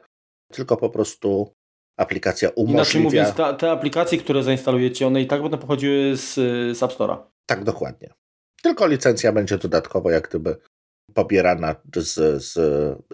tylko 0.53 0.77
po 0.77 0.91
prostu 0.91 1.53
aplikacja 1.97 2.49
umożliwia... 2.49 2.81
Inaczej 2.81 3.03
mówiąc, 3.03 3.35
ta, 3.35 3.55
te 3.55 3.71
aplikacje, 3.71 4.19
które 4.19 4.43
zainstalujecie, 4.43 5.07
one 5.07 5.23
i 5.23 5.27
tak 5.27 5.43
będą 5.43 5.59
pochodziły 5.59 6.17
z, 6.17 6.35
z 6.79 6.83
App 6.83 6.93
Store'a. 6.93 7.17
Tak, 7.47 7.65
dokładnie. 7.65 8.13
Tylko 8.63 8.87
licencja 8.87 9.33
będzie 9.33 9.59
dodatkowo 9.59 10.11
jak 10.11 10.29
gdyby 10.29 10.57
pobierana 11.15 11.75
z, 11.97 12.43
z 12.45 12.55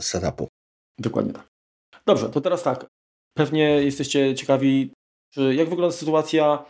setupu. 0.00 0.48
Dokładnie 0.98 1.32
tak. 1.32 1.48
Dobrze, 2.06 2.28
to 2.28 2.40
teraz 2.40 2.62
tak. 2.62 2.86
Pewnie 3.36 3.64
jesteście 3.64 4.34
ciekawi, 4.34 4.92
jak 5.36 5.68
wygląda 5.68 5.96
sytuacja 5.96 6.64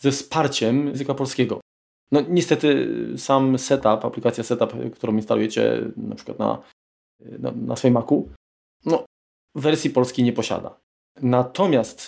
ze 0.00 0.10
wsparciem 0.10 0.86
języka 0.86 1.14
polskiego. 1.14 1.60
No 2.12 2.20
niestety 2.28 2.88
sam 3.18 3.58
setup, 3.58 4.04
aplikacja 4.04 4.44
setup, 4.44 4.72
którą 4.94 5.16
instalujecie 5.16 5.90
na 5.96 6.14
przykład 6.14 6.38
na, 6.38 6.62
na, 7.20 7.50
na 7.50 7.76
swoim 7.76 7.94
Macu, 7.94 8.28
no 8.86 9.04
wersji 9.54 9.90
polskiej 9.90 10.24
nie 10.24 10.32
posiada. 10.32 10.80
Natomiast 11.22 12.06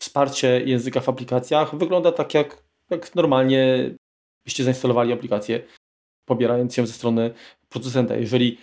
wsparcie 0.00 0.60
języka 0.64 1.00
w 1.00 1.08
aplikacjach 1.08 1.76
wygląda 1.76 2.12
tak 2.12 2.34
jak, 2.34 2.62
jak 2.90 3.14
normalnie 3.14 3.90
byście 4.46 4.64
zainstalowali 4.64 5.12
aplikację, 5.12 5.62
pobierając 6.28 6.76
ją 6.76 6.86
ze 6.86 6.92
strony 6.92 7.34
producenta. 7.68 8.16
Jeżeli 8.16 8.58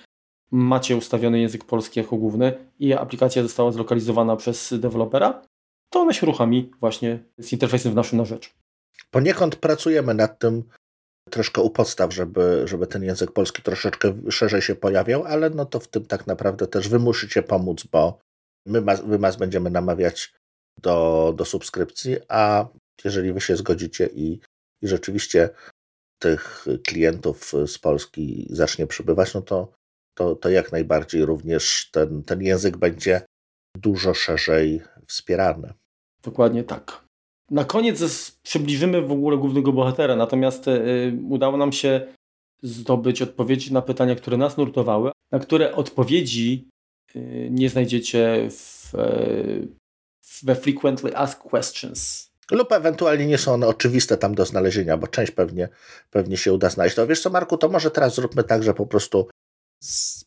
macie 0.52 0.98
ustawiony 0.98 1.40
język 1.40 1.66
polski 1.66 2.00
jako 2.00 2.18
główny 2.18 2.54
i 2.80 2.94
aplikacja 2.94 3.44
została 3.44 3.72
zlokalizowana 3.72 4.36
przez 4.36 4.74
dewelopera, 4.80 5.42
to 5.90 6.00
ona 6.00 6.14
się 6.14 6.26
uruchomi 6.26 6.72
właśnie 6.80 7.20
z 7.38 7.54
interfejsem 7.54 7.92
w 7.92 7.96
naszym 7.96 8.18
na 8.18 8.26
rzecz. 8.26 8.54
Poniekąd 9.12 9.56
pracujemy 9.56 10.14
nad 10.14 10.40
tym 10.40 10.64
troszkę 11.30 11.62
u 11.62 11.70
podstaw, 11.70 12.14
żeby, 12.14 12.64
żeby 12.66 12.88
ten 12.88 13.04
język 13.04 13.32
polski 13.32 13.62
troszeczkę 13.62 14.14
szerzej 14.30 14.62
się 14.62 14.76
pojawiał, 14.76 15.24
ale 15.24 15.50
no 15.50 15.66
to 15.66 15.80
w 15.80 15.88
tym 15.88 16.06
tak 16.06 16.28
naprawdę 16.28 16.68
też 16.68 16.90
wy 16.90 17.00
musicie 17.00 17.44
pomóc, 17.44 17.84
bo 17.92 18.20
my, 18.68 18.82
my 18.82 19.18
was 19.18 19.36
będziemy 19.36 19.70
namawiać 19.70 20.34
do, 20.82 21.34
do 21.38 21.46
subskrypcji, 21.46 22.18
a 22.30 22.68
jeżeli 23.06 23.34
wy 23.34 23.42
się 23.42 23.56
zgodzicie 23.56 24.10
i, 24.14 24.40
i 24.82 24.88
rzeczywiście 24.88 25.50
tych 26.20 26.66
klientów 26.88 27.52
z 27.68 27.78
Polski 27.78 28.48
zacznie 28.50 28.88
przybywać, 28.88 29.34
no 29.34 29.42
to, 29.42 29.72
to, 30.18 30.36
to 30.36 30.50
jak 30.50 30.72
najbardziej 30.72 31.26
również 31.26 31.90
ten, 31.92 32.24
ten 32.24 32.42
język 32.42 32.78
będzie 32.78 33.22
dużo 33.78 34.14
szerzej 34.14 34.82
wspierany. 35.08 35.74
Dokładnie 36.24 36.64
tak. 36.64 37.04
Na 37.52 37.66
koniec 37.66 38.32
przybliżymy 38.44 39.02
w 39.02 39.12
ogóle 39.12 39.38
głównego 39.38 39.74
bohatera, 39.74 40.16
natomiast 40.16 40.68
y, 40.68 41.20
udało 41.30 41.58
nam 41.58 41.72
się 41.72 42.08
zdobyć 42.64 43.22
odpowiedzi 43.22 43.74
na 43.74 43.82
pytania, 43.82 44.16
które 44.16 44.38
nas 44.38 44.58
nurtowały, 44.58 45.12
na 45.32 45.40
które 45.40 45.76
odpowiedzi 45.76 46.70
y, 47.16 47.48
nie 47.52 47.70
znajdziecie 47.70 48.48
w, 48.52 48.96
y, 48.96 49.68
we 50.44 50.56
Frequently 50.56 51.18
Asked 51.18 51.44
Questions. 51.44 52.33
Lub 52.54 52.72
ewentualnie 52.72 53.26
nie 53.26 53.38
są 53.38 53.54
one 53.54 53.68
oczywiste 53.68 54.18
tam 54.18 54.36
do 54.36 54.46
znalezienia, 54.46 54.98
bo 54.98 55.08
część 55.08 55.32
pewnie, 55.32 55.70
pewnie 56.12 56.38
się 56.38 56.54
uda 56.54 56.70
znaleźć. 56.70 56.96
To 56.96 57.08
wiesz 57.08 57.22
co, 57.22 57.30
Marku, 57.30 57.58
to 57.58 57.70
może 57.70 57.92
teraz 57.92 58.16
zróbmy 58.16 58.44
tak, 58.44 58.64
że 58.64 58.74
po 58.74 58.86
prostu 58.86 59.28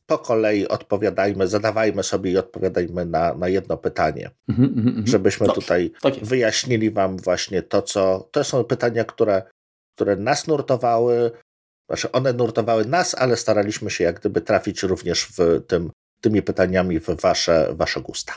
po 0.06 0.18
kolei 0.18 0.68
odpowiadajmy, 0.68 1.48
zadawajmy 1.48 2.02
sobie 2.02 2.30
i 2.30 2.38
odpowiadajmy 2.38 3.06
na, 3.06 3.34
na 3.34 3.48
jedno 3.48 3.76
pytanie, 3.76 4.30
mm 4.48 4.74
-hmm, 4.74 5.08
żebyśmy 5.08 5.46
Dobrze, 5.46 5.60
tutaj 5.60 5.92
tak 6.02 6.14
wyjaśnili 6.14 6.90
Wam 6.90 7.16
właśnie 7.16 7.62
to, 7.62 7.82
co. 7.82 8.28
To 8.32 8.44
są 8.44 8.64
pytania, 8.64 9.04
które, 9.04 9.42
które 9.94 10.16
nas 10.16 10.46
nurtowały. 10.46 11.30
Znaczy, 11.88 12.12
one 12.12 12.32
nurtowały 12.32 12.84
nas, 12.84 13.14
ale 13.14 13.36
staraliśmy 13.36 13.90
się 13.90 14.04
jak 14.04 14.20
gdyby 14.20 14.40
trafić 14.40 14.82
również 14.82 15.24
w 15.24 15.66
tym, 15.66 15.90
tymi 16.20 16.42
pytaniami 16.42 17.00
w 17.00 17.06
Wasze, 17.20 17.68
wasze 17.72 18.00
gusta. 18.00 18.32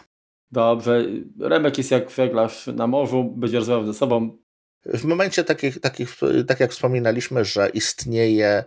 Dobrze. 0.52 1.06
Remek 1.40 1.78
jest 1.78 1.92
jak 1.92 2.12
weglarz 2.12 2.68
na 2.68 2.88
morzu, 2.88 3.24
będzie 3.24 3.58
rozmawiał 3.58 3.86
ze 3.86 3.94
sobą. 3.94 4.38
W 4.86 5.04
momencie 5.04 5.44
takich, 5.44 5.80
takich, 5.80 6.16
tak 6.48 6.60
jak 6.60 6.72
wspominaliśmy, 6.72 7.46
że 7.46 7.70
istnieje 7.70 8.64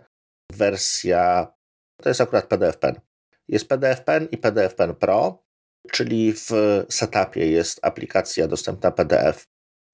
wersja 0.51 1.53
to 2.01 2.09
jest 2.09 2.21
akurat 2.21 2.47
PDF 2.47 2.77
Pen. 2.77 2.99
Jest 3.47 3.69
PDF 3.69 4.03
Pen 4.03 4.27
i 4.31 4.37
PDF 4.37 4.75
Pen 4.75 4.95
Pro, 4.95 5.43
czyli 5.91 6.33
w 6.33 6.49
setupie 6.89 7.51
jest 7.51 7.79
aplikacja 7.85 8.47
dostępna 8.47 8.91
PDF 8.91 9.47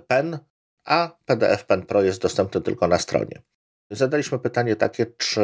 Pen, 0.07 0.39
a 0.85 1.17
PDF 1.25 1.65
Pen 1.65 1.85
Pro 1.85 2.03
jest 2.03 2.21
dostępny 2.21 2.61
tylko 2.61 2.87
na 2.87 2.99
stronie. 2.99 3.41
Zadaliśmy 3.91 4.39
pytanie 4.39 4.75
takie, 4.75 5.05
czy 5.05 5.41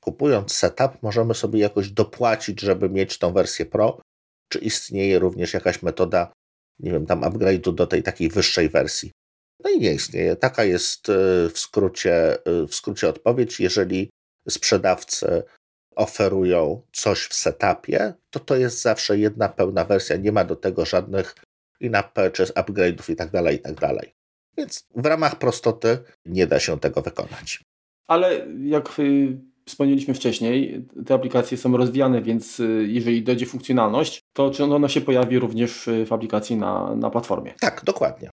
kupując 0.00 0.52
setup 0.52 1.02
możemy 1.02 1.34
sobie 1.34 1.60
jakoś 1.60 1.90
dopłacić, 1.90 2.60
żeby 2.60 2.90
mieć 2.90 3.18
tą 3.18 3.32
wersję 3.32 3.66
Pro, 3.66 4.00
czy 4.52 4.58
istnieje 4.58 5.18
również 5.18 5.54
jakaś 5.54 5.82
metoda, 5.82 6.32
nie 6.78 6.92
wiem, 6.92 7.06
tam 7.06 7.20
upgrade'u 7.20 7.74
do 7.74 7.86
tej 7.86 8.02
takiej 8.02 8.28
wyższej 8.28 8.68
wersji. 8.68 9.10
No 9.64 9.70
i 9.70 9.78
nie 9.78 9.92
istnieje. 9.92 10.36
Taka 10.36 10.64
jest 10.64 11.08
e, 11.08 11.14
w 11.48 11.58
skrócie, 11.58 12.44
e, 12.44 12.66
w 12.66 12.74
skrócie 12.74 13.08
odpowiedź. 13.08 13.60
Jeżeli 13.60 14.10
sprzedawcy 14.48 15.42
oferują 15.96 16.82
coś 16.92 17.26
w 17.26 17.34
setupie, 17.34 18.14
to 18.30 18.40
to 18.40 18.56
jest 18.56 18.82
zawsze 18.82 19.18
jedna 19.18 19.48
pełna 19.48 19.84
wersja, 19.84 20.16
nie 20.16 20.32
ma 20.32 20.44
do 20.44 20.56
tego 20.56 20.84
żadnych 20.84 21.34
in-app 21.80 22.12
purchase, 22.12 22.52
upgrade'ów 22.52 23.10
itd., 23.10 23.42
tak 23.42 23.52
itd. 23.52 23.80
Tak 23.80 24.08
Więc 24.56 24.84
w 24.96 25.06
ramach 25.06 25.38
prostoty 25.38 25.98
nie 26.26 26.46
da 26.46 26.60
się 26.60 26.80
tego 26.80 27.02
wykonać. 27.02 27.62
Ale 28.06 28.46
jak 28.64 28.98
y, 28.98 29.38
wspomnieliśmy 29.70 30.14
wcześniej, 30.14 30.84
te 31.06 31.14
aplikacje 31.14 31.58
są 31.58 31.76
rozwijane, 31.76 32.22
więc 32.22 32.60
y, 32.60 32.86
jeżeli 32.88 33.22
dojdzie 33.22 33.46
funkcjonalność, 33.46 34.20
to 34.32 34.50
czy 34.50 34.64
ona 34.64 34.88
się 34.88 35.00
pojawi 35.00 35.38
również 35.38 35.88
w 36.06 36.12
aplikacji 36.12 36.56
na, 36.56 36.96
na 36.96 37.10
platformie? 37.10 37.54
Tak, 37.60 37.84
dokładnie. 37.84 38.30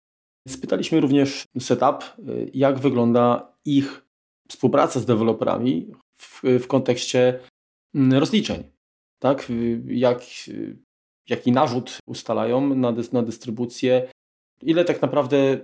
Spytaliśmy 0.47 0.99
również 0.99 1.43
Setup, 1.59 2.03
y, 2.19 2.51
jak 2.53 2.79
wygląda 2.79 3.53
ich 3.65 4.05
współpraca 4.49 4.99
z 4.99 5.05
deweloperami 5.05 5.91
w, 6.17 6.41
w 6.43 6.67
kontekście 6.67 7.39
mm, 7.95 8.19
rozliczeń. 8.19 8.63
Tak? 9.19 9.51
Jak, 9.87 10.21
jaki 11.29 11.51
narzut 11.51 11.97
ustalają 12.07 12.75
na, 12.75 12.93
na 13.11 13.21
dystrybucję, 13.21 14.09
ile 14.61 14.85
tak 14.85 15.01
naprawdę 15.01 15.57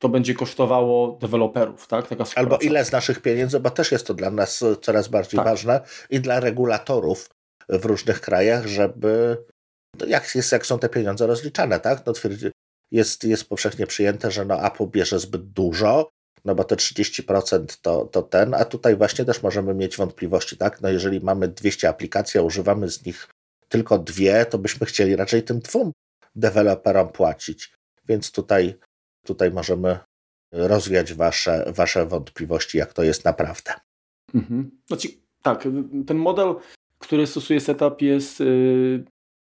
to 0.00 0.08
będzie 0.08 0.34
kosztowało 0.34 1.18
deweloperów, 1.20 1.86
tak? 1.86 2.08
Taka 2.08 2.24
Albo 2.34 2.58
ile 2.58 2.84
z 2.84 2.92
naszych 2.92 3.22
pieniędzy, 3.22 3.60
bo 3.60 3.70
też 3.70 3.92
jest 3.92 4.06
to 4.06 4.14
dla 4.14 4.30
nas 4.30 4.64
coraz 4.82 5.08
bardziej 5.08 5.38
tak. 5.38 5.46
ważne 5.46 5.80
i 6.10 6.20
dla 6.20 6.40
regulatorów 6.40 7.30
w 7.68 7.84
różnych 7.84 8.20
krajach, 8.20 8.66
żeby 8.66 9.36
no 10.00 10.06
jak, 10.06 10.34
jest, 10.34 10.52
jak 10.52 10.66
są 10.66 10.78
te 10.78 10.88
pieniądze 10.88 11.26
rozliczane, 11.26 11.80
tak? 11.80 12.06
No 12.06 12.12
twierdzi, 12.12 12.50
jest, 12.92 13.24
jest 13.24 13.48
powszechnie 13.48 13.86
przyjęte, 13.86 14.30
że 14.30 14.44
no 14.44 14.66
Apple 14.66 14.86
bierze 14.86 15.18
zbyt 15.18 15.42
dużo, 15.42 16.10
no 16.44 16.54
bo 16.54 16.64
te 16.64 16.76
30% 16.76 17.78
to, 17.82 18.04
to 18.04 18.22
ten, 18.22 18.54
a 18.54 18.64
tutaj 18.64 18.96
właśnie 18.96 19.24
też 19.24 19.42
możemy 19.42 19.74
mieć 19.74 19.96
wątpliwości, 19.96 20.56
tak? 20.56 20.80
No 20.80 20.88
jeżeli 20.88 21.20
mamy 21.20 21.48
200 21.48 21.88
aplikacji, 21.88 22.40
a 22.40 22.42
używamy 22.42 22.90
z 22.90 23.06
nich 23.06 23.28
tylko 23.68 23.98
dwie, 23.98 24.46
to 24.46 24.58
byśmy 24.58 24.86
chcieli 24.86 25.16
raczej 25.16 25.42
tym 25.42 25.60
dwóm 25.60 25.92
deweloperom 26.34 27.08
płacić. 27.08 27.72
Więc 28.08 28.32
tutaj, 28.32 28.78
tutaj 29.26 29.50
możemy 29.50 29.98
rozwiać 30.52 31.14
wasze, 31.14 31.72
wasze 31.76 32.06
wątpliwości, 32.06 32.78
jak 32.78 32.92
to 32.92 33.02
jest 33.02 33.24
naprawdę. 33.24 33.72
Mhm. 34.34 34.70
Znaczy, 34.86 35.08
tak, 35.42 35.68
ten 36.06 36.16
model, 36.16 36.54
który 36.98 37.26
stosuje 37.26 37.60
Setup 37.60 38.02
jest 38.02 38.40
yy, 38.40 39.04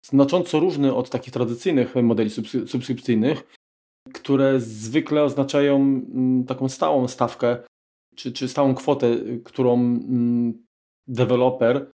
znacząco 0.06 0.60
różny 0.60 0.96
od 0.96 1.10
takich 1.10 1.34
tradycyjnych 1.34 1.96
modeli 1.96 2.30
subskrypcyjnych, 2.68 3.44
które 4.14 4.60
zwykle 4.60 5.24
oznaczają 5.24 5.76
mm, 5.76 6.46
taką 6.46 6.70
stałą 6.70 7.08
stawkę, 7.08 7.58
czy, 8.16 8.32
czy 8.32 8.48
stałą 8.48 8.76
kwotę, 8.76 9.18
którą 9.44 9.74
mm, 9.74 10.66
deweloper 11.08 11.92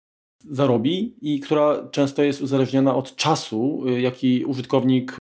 zarobi 0.45 1.16
i 1.21 1.41
która 1.41 1.89
często 1.89 2.23
jest 2.23 2.43
uzależniona 2.43 2.95
od 2.95 3.16
czasu, 3.16 3.89
y, 3.89 4.01
jaki 4.01 4.45
użytkownik 4.45 5.18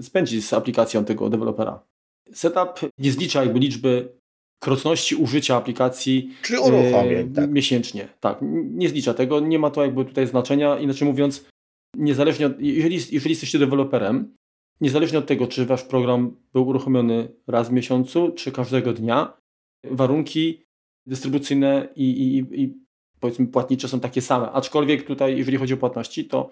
spędzi 0.00 0.42
z 0.42 0.52
aplikacją 0.52 1.04
tego 1.04 1.30
dewelopera. 1.30 1.84
Setup 2.32 2.90
nie 2.98 3.12
zlicza 3.12 3.44
jakby 3.44 3.58
liczby 3.58 4.18
krotności 4.62 5.16
użycia 5.16 5.56
aplikacji 5.56 6.34
Czyli 6.42 6.58
uruchomień, 6.58 7.32
tak. 7.32 7.50
miesięcznie. 7.50 8.08
Tak, 8.20 8.38
nie 8.52 8.88
zlicza 8.88 9.14
tego, 9.14 9.40
nie 9.40 9.58
ma 9.58 9.70
to 9.70 9.82
jakby 9.82 10.04
tutaj 10.04 10.26
znaczenia. 10.26 10.78
Inaczej 10.78 11.08
mówiąc, 11.08 11.44
niezależnie 11.96 12.46
od, 12.46 12.60
jeżeli, 12.60 12.94
jeżeli 12.94 13.30
jesteście 13.30 13.58
deweloperem, 13.58 14.36
niezależnie 14.80 15.18
od 15.18 15.26
tego, 15.26 15.46
czy 15.46 15.66
wasz 15.66 15.82
program 15.82 16.36
był 16.52 16.68
uruchomiony 16.68 17.28
raz 17.46 17.68
w 17.68 17.72
miesiącu, 17.72 18.32
czy 18.32 18.52
każdego 18.52 18.92
dnia, 18.92 19.36
warunki 19.84 20.62
dystrybucyjne 21.06 21.88
i, 21.96 22.04
i, 22.04 22.62
i 22.62 22.74
powiedzmy 23.20 23.46
płatnicze 23.46 23.88
są 23.88 24.00
takie 24.00 24.20
same. 24.20 24.50
Aczkolwiek 24.50 25.06
tutaj, 25.06 25.38
jeżeli 25.38 25.56
chodzi 25.56 25.74
o 25.74 25.76
płatności, 25.76 26.24
to, 26.24 26.50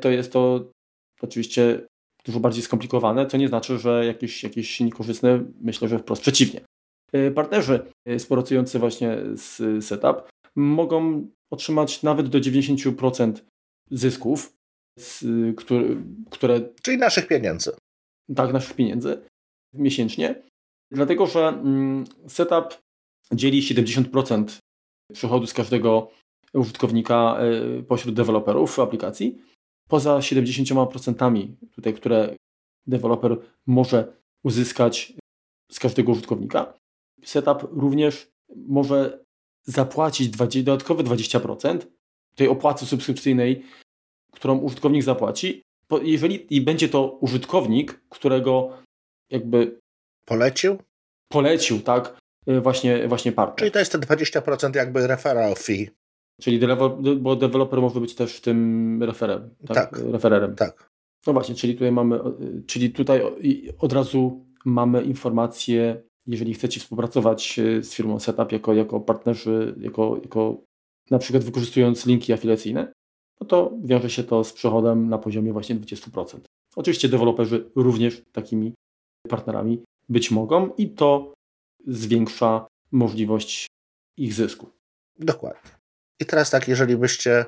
to 0.00 0.10
jest 0.10 0.32
to 0.32 0.70
oczywiście 1.20 1.86
dużo 2.26 2.40
bardziej 2.40 2.62
skomplikowane, 2.62 3.26
co 3.26 3.36
nie 3.36 3.48
znaczy, 3.48 3.78
że 3.78 4.06
jakieś, 4.06 4.42
jakieś 4.42 4.80
niekorzystne, 4.80 5.44
myślę, 5.60 5.88
że 5.88 5.98
wprost 5.98 6.22
przeciwnie. 6.22 6.60
E, 7.12 7.30
partnerzy 7.30 7.86
współpracujący 8.18 8.78
właśnie 8.78 9.18
z 9.34 9.84
Setup 9.84 10.28
mogą 10.56 11.26
otrzymać 11.50 12.02
nawet 12.02 12.28
do 12.28 12.38
90% 12.38 13.32
zysków, 13.90 14.52
z, 14.98 15.24
które, 15.56 15.84
które... 16.30 16.60
Czyli 16.82 16.98
naszych 16.98 17.26
pieniędzy. 17.26 17.72
Tak, 18.36 18.52
naszych 18.52 18.76
pieniędzy 18.76 19.22
miesięcznie. 19.74 20.42
Dlatego, 20.92 21.26
że 21.26 21.48
mm, 21.48 22.04
Setup 22.28 22.78
dzieli 23.32 23.62
70% 23.62 24.58
przychodu 25.12 25.46
z 25.46 25.54
każdego 25.54 26.10
użytkownika 26.52 27.38
e, 27.38 27.82
pośród 27.82 28.14
deweloperów 28.14 28.78
aplikacji. 28.78 29.38
Poza 29.88 30.18
70% 30.18 31.48
tutaj, 31.74 31.94
które 31.94 32.36
deweloper 32.86 33.36
może 33.66 34.16
uzyskać 34.44 35.12
z 35.72 35.78
każdego 35.78 36.12
użytkownika, 36.12 36.74
setup 37.24 37.68
również 37.70 38.28
może 38.56 39.24
zapłacić 39.64 40.28
20, 40.28 40.66
dodatkowe 40.66 41.04
20% 41.04 41.78
tej 42.34 42.48
opłaty 42.48 42.86
subskrypcyjnej, 42.86 43.62
którą 44.32 44.58
użytkownik 44.58 45.02
zapłaci, 45.02 45.62
jeżeli 46.02 46.56
i 46.56 46.60
będzie 46.60 46.88
to 46.88 47.10
użytkownik, 47.10 48.00
którego 48.08 48.78
jakby 49.30 49.78
polecił? 50.24 50.78
Polecił, 51.28 51.80
tak, 51.80 52.16
y, 52.48 52.60
właśnie, 52.60 53.08
właśnie 53.08 53.32
partner. 53.32 53.58
Czyli 53.58 53.70
to 53.70 53.78
jest 53.78 53.92
te 53.92 53.98
20% 53.98 54.76
jakby 54.76 55.06
referral 55.06 55.54
fee. 55.54 55.90
Czyli 56.40 56.60
bo 57.20 57.36
deweloper 57.36 57.80
może 57.80 58.00
być 58.00 58.14
też 58.14 58.40
tym 58.40 59.02
referem, 59.02 59.50
tak? 59.66 59.76
tak. 59.76 59.98
Refererem. 59.98 60.54
Tak. 60.54 60.90
No 61.26 61.32
właśnie, 61.32 61.54
czyli 61.54 61.74
tutaj 61.74 61.92
mamy, 61.92 62.20
czyli 62.66 62.90
tutaj 62.90 63.22
od 63.78 63.92
razu 63.92 64.46
mamy 64.64 65.02
informację 65.02 66.02
jeżeli 66.26 66.54
chcecie 66.54 66.80
współpracować 66.80 67.58
e, 67.58 67.82
z 67.82 67.94
firmą 67.94 68.20
Setup 68.20 68.52
jako, 68.52 68.74
jako 68.74 69.00
partnerzy, 69.00 69.74
jako, 69.80 70.18
jako 70.22 70.62
na 71.10 71.18
przykład 71.18 71.44
wykorzystując 71.44 72.06
linki 72.06 72.32
afiliacyjne, 72.32 72.92
no 73.40 73.46
to 73.46 73.72
wiąże 73.84 74.10
się 74.10 74.24
to 74.24 74.44
z 74.44 74.52
przychodem 74.52 75.08
na 75.08 75.18
poziomie 75.18 75.52
właśnie 75.52 75.76
20%. 75.76 76.38
Oczywiście 76.76 77.08
deweloperzy 77.08 77.70
również 77.74 78.22
takimi 78.32 78.74
partnerami 79.28 79.82
być 80.08 80.30
mogą 80.30 80.74
i 80.78 80.90
to 80.90 81.34
zwiększa 81.86 82.66
możliwość 82.92 83.66
ich 84.16 84.34
zysku. 84.34 84.70
Dokładnie. 85.18 85.70
I 86.20 86.26
teraz 86.26 86.50
tak, 86.50 86.68
jeżeli 86.68 86.96
byście 86.96 87.44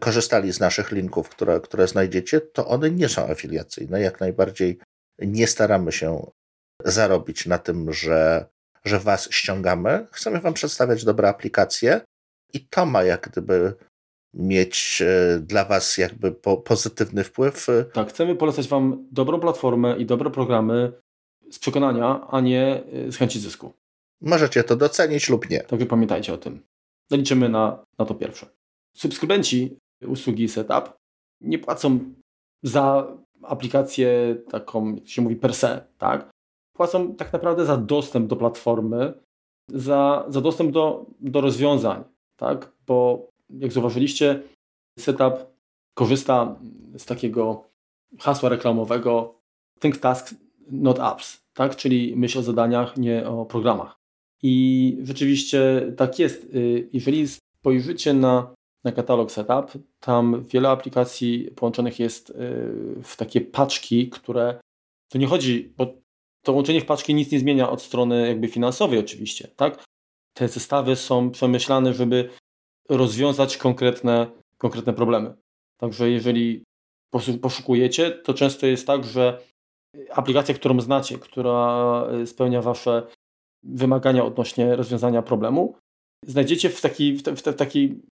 korzystali 0.00 0.52
z 0.52 0.60
naszych 0.60 0.92
linków, 0.92 1.28
które, 1.28 1.60
które 1.60 1.88
znajdziecie, 1.88 2.40
to 2.40 2.66
one 2.66 2.90
nie 2.90 3.08
są 3.08 3.30
afiliacyjne. 3.30 4.00
Jak 4.00 4.20
najbardziej 4.20 4.78
nie 5.18 5.46
staramy 5.46 5.92
się 5.92 6.30
zarobić 6.84 7.46
na 7.46 7.58
tym, 7.58 7.92
że, 7.92 8.46
że 8.84 8.98
Was 8.98 9.30
ściągamy. 9.30 10.06
Chcemy 10.12 10.40
Wam 10.40 10.54
przedstawiać 10.54 11.04
dobre 11.04 11.28
aplikacje 11.28 12.00
i 12.54 12.60
to 12.60 12.86
ma 12.86 13.02
jak 13.02 13.28
gdyby 13.30 13.74
mieć 14.34 15.02
e, 15.02 15.38
dla 15.38 15.64
Was 15.64 15.98
jakby 15.98 16.32
po, 16.32 16.56
pozytywny 16.56 17.24
wpływ. 17.24 17.66
Tak, 17.92 18.08
chcemy 18.08 18.36
polecać 18.36 18.68
Wam 18.68 19.08
dobrą 19.12 19.40
platformę 19.40 19.96
i 19.98 20.06
dobre 20.06 20.30
programy 20.30 20.92
z 21.50 21.58
przekonania, 21.58 22.26
a 22.30 22.40
nie 22.40 22.82
e, 23.08 23.12
z 23.12 23.16
chęci 23.16 23.40
zysku. 23.40 23.72
Możecie 24.20 24.64
to 24.64 24.76
docenić 24.76 25.28
lub 25.28 25.50
nie. 25.50 25.60
Tak, 25.60 25.88
pamiętajcie 25.88 26.34
o 26.34 26.38
tym. 26.38 26.60
Liczymy 27.10 27.48
na, 27.48 27.84
na 27.98 28.04
to 28.04 28.14
pierwsze. 28.14 28.46
Subskrybenci 28.96 29.76
usługi 30.06 30.48
Setup 30.48 30.96
nie 31.40 31.58
płacą 31.58 31.98
za 32.62 33.16
aplikację 33.42 34.36
taką, 34.50 34.94
jak 34.94 35.08
się 35.08 35.22
mówi, 35.22 35.36
per 35.36 35.54
se, 35.54 35.86
tak? 35.98 36.32
płacą 36.72 37.14
tak 37.14 37.32
naprawdę 37.32 37.66
za 37.66 37.76
dostęp 37.76 38.26
do 38.26 38.36
platformy, 38.36 39.14
za, 39.68 40.24
za 40.28 40.40
dostęp 40.40 40.70
do, 40.72 41.06
do 41.20 41.40
rozwiązań, 41.40 42.04
tak? 42.36 42.72
Bo 42.86 43.28
jak 43.50 43.72
zauważyliście, 43.72 44.42
setup 44.98 45.34
korzysta 45.94 46.56
z 46.96 47.04
takiego 47.04 47.64
hasła 48.20 48.48
reklamowego 48.48 49.34
think 49.80 49.96
tasks, 49.96 50.34
not 50.70 50.98
apps, 51.00 51.42
tak? 51.54 51.76
Czyli 51.76 52.16
myśl 52.16 52.38
o 52.38 52.42
zadaniach, 52.42 52.96
nie 52.96 53.28
o 53.28 53.46
programach. 53.46 54.01
I 54.42 54.98
rzeczywiście 55.02 55.92
tak 55.96 56.18
jest. 56.18 56.54
Y, 56.54 56.88
jeżeli 56.92 57.28
spojrzycie 57.28 58.14
na, 58.14 58.54
na 58.84 58.92
katalog 58.92 59.32
setup, 59.32 59.84
tam 60.00 60.44
wiele 60.44 60.68
aplikacji 60.68 61.50
połączonych 61.56 61.98
jest 61.98 62.30
y, 62.30 62.34
w 63.02 63.16
takie 63.16 63.40
paczki, 63.40 64.08
które 64.08 64.60
to 65.08 65.18
nie 65.18 65.26
chodzi, 65.26 65.72
bo 65.76 65.94
to 66.42 66.52
łączenie 66.52 66.80
w 66.80 66.86
paczki 66.86 67.14
nic 67.14 67.32
nie 67.32 67.38
zmienia 67.38 67.70
od 67.70 67.82
strony 67.82 68.28
jakby 68.28 68.48
finansowej 68.48 68.98
oczywiście, 68.98 69.48
tak? 69.56 69.84
Te 70.34 70.48
zestawy 70.48 70.96
są 70.96 71.30
przemyślane, 71.30 71.94
żeby 71.94 72.30
rozwiązać 72.88 73.56
konkretne, 73.56 74.26
konkretne 74.58 74.92
problemy. 74.92 75.34
Także 75.76 76.10
jeżeli 76.10 76.64
poszukujecie, 77.42 78.10
to 78.10 78.34
często 78.34 78.66
jest 78.66 78.86
tak, 78.86 79.04
że 79.04 79.42
aplikacja, 80.10 80.54
którą 80.54 80.80
znacie, 80.80 81.18
która 81.18 82.06
spełnia 82.26 82.62
Wasze 82.62 83.06
wymagania 83.62 84.24
odnośnie 84.24 84.76
rozwiązania 84.76 85.22
problemu, 85.22 85.76
znajdziecie 86.26 86.70
w 86.70 86.80
takiej, 86.80 87.16
w, 87.16 87.22
te, 87.22 87.36
w, 87.36 87.42
te, 87.42 87.52
w 87.52 87.56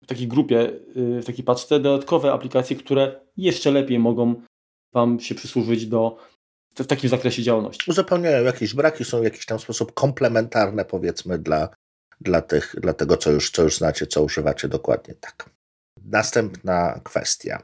w 0.03 0.07
takiej 0.07 0.29
grupie, 0.29 0.71
y, 0.97 1.21
w 1.23 1.25
takiej 1.25 1.45
paczce 1.45 1.81
dodatkowe 1.81 2.33
aplikacje, 2.33 2.77
które 2.77 3.21
jeszcze 3.37 3.71
lepiej 3.71 3.99
mogą 3.99 4.43
Wam 4.95 5.21
się 5.21 5.35
przysłużyć 5.35 5.87
do 5.87 6.17
w 6.75 6.87
takim 6.87 7.11
zakresie 7.11 7.43
działalności. 7.43 7.91
Uzupełniają 7.91 8.45
jakieś 8.45 8.75
braki, 8.75 9.05
są 9.05 9.21
w 9.21 9.25
jakiś 9.25 9.47
tam 9.47 9.59
sposób 9.59 9.95
komplementarne 9.95 10.85
powiedzmy 10.85 11.39
dla, 11.39 11.69
dla, 12.21 12.43
tych, 12.43 12.75
dla 12.79 12.93
tego, 12.93 13.17
co 13.17 13.31
już, 13.31 13.51
co 13.51 13.63
już 13.63 13.77
znacie, 13.77 14.07
co 14.07 14.23
używacie 14.23 14.69
dokładnie 14.69 15.15
tak. 15.15 15.51
Następna 16.05 17.01
kwestia. 17.05 17.63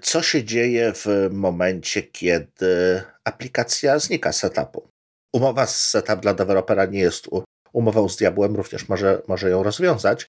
Co 0.00 0.22
się 0.22 0.44
dzieje 0.44 0.92
w 0.94 1.06
momencie, 1.30 2.02
kiedy 2.02 3.02
aplikacja 3.24 3.98
znika 3.98 4.32
z 4.32 4.38
setupu? 4.38 4.88
Umowa 5.32 5.66
z 5.66 5.88
setup 5.88 6.20
dla 6.20 6.34
dewelopera 6.34 6.86
nie 6.86 7.00
jest 7.00 7.28
umową 7.72 8.08
z 8.08 8.16
diabłem, 8.16 8.56
również 8.56 8.88
może, 8.88 9.22
może 9.28 9.50
ją 9.50 9.62
rozwiązać. 9.62 10.26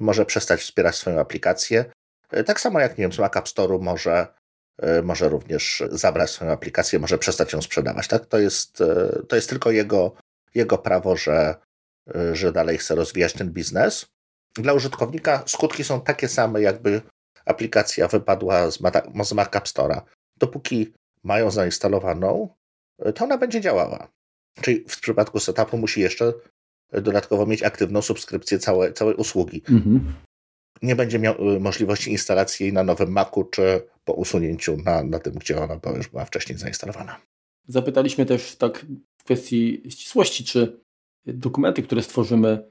Może 0.00 0.26
przestać 0.26 0.60
wspierać 0.60 0.96
swoją 0.96 1.20
aplikację. 1.20 1.84
Tak 2.46 2.60
samo 2.60 2.80
jak, 2.80 2.98
nie 2.98 3.04
wiem, 3.04 3.12
z 3.12 3.18
Mac 3.18 3.36
App 3.36 3.46
Store'u 3.46 3.82
może 3.82 4.26
E, 4.78 5.02
może 5.02 5.28
również 5.28 5.82
zabrać 5.90 6.30
swoją 6.30 6.52
aplikację, 6.52 6.98
może 6.98 7.18
przestać 7.18 7.52
ją 7.52 7.62
sprzedawać. 7.62 8.08
Tak? 8.08 8.26
To, 8.26 8.38
jest, 8.38 8.80
e, 8.80 9.22
to 9.28 9.36
jest 9.36 9.48
tylko 9.48 9.70
jego, 9.70 10.12
jego 10.54 10.78
prawo, 10.78 11.16
że, 11.16 11.54
e, 12.14 12.36
że 12.36 12.52
dalej 12.52 12.78
chce 12.78 12.94
rozwijać 12.94 13.32
ten 13.32 13.52
biznes. 13.52 14.06
Dla 14.54 14.72
użytkownika 14.72 15.42
skutki 15.46 15.84
są 15.84 16.00
takie 16.00 16.28
same, 16.28 16.60
jakby 16.62 17.02
aplikacja 17.44 18.08
wypadła 18.08 18.70
z, 18.70 18.78
z 19.24 19.32
Mac 19.32 19.56
App 19.56 19.64
Store'a. 19.64 20.00
dopóki 20.36 20.92
mają 21.22 21.50
zainstalowaną, 21.50 22.48
to 23.14 23.24
ona 23.24 23.38
będzie 23.38 23.60
działała. 23.60 24.08
Czyli 24.60 24.84
w 24.88 25.00
przypadku 25.00 25.40
setupu 25.40 25.78
musi 25.78 26.00
jeszcze 26.00 26.32
dodatkowo 26.92 27.46
mieć 27.46 27.62
aktywną 27.62 28.02
subskrypcję 28.02 28.58
całej, 28.58 28.92
całej 28.92 29.14
usługi. 29.14 29.62
Mhm. 29.70 30.14
Nie 30.82 30.96
będzie 30.96 31.18
miał 31.18 31.50
y, 31.56 31.60
możliwości 31.60 32.10
instalacji 32.10 32.64
jej 32.64 32.72
na 32.72 32.82
nowym 32.82 33.12
Macu, 33.12 33.44
czy 33.44 33.82
po 34.04 34.12
usunięciu 34.12 34.76
na, 34.76 35.04
na 35.04 35.18
tym, 35.18 35.34
gdzie 35.34 35.62
ona 35.62 35.76
była, 35.76 35.96
już 35.96 36.08
była 36.08 36.24
wcześniej 36.24 36.58
zainstalowana. 36.58 37.20
Zapytaliśmy 37.68 38.26
też 38.26 38.56
tak 38.56 38.86
w 39.20 39.24
kwestii 39.24 39.82
ścisłości, 39.88 40.44
czy 40.44 40.80
dokumenty, 41.26 41.82
które 41.82 42.02
stworzymy 42.02 42.70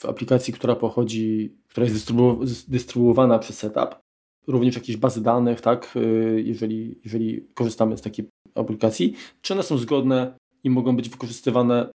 w 0.00 0.04
aplikacji, 0.04 0.52
która 0.52 0.76
pochodzi, 0.76 1.56
która 1.68 1.84
jest 1.84 1.96
dystrybu 1.96 2.44
dystrybuowana 2.68 3.38
przez 3.38 3.58
setup, 3.58 3.98
również 4.46 4.74
jakieś 4.74 4.96
bazy 4.96 5.22
danych, 5.22 5.60
tak, 5.60 5.96
y, 5.96 6.42
jeżeli, 6.46 7.00
jeżeli 7.04 7.48
korzystamy 7.54 7.96
z 7.96 8.02
takiej 8.02 8.28
aplikacji, 8.54 9.14
czy 9.42 9.54
one 9.54 9.62
są 9.62 9.78
zgodne 9.78 10.38
i 10.64 10.70
mogą 10.70 10.96
być 10.96 11.08
wykorzystywane 11.08 11.90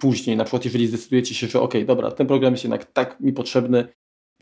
później, 0.00 0.36
na 0.36 0.44
przykład 0.44 0.64
jeżeli 0.64 0.86
zdecydujecie 0.86 1.34
się, 1.34 1.46
że 1.46 1.60
ok, 1.60 1.74
dobra, 1.86 2.10
ten 2.10 2.26
program 2.26 2.52
jest 2.52 2.64
jednak 2.64 2.92
tak 2.92 3.20
mi 3.20 3.32
potrzebny, 3.32 3.88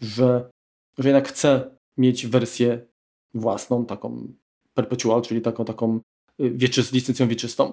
że, 0.00 0.50
że 0.98 1.08
jednak 1.08 1.28
chcę 1.28 1.76
mieć 1.96 2.26
wersję 2.26 2.86
własną, 3.34 3.86
taką 3.86 4.32
perpetual, 4.74 5.22
czyli 5.22 5.40
taką, 5.40 5.64
taką 5.64 6.00
y, 6.40 6.50
wieczy, 6.50 6.82
z 6.82 6.92
licencją 6.92 7.28
wieczystą, 7.28 7.72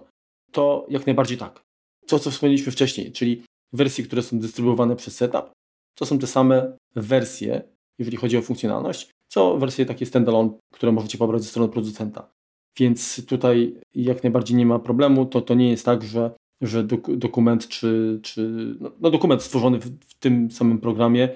to 0.52 0.86
jak 0.90 1.06
najbardziej 1.06 1.38
tak. 1.38 1.62
To, 2.08 2.20
co 2.20 2.32
wspomnieliśmy 2.32 2.72
wcześniej, 2.72 3.12
czyli 3.12 3.44
wersje, 3.74 4.04
które 4.04 4.22
są 4.22 4.40
dystrybuowane 4.40 4.96
przez 4.96 5.16
setup, 5.16 5.52
to 5.96 6.06
są 6.06 6.20
te 6.20 6.28
same 6.28 6.78
wersje, 6.96 7.62
jeżeli 8.00 8.18
chodzi 8.18 8.38
o 8.38 8.42
funkcjonalność, 8.42 9.10
co 9.28 9.58
wersje 9.58 9.86
takie 9.86 10.06
standalone, 10.06 10.50
które 10.74 10.92
możecie 10.92 11.18
pobrać 11.18 11.42
ze 11.42 11.50
strony 11.50 11.70
producenta. 11.70 12.32
Więc 12.78 13.26
tutaj 13.26 13.76
jak 13.96 14.24
najbardziej 14.24 14.58
nie 14.58 14.66
ma 14.66 14.80
problemu. 14.80 15.26
To, 15.26 15.42
to 15.42 15.54
nie 15.54 15.70
jest 15.70 15.86
tak, 15.86 16.04
że, 16.04 16.32
że 16.62 16.84
dok 16.84 17.16
dokument 17.16 17.68
czy, 17.68 18.20
czy 18.24 18.76
no, 18.80 18.92
no 19.00 19.12
dokument 19.12 19.44
stworzony 19.44 19.80
w, 19.80 19.86
w, 19.86 20.20
tym 20.20 20.52
samym 20.52 20.78
programie, 20.78 21.30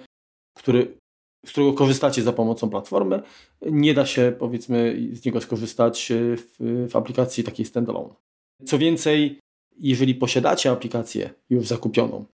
który, 0.57 0.97
z 1.45 1.51
którego 1.51 1.73
korzystacie 1.73 2.21
za 2.21 2.33
pomocą 2.33 2.69
platformy, 2.69 3.21
nie 3.61 3.93
da 3.93 4.05
się 4.05 4.33
powiedzmy 4.39 4.99
z 5.13 5.25
niego 5.25 5.41
skorzystać 5.41 6.11
w, 6.37 6.87
w 6.91 6.95
aplikacji 6.95 7.43
takiej 7.43 7.65
standalone. 7.65 8.13
Co 8.65 8.77
więcej, 8.77 9.39
jeżeli 9.79 10.15
posiadacie 10.15 10.71
aplikację 10.71 11.29
już 11.49 11.67
zakupioną, 11.67 12.25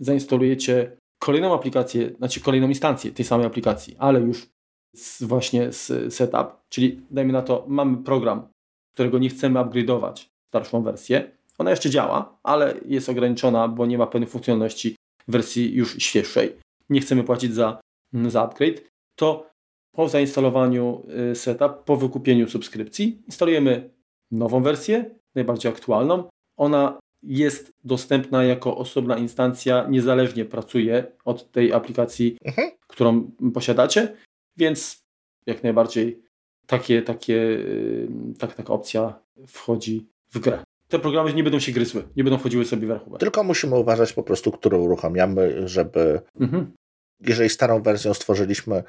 zainstalujecie 0.00 0.96
kolejną 1.18 1.54
aplikację, 1.54 2.10
znaczy 2.18 2.40
kolejną 2.40 2.68
instancję 2.68 3.12
tej 3.12 3.24
samej 3.24 3.46
aplikacji, 3.46 3.96
ale 3.98 4.20
już 4.20 4.53
z, 4.94 5.22
właśnie 5.22 5.72
z 5.72 6.14
setup, 6.14 6.46
czyli 6.68 7.00
dajmy 7.10 7.32
na 7.32 7.42
to, 7.42 7.64
mamy 7.68 7.96
program, 7.96 8.48
którego 8.94 9.18
nie 9.18 9.28
chcemy 9.28 9.60
upgrade'ować 9.60 10.28
starszą 10.48 10.82
wersję. 10.82 11.30
Ona 11.58 11.70
jeszcze 11.70 11.90
działa, 11.90 12.38
ale 12.42 12.74
jest 12.86 13.08
ograniczona, 13.08 13.68
bo 13.68 13.86
nie 13.86 13.98
ma 13.98 14.06
pewnych 14.06 14.30
funkcjonalności 14.30 14.96
w 15.28 15.32
wersji 15.32 15.74
już 15.74 15.96
świeższej. 15.96 16.56
Nie 16.90 17.00
chcemy 17.00 17.24
płacić 17.24 17.54
za, 17.54 17.80
za 18.12 18.42
upgrade. 18.42 18.80
To 19.16 19.50
po 19.92 20.08
zainstalowaniu 20.08 21.06
y, 21.32 21.34
setup, 21.34 21.84
po 21.84 21.96
wykupieniu 21.96 22.48
subskrypcji, 22.48 23.22
instalujemy 23.26 23.90
nową 24.30 24.62
wersję, 24.62 25.10
najbardziej 25.34 25.72
aktualną. 25.72 26.28
Ona 26.56 26.98
jest 27.22 27.72
dostępna 27.84 28.44
jako 28.44 28.76
osobna 28.76 29.16
instancja, 29.16 29.86
niezależnie 29.90 30.44
pracuje 30.44 31.06
od 31.24 31.50
tej 31.50 31.72
aplikacji, 31.72 32.36
mhm. 32.44 32.70
którą 32.86 33.30
posiadacie 33.54 34.16
więc 34.56 35.04
jak 35.46 35.62
najbardziej 35.62 36.22
takie, 36.66 37.02
takie, 37.02 37.34
y, 37.34 38.08
tak, 38.38 38.54
taka 38.54 38.72
opcja 38.72 39.20
wchodzi 39.46 40.08
w 40.32 40.38
grę. 40.38 40.64
Te 40.88 40.98
programy 40.98 41.34
nie 41.34 41.42
będą 41.42 41.60
się 41.60 41.72
gryzły, 41.72 42.08
nie 42.16 42.24
będą 42.24 42.38
wchodziły 42.38 42.64
sobie 42.64 42.86
w 42.86 42.90
rachubę. 42.90 43.18
Tylko 43.18 43.44
musimy 43.44 43.78
uważać 43.78 44.12
po 44.12 44.22
prostu, 44.22 44.52
którą 44.52 44.78
uruchamiamy, 44.78 45.68
żeby 45.68 46.20
mhm. 46.40 46.72
jeżeli 47.20 47.50
starą 47.50 47.82
wersją 47.82 48.14
stworzyliśmy 48.14 48.82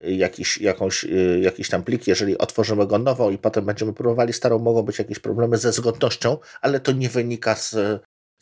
jakiś, 0.00 0.58
jakąś, 0.58 1.04
y, 1.04 1.40
jakiś 1.42 1.68
tam 1.68 1.82
plik, 1.82 2.06
jeżeli 2.06 2.38
otworzymy 2.38 2.86
go 2.86 2.98
nowo 2.98 3.30
i 3.30 3.38
potem 3.38 3.64
będziemy 3.64 3.92
próbowali 3.92 4.32
starą, 4.32 4.58
mogą 4.58 4.82
być 4.82 4.98
jakieś 4.98 5.18
problemy 5.18 5.58
ze 5.58 5.72
zgodnością, 5.72 6.38
ale 6.60 6.80
to 6.80 6.92
nie 6.92 7.08
wynika 7.08 7.54
z, 7.56 7.76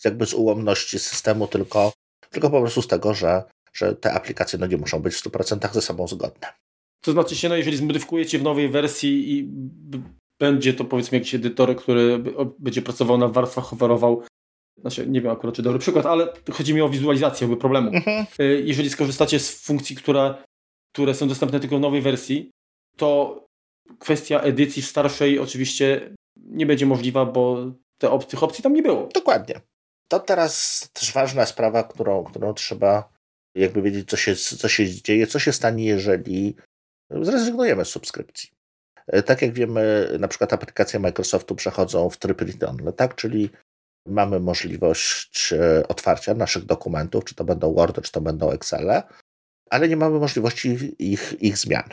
jakby 0.05 0.27
z 0.27 0.35
ułomności 0.35 0.99
systemu, 0.99 1.49
tylko, 1.49 1.93
tylko 2.31 2.51
po 2.51 2.61
prostu 2.61 2.83
z 2.83 2.87
tego, 2.87 3.15
że 3.15 3.43
że 3.73 3.95
te 3.95 4.13
aplikacje 4.13 4.59
no, 4.59 4.67
nie 4.67 4.77
muszą 4.77 5.03
być 5.03 5.15
w 5.15 5.25
100% 5.25 5.73
ze 5.73 5.83
sobą 5.83 6.09
zgodne. 6.09 6.49
To 7.05 7.13
znaczy 7.13 7.37
się, 7.37 7.49
no 7.49 7.57
jeżeli 7.57 7.77
zmodyfikujecie 7.77 8.39
w 8.39 8.43
nowej 8.43 8.69
wersji 8.69 9.39
i 9.39 9.49
będzie 10.41 10.75
to 10.75 10.85
powiedzmy 10.85 11.19
jakiś 11.19 11.35
edytor, 11.35 11.77
który 11.77 12.25
będzie 12.59 12.83
pracował 12.83 13.19
na 13.19 13.29
warstwach, 13.29 13.65
hoverował, 13.65 14.23
znaczy 14.81 15.07
nie 15.07 15.21
wiem 15.21 15.33
akurat 15.33 15.57
czy 15.57 15.63
dobry 15.63 15.79
przykład, 15.79 16.07
ale 16.07 16.33
chodzi 16.53 16.75
mi 16.75 16.81
o 16.81 16.89
wizualizację 16.89 17.45
jakby 17.45 17.61
problemu. 17.61 17.91
Mhm. 17.95 18.27
Y, 18.41 18.63
jeżeli 18.65 18.91
skorzystacie 18.91 19.39
z 19.39 19.65
funkcji, 19.65 19.97
które, 19.97 20.35
które 20.95 21.15
są 21.15 21.29
dostępne 21.29 21.61
tylko 21.61 21.79
w 21.79 21.81
nowej 21.81 22.01
wersji, 22.03 22.51
to 22.97 23.41
kwestia 23.99 24.41
edycji 24.41 24.83
w 24.83 24.87
starszej 24.87 25.39
oczywiście 25.39 26.15
nie 26.37 26.67
będzie 26.67 26.87
możliwa, 26.87 27.27
bo 27.27 27.73
te 27.99 28.11
op 28.11 28.25
tych 28.25 28.43
opcji 28.43 28.63
tam 28.63 28.73
nie 28.73 28.83
było. 28.83 29.09
Dokładnie. 29.15 29.61
To 30.09 30.21
teraz 30.21 30.89
też 30.93 31.13
ważna 31.13 31.47
sprawa, 31.47 31.83
którą, 31.83 32.25
którą 32.25 32.55
trzeba 32.55 33.12
jakby 33.55 33.83
wiedzieć, 33.83 34.11
co 34.11 34.17
się, 34.17 34.37
co 34.37 34.69
się 34.69 34.91
dzieje, 34.91 35.27
co 35.27 35.39
się 35.39 35.53
stanie, 35.53 35.85
jeżeli 35.85 36.57
zrezygnujemy 37.11 37.85
z 37.85 37.89
subskrypcji. 37.89 38.51
E, 39.07 39.23
tak 39.23 39.43
jak 39.43 39.53
wiemy, 39.53 40.09
na 40.19 40.29
przykład 40.29 40.53
aplikacje 40.53 41.01
Microsoftu 41.01 41.55
przechodzą 41.55 42.11
w 42.11 42.17
tryb 42.17 42.41
read-only, 42.41 42.93
tak? 42.93 43.15
czyli 43.15 43.51
mamy 44.07 44.41
możliwość 44.41 45.53
e, 45.53 45.89
otwarcia 45.89 46.35
naszych 46.35 46.65
dokumentów, 46.65 47.25
czy 47.25 47.35
to 47.35 47.45
będą 47.45 47.75
Word, 47.75 48.03
czy 48.03 48.13
to 48.13 48.21
będą 48.21 48.51
Excel, 48.51 49.03
ale 49.71 49.89
nie 49.89 49.97
mamy 49.97 50.19
możliwości 50.19 50.95
ich, 50.99 51.43
ich 51.43 51.59
zmian. 51.59 51.89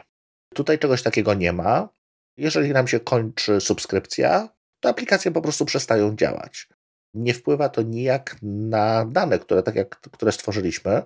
Tutaj 0.54 0.80
czegoś 0.80 1.04
takiego 1.04 1.34
nie 1.34 1.54
ma. 1.54 1.90
Jeżeli 2.38 2.70
nam 2.70 2.88
się 2.88 3.00
kończy 3.00 3.62
subskrypcja, 3.62 4.50
to 4.80 4.90
aplikacje 4.90 5.32
po 5.32 5.42
prostu 5.42 5.66
przestają 5.66 6.16
działać. 6.16 6.68
Nie 7.14 7.34
wpływa 7.34 7.70
to 7.70 7.82
nijak 7.82 8.36
na 8.42 9.06
dane, 9.06 9.40
które, 9.40 9.64
tak 9.64 9.76
jak, 9.76 10.00
które 10.00 10.32
stworzyliśmy, 10.32 11.04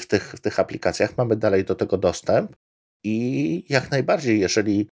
w 0.00 0.06
tych, 0.06 0.32
w 0.32 0.40
tych 0.40 0.60
aplikacjach, 0.60 1.16
mamy 1.16 1.36
dalej 1.36 1.64
do 1.64 1.74
tego 1.74 1.98
dostęp 1.98 2.56
i 3.04 3.64
jak 3.68 3.90
najbardziej, 3.90 4.40
jeżeli 4.40 4.88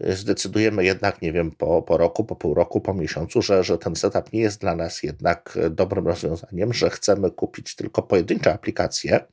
zdecydujemy 0.00 0.84
jednak, 0.84 1.22
nie 1.22 1.32
wiem, 1.32 1.50
po, 1.50 1.82
po 1.82 1.96
roku, 1.96 2.24
po 2.24 2.36
pół 2.36 2.54
roku, 2.54 2.80
po 2.80 2.94
miesiącu, 2.94 3.42
że, 3.42 3.64
że 3.64 3.78
ten 3.78 3.96
setup 3.96 4.32
nie 4.32 4.40
jest 4.40 4.60
dla 4.60 4.76
nas 4.76 5.02
jednak 5.02 5.58
dobrym 5.70 6.06
rozwiązaniem, 6.06 6.72
że 6.72 6.90
chcemy 6.90 7.30
kupić 7.30 7.74
tylko 7.74 8.02
pojedyncze 8.02 8.54
aplikacje, 8.54 9.24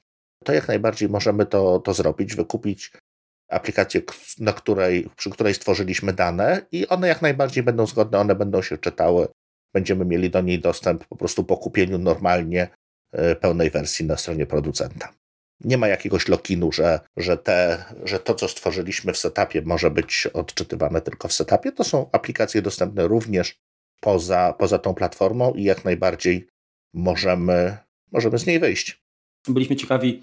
to 0.43 0.53
jak 0.53 0.67
najbardziej 0.67 1.09
możemy 1.09 1.45
to, 1.45 1.79
to 1.79 1.93
zrobić, 1.93 2.35
wykupić 2.35 2.91
aplikację, 3.49 4.01
na 4.39 4.53
której, 4.53 5.09
przy 5.15 5.29
której 5.29 5.53
stworzyliśmy 5.53 6.13
dane 6.13 6.61
i 6.71 6.87
one 6.87 7.07
jak 7.07 7.21
najbardziej 7.21 7.63
będą 7.63 7.85
zgodne, 7.85 8.19
one 8.19 8.35
będą 8.35 8.61
się 8.61 8.77
czytały, 8.77 9.27
będziemy 9.73 10.05
mieli 10.05 10.29
do 10.29 10.41
niej 10.41 10.59
dostęp 10.59 11.05
po 11.05 11.15
prostu 11.15 11.43
po 11.43 11.57
kupieniu 11.57 11.97
normalnie 11.97 12.67
E, 12.67 12.86
pełnej 13.41 13.69
wersji 13.69 14.05
na 14.05 14.17
stronie 14.17 14.45
producenta. 14.45 15.13
Nie 15.61 15.77
ma 15.77 15.87
jakiegoś 15.87 16.27
lokinu, 16.27 16.71
że, 16.71 16.99
że, 17.17 17.37
te, 17.37 17.85
że 18.03 18.19
to, 18.19 18.35
co 18.35 18.47
stworzyliśmy 18.47 19.13
w 19.13 19.17
setupie, 19.17 19.61
może 19.61 19.91
być 19.91 20.27
odczytywane 20.33 21.01
tylko 21.01 21.27
w 21.27 21.33
setupie. 21.33 21.71
To 21.71 21.83
są 21.83 22.09
aplikacje 22.11 22.61
dostępne 22.61 23.07
również 23.07 23.55
poza, 24.01 24.53
poza 24.59 24.79
tą 24.79 24.93
platformą 24.93 25.53
i 25.53 25.63
jak 25.63 25.85
najbardziej 25.85 26.47
możemy, 26.93 27.77
możemy 28.11 28.39
z 28.39 28.45
niej 28.45 28.59
wyjść. 28.59 29.01
Byliśmy 29.47 29.75
ciekawi, 29.75 30.21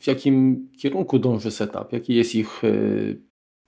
w 0.00 0.06
jakim 0.06 0.68
kierunku 0.78 1.18
dąży 1.18 1.50
setup, 1.50 1.92
jaki 1.92 2.14
jest 2.14 2.34
ich 2.34 2.64
e, 2.64 2.70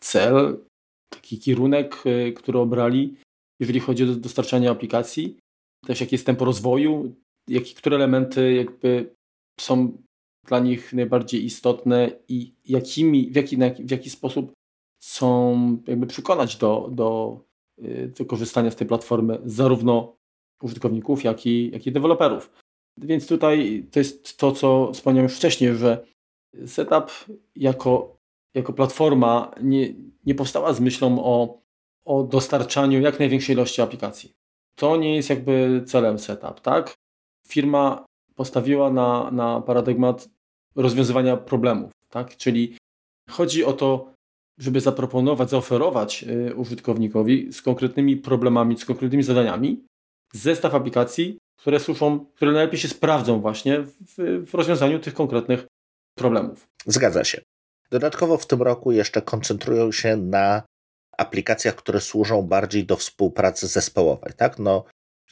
cel, 0.00 0.64
taki 1.10 1.38
kierunek, 1.38 1.96
e, 2.06 2.32
który 2.32 2.58
obrali, 2.58 3.16
jeżeli 3.60 3.80
chodzi 3.80 4.04
o 4.04 4.06
dostarczanie 4.06 4.70
aplikacji, 4.70 5.38
też 5.86 6.00
jakie 6.00 6.14
jest 6.16 6.26
tempo 6.26 6.44
rozwoju, 6.44 7.14
jak, 7.48 7.64
które 7.64 7.96
elementy 7.96 8.52
jakby 8.52 9.14
są 9.60 9.98
dla 10.46 10.58
nich 10.58 10.92
najbardziej 10.92 11.44
istotne 11.44 12.10
i 12.28 12.54
jakimi, 12.64 13.30
w 13.30 13.36
jaki, 13.36 13.56
w 13.78 13.90
jaki 13.90 14.10
sposób 14.10 14.52
chcą 15.02 15.78
jakby 15.86 16.06
przekonać 16.06 16.56
do, 16.56 16.88
do 16.92 17.40
y, 17.78 18.12
wykorzystania 18.16 18.70
z 18.70 18.76
tej 18.76 18.86
platformy 18.86 19.38
zarówno 19.44 20.16
użytkowników, 20.62 21.24
jak 21.24 21.46
i, 21.46 21.70
jak 21.70 21.86
i 21.86 21.92
deweloperów. 21.92 22.50
Więc 22.98 23.26
tutaj 23.26 23.86
to 23.90 23.98
jest 23.98 24.36
to, 24.38 24.52
co 24.52 24.90
wspomniałem 24.92 25.28
już 25.28 25.36
wcześniej, 25.36 25.74
że 25.74 26.06
setup 26.66 27.10
jako, 27.56 28.16
jako 28.54 28.72
platforma 28.72 29.54
nie, 29.62 29.94
nie 30.26 30.34
powstała 30.34 30.72
z 30.72 30.80
myślą 30.80 31.24
o, 31.24 31.62
o 32.04 32.22
dostarczaniu 32.22 33.00
jak 33.00 33.18
największej 33.18 33.54
ilości 33.54 33.82
aplikacji. 33.82 34.32
To 34.74 34.96
nie 34.96 35.16
jest 35.16 35.30
jakby 35.30 35.82
celem 35.86 36.18
setup, 36.18 36.60
tak? 36.60 36.94
Firma 37.48 38.04
postawiła 38.34 38.90
na, 38.90 39.30
na 39.30 39.60
paradygmat 39.60 40.28
rozwiązywania 40.76 41.36
problemów. 41.36 41.90
Tak? 42.10 42.36
Czyli 42.36 42.76
chodzi 43.30 43.64
o 43.64 43.72
to, 43.72 44.14
żeby 44.58 44.80
zaproponować, 44.80 45.50
zaoferować 45.50 46.24
y, 46.50 46.54
użytkownikowi 46.54 47.52
z 47.52 47.62
konkretnymi 47.62 48.16
problemami, 48.16 48.78
z 48.78 48.84
konkretnymi 48.84 49.22
zadaniami 49.22 49.84
zestaw 50.32 50.74
aplikacji, 50.74 51.38
które 51.56 51.80
służą, 51.80 52.26
które 52.34 52.52
najlepiej 52.52 52.78
się 52.78 52.88
sprawdzą 52.88 53.40
właśnie 53.40 53.80
w, 53.80 54.46
w 54.46 54.54
rozwiązaniu 54.54 54.98
tych 54.98 55.14
konkretnych 55.14 55.66
problemów. 56.14 56.66
Zgadza 56.86 57.24
się. 57.24 57.42
Dodatkowo 57.90 58.38
w 58.38 58.46
tym 58.46 58.62
roku 58.62 58.92
jeszcze 58.92 59.22
koncentrują 59.22 59.92
się 59.92 60.16
na 60.16 60.62
aplikacjach, 61.18 61.74
które 61.74 62.00
służą 62.00 62.42
bardziej 62.42 62.86
do 62.86 62.96
współpracy 62.96 63.66
zespołowej, 63.66 64.32
tak? 64.36 64.58
No, 64.58 64.84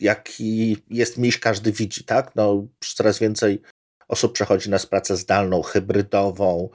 jaki 0.03 0.77
jest 0.91 1.19
miś, 1.19 1.39
każdy 1.39 1.73
widzi, 1.73 2.05
tak? 2.05 2.37
No, 2.37 2.67
coraz 2.97 3.19
więcej 3.19 3.63
osób 4.09 4.33
przechodzi 4.33 4.71
na 4.71 4.79
pracę 4.79 5.17
zdalną, 5.17 5.63
hybrydową 5.63 6.69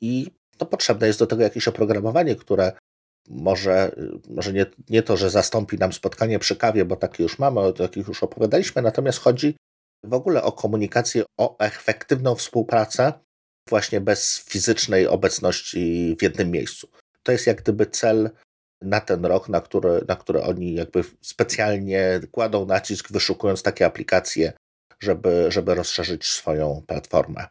i 0.00 0.26
to 0.58 0.66
potrzebne 0.66 1.06
jest 1.06 1.18
do 1.18 1.26
tego 1.26 1.42
jakieś 1.42 1.68
oprogramowanie, 1.68 2.36
które 2.36 2.72
może, 3.28 3.96
może 4.28 4.52
nie, 4.52 4.66
nie 4.88 5.02
to, 5.02 5.16
że 5.16 5.30
zastąpi 5.30 5.78
nam 5.78 5.92
spotkanie 5.92 6.38
przy 6.38 6.56
kawie, 6.56 6.84
bo 6.84 6.96
takie 6.96 7.22
już 7.22 7.38
mamy, 7.38 7.60
o 7.60 7.72
takich 7.72 8.08
już 8.08 8.22
opowiadaliśmy, 8.22 8.82
natomiast 8.82 9.18
chodzi 9.18 9.56
w 10.04 10.14
ogóle 10.14 10.42
o 10.42 10.52
komunikację, 10.52 11.24
o 11.38 11.58
efektywną 11.58 12.34
współpracę 12.34 13.12
właśnie 13.68 14.00
bez 14.00 14.38
fizycznej 14.38 15.06
obecności 15.06 16.16
w 16.18 16.22
jednym 16.22 16.50
miejscu. 16.50 16.88
To 17.22 17.32
jest 17.32 17.46
jak 17.46 17.62
gdyby 17.62 17.86
cel 17.86 18.30
na 18.82 19.00
ten 19.00 19.24
rok, 19.24 19.48
na 19.48 19.60
który, 19.60 20.04
na 20.08 20.16
który 20.16 20.42
oni 20.42 20.74
jakby 20.74 21.04
specjalnie 21.20 22.20
kładą 22.30 22.66
nacisk, 22.66 23.12
wyszukując 23.12 23.62
takie 23.62 23.86
aplikacje, 23.86 24.52
żeby, 25.00 25.46
żeby 25.48 25.74
rozszerzyć 25.74 26.24
swoją 26.24 26.82
platformę. 26.86 27.46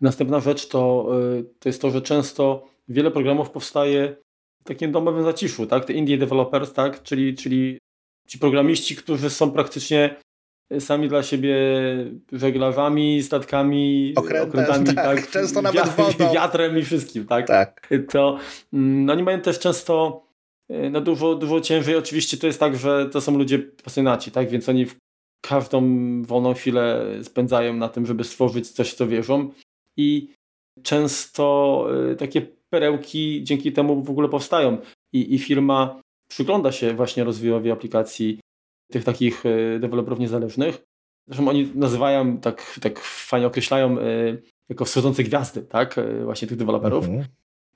Następna 0.00 0.40
rzecz 0.40 0.68
to, 0.68 1.08
y, 1.38 1.44
to 1.58 1.68
jest 1.68 1.82
to, 1.82 1.90
że 1.90 2.02
często 2.02 2.68
wiele 2.88 3.10
programów 3.10 3.50
powstaje 3.50 4.16
w 4.60 4.64
takim 4.64 4.92
domowym 4.92 5.24
zaciszu, 5.24 5.66
tak? 5.66 5.84
Te 5.84 5.92
indie 5.92 6.18
developers, 6.18 6.72
tak? 6.72 7.02
Czyli, 7.02 7.34
czyli 7.34 7.78
ci 8.28 8.38
programiści, 8.38 8.96
którzy 8.96 9.30
są 9.30 9.50
praktycznie 9.50 10.16
sami 10.80 11.08
dla 11.08 11.22
siebie 11.22 11.56
żeglarzami, 12.32 13.22
statkami, 13.22 14.12
Okrętem, 14.16 14.48
okrętami, 14.48 14.86
tak, 14.86 14.94
tak, 14.96 15.30
często 15.30 15.62
nawet 15.62 15.88
wodą. 15.88 16.34
wiatrem 16.34 16.78
i 16.78 16.82
wszystkim, 16.82 17.26
tak? 17.26 17.46
tak. 17.46 17.88
To 18.10 18.38
no, 18.72 19.12
oni 19.12 19.22
mają 19.22 19.40
też 19.40 19.58
często 19.58 20.23
y, 20.23 20.23
no, 20.90 21.00
dużo, 21.00 21.34
dużo 21.34 21.60
ciężej. 21.60 21.96
Oczywiście 21.96 22.36
to 22.36 22.46
jest 22.46 22.60
tak, 22.60 22.76
że 22.76 23.08
to 23.08 23.20
są 23.20 23.38
ludzie 23.38 23.58
pasjonaci, 23.58 24.30
tak? 24.30 24.50
Więc 24.50 24.68
oni 24.68 24.86
w 24.86 24.96
każdą 25.44 25.82
wolną 26.22 26.54
chwilę 26.54 27.06
spędzają 27.22 27.74
na 27.74 27.88
tym, 27.88 28.06
żeby 28.06 28.24
stworzyć 28.24 28.70
coś, 28.70 28.90
w 28.92 28.94
co 28.94 29.06
wierzą 29.06 29.50
i 29.96 30.28
często 30.82 31.86
y, 32.12 32.16
takie 32.16 32.46
perełki 32.70 33.44
dzięki 33.44 33.72
temu 33.72 34.02
w 34.02 34.10
ogóle 34.10 34.28
powstają 34.28 34.78
i, 35.12 35.34
i 35.34 35.38
firma 35.38 36.00
przygląda 36.28 36.72
się 36.72 36.94
właśnie 36.94 37.24
rozwojowi 37.24 37.70
aplikacji 37.70 38.40
tych 38.92 39.04
takich 39.04 39.46
y, 39.46 39.78
deweloperów 39.80 40.18
niezależnych. 40.18 40.82
Zresztą 41.28 41.48
oni 41.48 41.70
nazywają, 41.74 42.38
tak, 42.38 42.78
tak 42.80 43.00
fajnie 43.00 43.46
określają 43.46 43.96
jako 44.68 44.84
wschodzące 44.84 45.22
gwiazdy, 45.24 45.62
tak, 45.62 46.00
właśnie 46.24 46.48
tych 46.48 46.56
deweloperów. 46.56 47.04
Mhm. 47.04 47.24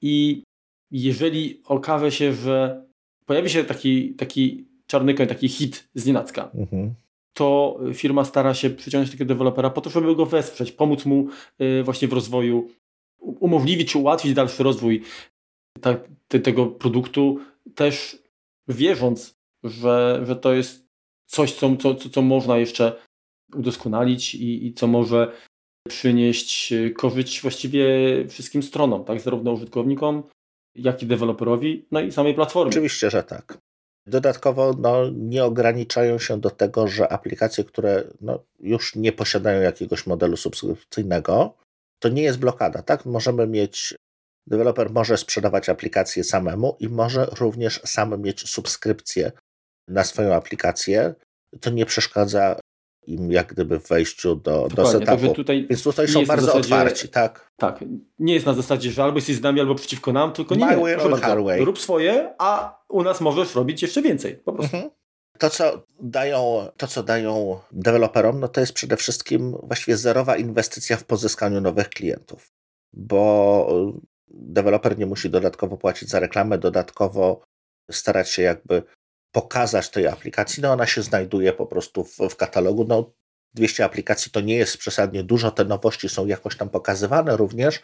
I 0.02 0.42
jeżeli 0.90 1.62
okaże 1.64 2.12
się, 2.12 2.32
że 2.32 2.84
pojawi 3.26 3.50
się 3.50 3.64
taki, 3.64 4.14
taki 4.14 4.68
czarny 4.86 5.14
koń, 5.14 5.26
taki 5.26 5.48
hit 5.48 5.88
z 5.94 6.06
nienacka, 6.06 6.50
mhm 6.54 6.94
to 7.38 7.78
firma 7.94 8.24
stara 8.24 8.54
się 8.54 8.70
przyciągnąć 8.70 9.10
takiego 9.10 9.28
dewelopera 9.28 9.70
po 9.70 9.80
to, 9.80 9.90
żeby 9.90 10.16
go 10.16 10.26
wesprzeć, 10.26 10.72
pomóc 10.72 11.06
mu 11.06 11.28
y, 11.60 11.82
właśnie 11.82 12.08
w 12.08 12.12
rozwoju, 12.12 12.68
umożliwić 13.18 13.96
ułatwić 13.96 14.34
dalszy 14.34 14.62
rozwój 14.62 15.02
tego 16.28 16.66
produktu, 16.66 17.38
też 17.74 18.22
wierząc, 18.68 19.34
że, 19.64 20.22
że 20.26 20.36
to 20.36 20.52
jest 20.52 20.88
coś, 21.26 21.52
co, 21.52 21.76
co, 21.76 21.94
co 21.94 22.22
można 22.22 22.58
jeszcze 22.58 22.92
udoskonalić 23.54 24.34
i, 24.34 24.66
i 24.66 24.72
co 24.72 24.86
może 24.86 25.32
przynieść 25.88 26.74
korzyść 26.96 27.42
właściwie 27.42 27.86
wszystkim 28.28 28.62
stronom, 28.62 29.04
tak? 29.04 29.20
zarówno 29.20 29.52
użytkownikom, 29.52 30.22
jak 30.78 31.02
i 31.02 31.06
deweloperowi, 31.06 31.86
no 31.90 32.00
i 32.00 32.12
samej 32.12 32.34
platformie. 32.34 32.70
Oczywiście, 32.70 33.10
że 33.10 33.22
tak. 33.22 33.58
Dodatkowo 34.06 34.74
no, 34.78 35.10
nie 35.10 35.44
ograniczają 35.44 36.18
się 36.18 36.40
do 36.40 36.50
tego, 36.50 36.88
że 36.88 37.12
aplikacje, 37.12 37.64
które 37.64 38.04
no, 38.20 38.44
już 38.60 38.94
nie 38.94 39.12
posiadają 39.12 39.62
jakiegoś 39.62 40.06
modelu 40.06 40.36
subskrypcyjnego, 40.36 41.54
to 41.98 42.08
nie 42.08 42.22
jest 42.22 42.38
blokada. 42.38 42.82
Tak? 42.82 43.06
Możemy 43.06 43.46
mieć, 43.46 43.94
deweloper 44.46 44.90
może 44.90 45.16
sprzedawać 45.16 45.68
aplikację 45.68 46.24
samemu 46.24 46.76
i 46.80 46.88
może 46.88 47.26
również 47.26 47.80
sam 47.84 48.22
mieć 48.22 48.50
subskrypcję 48.50 49.32
na 49.88 50.04
swoją 50.04 50.34
aplikację. 50.34 51.14
To 51.60 51.70
nie 51.70 51.86
przeszkadza 51.86 52.60
im 53.06 53.32
jak 53.32 53.52
gdyby 53.52 53.80
w 53.80 53.88
wejściu 53.88 54.36
do, 54.36 54.68
do 54.74 54.86
setupu. 54.86 55.34
Tutaj 55.34 55.66
Więc 55.70 55.82
tutaj 55.82 56.08
są 56.08 56.26
bardzo 56.26 56.46
zasadzie, 56.46 56.74
otwarci, 56.74 57.08
tak? 57.08 57.50
Tak. 57.56 57.84
Nie 58.18 58.34
jest 58.34 58.46
na 58.46 58.54
zasadzie, 58.54 58.90
że 58.90 59.02
albo 59.02 59.18
jesteś 59.18 59.36
z 59.36 59.42
nami, 59.42 59.60
albo 59.60 59.74
przeciwko 59.74 60.12
nam, 60.12 60.32
tylko 60.32 60.54
nie, 60.54 60.60
nie 60.60 60.96
bardzo, 61.10 61.64
rób 61.64 61.78
swoje, 61.78 62.34
a 62.38 62.78
u 62.88 63.02
nas 63.02 63.20
możesz 63.20 63.54
robić 63.54 63.82
jeszcze 63.82 64.02
więcej. 64.02 64.34
Po 64.34 64.52
prostu. 64.52 64.76
Mhm. 64.76 64.94
To, 65.38 65.50
co 65.50 65.82
dają, 66.00 66.68
to, 66.76 66.86
co 66.86 67.02
dają 67.02 67.60
deweloperom, 67.72 68.40
no 68.40 68.48
to 68.48 68.60
jest 68.60 68.72
przede 68.72 68.96
wszystkim 68.96 69.56
właściwie 69.62 69.96
zerowa 69.96 70.36
inwestycja 70.36 70.96
w 70.96 71.04
pozyskaniu 71.04 71.60
nowych 71.60 71.88
klientów, 71.88 72.52
bo 72.92 73.68
deweloper 74.30 74.98
nie 74.98 75.06
musi 75.06 75.30
dodatkowo 75.30 75.76
płacić 75.76 76.08
za 76.08 76.20
reklamę, 76.20 76.58
dodatkowo 76.58 77.40
starać 77.90 78.30
się 78.30 78.42
jakby 78.42 78.82
pokazać 79.38 79.90
tej 79.90 80.06
aplikacji, 80.06 80.62
no 80.62 80.72
ona 80.72 80.86
się 80.86 81.02
znajduje 81.02 81.52
po 81.52 81.66
prostu 81.66 82.04
w, 82.04 82.16
w 82.30 82.36
katalogu. 82.36 82.84
No 82.88 83.12
200 83.54 83.84
aplikacji 83.84 84.32
to 84.32 84.40
nie 84.40 84.56
jest 84.56 84.78
przesadnie 84.78 85.22
dużo, 85.22 85.50
te 85.50 85.64
nowości 85.64 86.08
są 86.08 86.26
jakoś 86.26 86.56
tam 86.56 86.68
pokazywane 86.68 87.36
również 87.36 87.82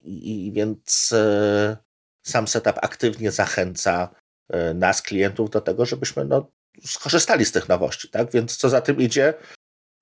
i, 0.00 0.46
i 0.46 0.52
więc 0.52 1.12
e, 1.12 1.76
sam 2.22 2.48
setup 2.48 2.76
aktywnie 2.82 3.30
zachęca 3.30 4.08
e, 4.48 4.74
nas, 4.74 5.02
klientów 5.02 5.50
do 5.50 5.60
tego, 5.60 5.86
żebyśmy 5.86 6.24
no, 6.24 6.50
skorzystali 6.84 7.44
z 7.44 7.52
tych 7.52 7.68
nowości, 7.68 8.08
tak? 8.08 8.32
Więc 8.32 8.56
co 8.56 8.68
za 8.68 8.80
tym 8.80 9.00
idzie, 9.00 9.34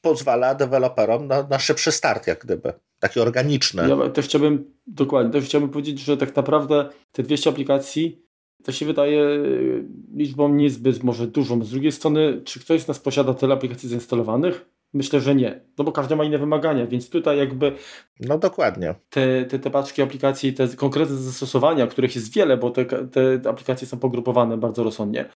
pozwala 0.01 0.55
deweloperom 0.55 1.27
na, 1.27 1.43
na 1.43 1.59
szybszy 1.59 1.93
start, 1.93 2.27
jak 2.27 2.45
gdyby, 2.45 2.73
taki 2.99 3.21
organiczny. 3.21 3.89
Ja 3.89 4.11
też 4.11 4.25
chciałbym, 4.25 4.75
dokładnie, 4.87 5.33
też 5.33 5.45
chciałbym 5.45 5.71
powiedzieć, 5.71 6.01
że 6.01 6.17
tak 6.17 6.37
naprawdę 6.37 6.89
te 7.13 7.23
200 7.23 7.51
aplikacji 7.51 8.23
to 8.65 8.73
się 8.73 8.87
wydaje 8.87 9.23
y, 9.23 9.85
liczbą 10.15 10.49
niezbyt 10.49 11.03
może 11.03 11.27
dużą. 11.27 11.65
Z 11.65 11.71
drugiej 11.71 11.93
strony, 11.93 12.41
czy 12.45 12.61
ktoś 12.61 12.83
z 12.83 12.89
nas 12.89 12.99
posiada 12.99 13.35
tyle 13.35 13.55
aplikacji 13.55 13.89
zainstalowanych? 13.89 14.67
Myślę, 14.95 15.21
że 15.21 15.35
nie, 15.35 15.61
no 15.79 15.85
bo 15.85 15.93
każdy 15.93 16.17
ma 16.17 16.25
inne 16.25 16.39
wymagania, 16.39 16.87
więc 16.87 17.11
tutaj 17.11 17.39
jakby. 17.39 17.73
No 18.21 18.39
dokładnie. 18.39 18.95
Te, 19.11 19.45
te, 19.45 19.59
te 19.59 19.71
paczki 19.71 20.03
aplikacji, 20.03 20.53
te 20.53 20.69
konkretne 20.69 21.17
zastosowania, 21.17 21.87
których 21.87 22.15
jest 22.15 22.35
wiele, 22.35 22.57
bo 22.57 22.71
te, 22.71 22.85
te 22.85 23.51
aplikacje 23.51 23.87
są 23.87 23.99
pogrupowane 23.99 24.57
bardzo 24.57 24.85
rozsądnie. 24.85 25.31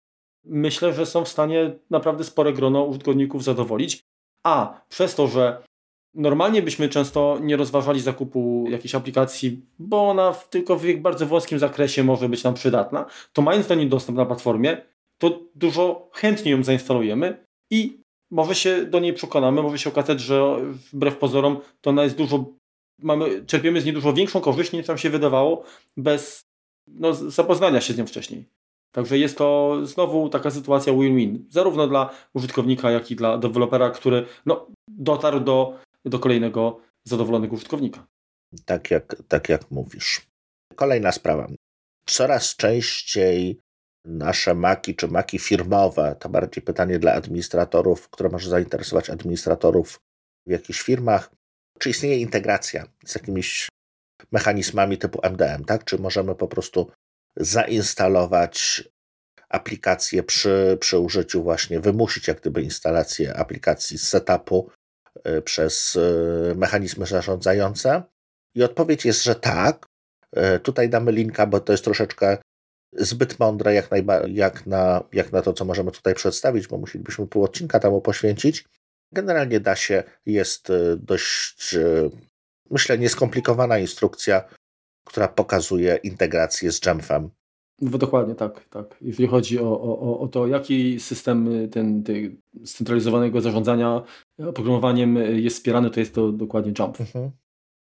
Myślę, 0.44 0.92
że 0.92 1.06
są 1.06 1.24
w 1.24 1.28
stanie 1.28 1.78
naprawdę 1.90 2.24
spore 2.24 2.52
grono 2.52 2.84
użytkowników 2.84 3.44
zadowolić. 3.44 4.00
A 4.44 4.80
przez 4.88 5.14
to, 5.14 5.26
że 5.26 5.62
Normalnie 6.16 6.62
byśmy 6.62 6.88
często 6.88 7.38
nie 7.42 7.56
rozważali 7.56 8.00
zakupu 8.00 8.64
jakiejś 8.70 8.94
aplikacji, 8.94 9.60
bo 9.78 10.08
ona 10.08 10.32
w, 10.32 10.48
tylko 10.48 10.76
w 10.76 10.94
bardzo 10.96 11.26
wąskim 11.26 11.58
zakresie 11.58 12.04
może 12.04 12.28
być 12.28 12.44
nam 12.44 12.54
przydatna. 12.54 13.06
To 13.32 13.42
mając 13.42 13.66
do 13.66 13.74
niej 13.74 13.88
dostęp 13.88 14.18
na 14.18 14.26
platformie, 14.26 14.82
to 15.18 15.40
dużo 15.54 16.08
chętniej 16.12 16.52
ją 16.52 16.64
zainstalujemy 16.64 17.44
i 17.70 18.00
może 18.30 18.54
się 18.54 18.86
do 18.86 19.00
niej 19.00 19.12
przekonamy, 19.12 19.62
może 19.62 19.78
się 19.78 19.90
okazać, 19.90 20.20
że 20.20 20.56
wbrew 20.92 21.16
pozorom 21.16 21.60
to 21.80 21.90
ona 21.90 22.04
jest 22.04 22.16
dużo, 22.16 22.44
mamy, 23.02 23.44
czerpiemy 23.46 23.80
z 23.80 23.84
niej 23.84 23.94
dużo 23.94 24.12
większą 24.12 24.40
korzyść 24.40 24.72
niż 24.72 24.86
nam 24.86 24.98
się 24.98 25.10
wydawało 25.10 25.64
bez 25.96 26.42
no, 26.88 27.14
zapoznania 27.14 27.80
się 27.80 27.92
z 27.92 27.98
nią 27.98 28.06
wcześniej. 28.06 28.44
Także 28.94 29.18
jest 29.18 29.38
to 29.38 29.78
znowu 29.82 30.28
taka 30.28 30.50
sytuacja 30.50 30.92
win-win, 30.92 31.44
zarówno 31.50 31.86
dla 31.86 32.10
użytkownika, 32.34 32.90
jak 32.90 33.10
i 33.10 33.16
dla 33.16 33.38
dewelopera, 33.38 33.90
który 33.90 34.26
no, 34.46 34.66
dotarł 34.88 35.40
do 35.40 35.78
do 36.06 36.18
kolejnego 36.18 36.80
zadowolonego 37.04 37.54
użytkownika. 37.54 38.06
Tak 38.64 38.90
jak, 38.90 39.16
tak 39.28 39.48
jak 39.48 39.70
mówisz. 39.70 40.26
Kolejna 40.76 41.12
sprawa. 41.12 41.48
Coraz 42.08 42.56
częściej 42.56 43.60
nasze 44.04 44.54
maki 44.54 44.94
czy 44.94 45.08
maki 45.08 45.38
firmowe, 45.38 46.16
to 46.20 46.28
bardziej 46.28 46.62
pytanie 46.62 46.98
dla 46.98 47.12
administratorów, 47.12 48.08
które 48.08 48.28
może 48.28 48.50
zainteresować 48.50 49.10
administratorów 49.10 50.00
w 50.46 50.50
jakichś 50.50 50.82
firmach, 50.82 51.30
czy 51.78 51.90
istnieje 51.90 52.18
integracja 52.18 52.86
z 53.04 53.14
jakimiś 53.14 53.68
mechanizmami 54.32 54.98
typu 54.98 55.20
MDM, 55.22 55.64
tak? 55.64 55.84
Czy 55.84 55.98
możemy 55.98 56.34
po 56.34 56.48
prostu 56.48 56.90
zainstalować 57.36 58.84
aplikację 59.48 60.22
przy, 60.22 60.78
przy 60.80 60.98
użyciu 60.98 61.42
właśnie, 61.42 61.80
wymusić 61.80 62.28
jak 62.28 62.40
gdyby 62.40 62.62
instalację 62.62 63.36
aplikacji 63.36 63.98
z 63.98 64.08
setupu 64.08 64.70
przez 65.44 65.96
e, 65.96 66.54
mechanizmy 66.54 67.06
zarządzające? 67.06 68.02
I 68.54 68.62
odpowiedź 68.62 69.04
jest, 69.04 69.24
że 69.24 69.34
tak, 69.34 69.86
Tutaj 70.62 70.88
damy 70.88 71.12
linka, 71.12 71.46
bo 71.46 71.60
to 71.60 71.72
jest 71.72 71.84
troszeczkę 71.84 72.38
zbyt 72.92 73.38
mądre 73.38 73.74
jak, 73.74 73.90
jak, 74.28 74.66
na, 74.66 75.04
jak 75.12 75.32
na 75.32 75.42
to, 75.42 75.52
co 75.52 75.64
możemy 75.64 75.92
tutaj 75.92 76.14
przedstawić, 76.14 76.68
bo 76.68 76.78
musielibyśmy 76.78 77.26
pół 77.26 77.44
odcinka 77.44 77.80
temu 77.80 78.00
poświęcić. 78.00 78.64
Generalnie 79.12 79.60
da 79.60 79.76
się, 79.76 80.02
jest 80.26 80.68
dość, 80.96 81.76
myślę, 82.70 82.98
nieskomplikowana 82.98 83.78
instrukcja, 83.78 84.44
która 85.04 85.28
pokazuje 85.28 85.96
integrację 85.96 86.72
z 86.72 86.86
Jamfem. 86.86 87.30
No, 87.80 87.98
dokładnie, 87.98 88.34
tak, 88.34 88.68
tak. 88.68 88.96
Jeżeli 89.02 89.28
chodzi 89.28 89.58
o, 89.58 89.80
o, 89.80 90.20
o 90.20 90.28
to, 90.28 90.46
jaki 90.46 91.00
system 91.00 91.48
ten, 91.70 92.02
ten 92.02 92.36
scentralizowanego 92.64 93.40
zarządzania 93.40 94.02
oprogramowaniem 94.38 95.16
jest 95.16 95.56
wspierany, 95.56 95.90
to 95.90 96.00
jest 96.00 96.14
to 96.14 96.32
dokładnie 96.32 96.72
Jump. 96.78 97.00
Mhm. 97.00 97.30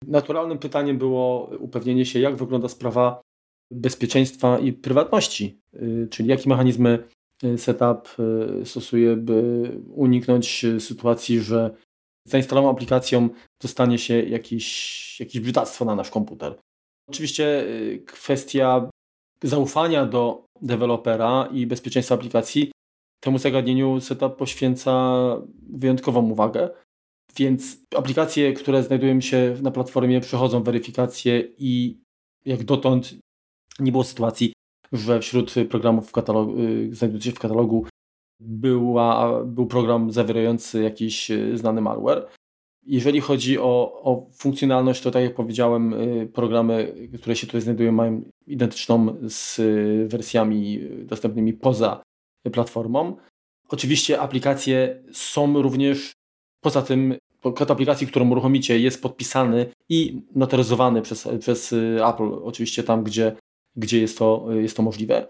Naturalnym 0.07 0.59
pytaniem 0.59 0.97
było 0.97 1.49
upewnienie 1.59 2.05
się, 2.05 2.19
jak 2.19 2.35
wygląda 2.35 2.67
sprawa 2.67 3.21
bezpieczeństwa 3.71 4.59
i 4.59 4.73
prywatności, 4.73 5.61
y, 5.73 6.07
czyli 6.11 6.29
jakie 6.29 6.49
mechanizmy 6.49 7.07
y, 7.43 7.57
setup 7.57 8.19
y, 8.61 8.65
stosuje, 8.65 9.15
by 9.15 9.71
uniknąć 9.89 10.65
sytuacji, 10.79 11.39
że 11.39 11.75
zainstalowaną 12.27 12.73
aplikacją 12.73 13.29
dostanie 13.61 13.97
się 13.97 14.21
jakieś, 14.21 15.19
jakieś 15.19 15.41
brzydactwo 15.41 15.85
na 15.85 15.95
nasz 15.95 16.09
komputer. 16.09 16.55
Oczywiście 17.09 17.65
kwestia 18.05 18.89
zaufania 19.43 20.05
do 20.05 20.45
dewelopera 20.61 21.49
i 21.51 21.67
bezpieczeństwa 21.67 22.15
aplikacji 22.15 22.71
temu 23.19 23.37
zagadnieniu 23.39 24.01
setup 24.01 24.35
poświęca 24.35 25.15
wyjątkową 25.69 26.29
uwagę. 26.29 26.69
Więc 27.35 27.77
aplikacje, 27.95 28.53
które 28.53 28.83
znajdują 28.83 29.21
się 29.21 29.55
na 29.61 29.71
platformie, 29.71 30.21
przechodzą 30.21 30.63
weryfikację 30.63 31.43
i 31.57 32.01
jak 32.45 32.63
dotąd 32.63 33.15
nie 33.79 33.91
było 33.91 34.03
sytuacji, 34.03 34.53
że 34.91 35.19
wśród 35.19 35.53
programów 35.69 36.11
y, 36.59 36.95
znajdujących 36.95 37.23
się 37.23 37.35
w 37.35 37.39
katalogu 37.39 37.85
była, 38.39 39.43
był 39.43 39.65
program 39.65 40.11
zawierający 40.11 40.83
jakiś 40.83 41.31
y, 41.31 41.57
znany 41.57 41.81
malware. 41.81 42.27
Jeżeli 42.85 43.21
chodzi 43.21 43.59
o, 43.59 44.01
o 44.03 44.29
funkcjonalność, 44.33 45.01
to 45.01 45.11
tak 45.11 45.23
jak 45.23 45.35
powiedziałem, 45.35 45.93
y, 45.93 46.29
programy, 46.33 46.95
które 47.21 47.35
się 47.35 47.47
tutaj 47.47 47.61
znajdują, 47.61 47.91
mają 47.91 48.21
identyczną 48.47 49.15
z 49.29 49.61
wersjami 50.11 50.79
dostępnymi 51.03 51.53
poza 51.53 52.03
platformą. 52.51 53.15
Oczywiście 53.69 54.19
aplikacje 54.19 55.03
są 55.11 55.61
również 55.61 56.11
poza 56.63 56.81
tym 56.81 57.15
kod 57.55 57.71
aplikacji, 57.71 58.07
którą 58.07 58.31
uruchomicie 58.31 58.79
jest 58.79 59.01
podpisany 59.01 59.65
i 59.89 60.21
notaryzowany 60.35 61.01
przez, 61.01 61.27
przez 61.39 61.73
Apple, 62.09 62.33
oczywiście 62.43 62.83
tam, 62.83 63.03
gdzie 63.03 63.35
gdzie 63.75 64.01
jest 64.01 64.17
to, 64.17 64.47
jest 64.51 64.77
to 64.77 64.83
możliwe. 64.83 65.27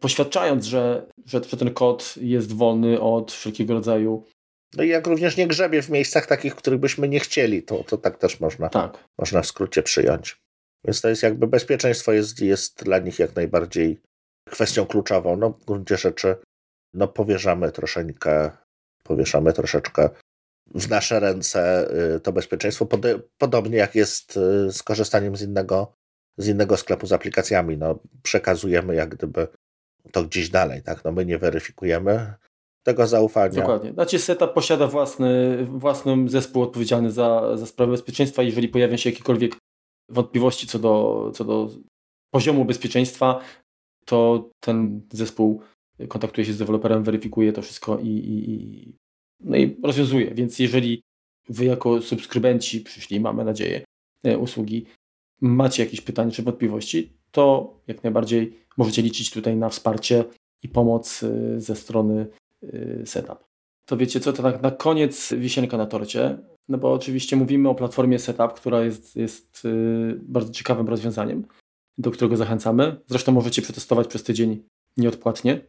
Poświadczając, 0.00 0.64
że, 0.64 1.06
że 1.26 1.40
ten 1.40 1.74
kod 1.74 2.14
jest 2.20 2.52
wolny 2.52 3.00
od 3.00 3.32
wszelkiego 3.32 3.74
rodzaju 3.74 4.24
no 4.74 4.82
i 4.82 4.88
jak 4.88 5.06
również 5.06 5.36
nie 5.36 5.46
grzebie 5.46 5.82
w 5.82 5.90
miejscach 5.90 6.26
takich, 6.26 6.54
których 6.54 6.80
byśmy 6.80 7.08
nie 7.08 7.20
chcieli, 7.20 7.62
to, 7.62 7.84
to 7.84 7.98
tak 7.98 8.18
też 8.18 8.40
można, 8.40 8.68
tak. 8.68 9.04
można 9.18 9.42
w 9.42 9.46
skrócie 9.46 9.82
przyjąć. 9.82 10.40
Więc 10.84 11.00
to 11.00 11.08
jest 11.08 11.22
jakby 11.22 11.46
bezpieczeństwo 11.46 12.12
jest, 12.12 12.40
jest 12.40 12.84
dla 12.84 12.98
nich 12.98 13.18
jak 13.18 13.36
najbardziej 13.36 14.00
kwestią 14.50 14.86
kluczową. 14.86 15.36
No 15.36 15.50
w 15.50 15.64
gruncie 15.64 15.96
rzeczy 15.96 16.36
no 16.94 17.08
powierzamy 17.08 17.72
troszeczkę, 17.72 18.50
powieszamy 19.02 19.52
troszeczkę 19.52 20.10
w 20.74 20.88
nasze 20.88 21.20
ręce 21.20 21.90
y, 22.16 22.20
to 22.20 22.32
bezpieczeństwo, 22.32 22.88
podobnie 23.38 23.76
jak 23.76 23.94
jest 23.94 24.36
y, 24.36 24.72
z 24.72 24.82
korzystaniem 24.82 25.36
z 25.36 25.42
innego 25.42 25.92
z 26.38 26.48
innego 26.48 26.76
sklepu 26.76 27.06
z 27.06 27.12
aplikacjami. 27.12 27.76
No, 27.76 27.98
przekazujemy 28.22 28.94
jak 28.94 29.08
gdyby 29.08 29.48
to 30.12 30.24
gdzieś 30.24 30.48
dalej, 30.50 30.82
tak? 30.82 31.04
No, 31.04 31.12
my 31.12 31.24
nie 31.26 31.38
weryfikujemy 31.38 32.34
tego 32.82 33.06
zaufania. 33.06 33.60
Dokładnie. 33.60 33.92
Znaczy 33.92 34.18
setup 34.18 34.52
posiada 34.52 34.86
własny, 34.86 35.64
własny 35.64 36.28
zespół 36.28 36.62
odpowiedzialny 36.62 37.10
za, 37.10 37.56
za 37.56 37.66
sprawę 37.66 37.92
bezpieczeństwa. 37.92 38.42
Jeżeli 38.42 38.68
pojawią 38.68 38.96
się 38.96 39.10
jakiekolwiek 39.10 39.56
wątpliwości 40.08 40.66
co 40.66 40.78
do, 40.78 41.30
co 41.34 41.44
do 41.44 41.70
poziomu 42.30 42.64
bezpieczeństwa, 42.64 43.40
to 44.04 44.50
ten 44.60 45.00
zespół 45.12 45.62
kontaktuje 46.08 46.44
się 46.44 46.52
z 46.52 46.58
deweloperem, 46.58 47.04
weryfikuje 47.04 47.52
to 47.52 47.62
wszystko 47.62 47.98
i, 47.98 48.08
i, 48.08 48.50
i, 48.50 48.96
no 49.40 49.56
i 49.56 49.76
rozwiązuje. 49.82 50.34
Więc 50.34 50.58
jeżeli 50.58 51.02
wy 51.48 51.64
jako 51.64 52.02
subskrybenci 52.02 52.80
przyszli, 52.80 53.20
mamy 53.20 53.44
nadzieję, 53.44 53.84
e, 54.24 54.38
usługi 54.38 54.86
macie 55.40 55.84
jakieś 55.84 56.00
pytania 56.00 56.30
czy 56.30 56.42
wątpliwości, 56.42 57.12
to 57.30 57.74
jak 57.86 58.02
najbardziej 58.02 58.58
możecie 58.76 59.02
liczyć 59.02 59.30
tutaj 59.30 59.56
na 59.56 59.68
wsparcie 59.68 60.24
i 60.62 60.68
pomoc 60.68 61.22
y, 61.22 61.60
ze 61.60 61.76
strony 61.76 62.26
Setup. 63.04 63.44
To 63.88 63.96
wiecie 63.96 64.20
co, 64.20 64.32
to 64.32 64.42
tak 64.42 64.62
na 64.62 64.70
koniec 64.70 65.34
wisienka 65.34 65.76
na 65.76 65.86
torcie, 65.86 66.38
no 66.68 66.78
bo 66.78 66.92
oczywiście 66.92 67.36
mówimy 67.36 67.68
o 67.68 67.74
platformie 67.74 68.18
Setup, 68.18 68.52
która 68.52 68.84
jest, 68.84 69.16
jest 69.16 69.64
y, 69.64 70.20
bardzo 70.22 70.52
ciekawym 70.52 70.88
rozwiązaniem, 70.88 71.46
do 71.98 72.10
którego 72.10 72.36
zachęcamy. 72.36 72.96
Zresztą 73.06 73.32
możecie 73.32 73.62
przetestować 73.62 74.06
przez 74.06 74.22
tydzień 74.22 74.62
nieodpłatnie 74.96 75.60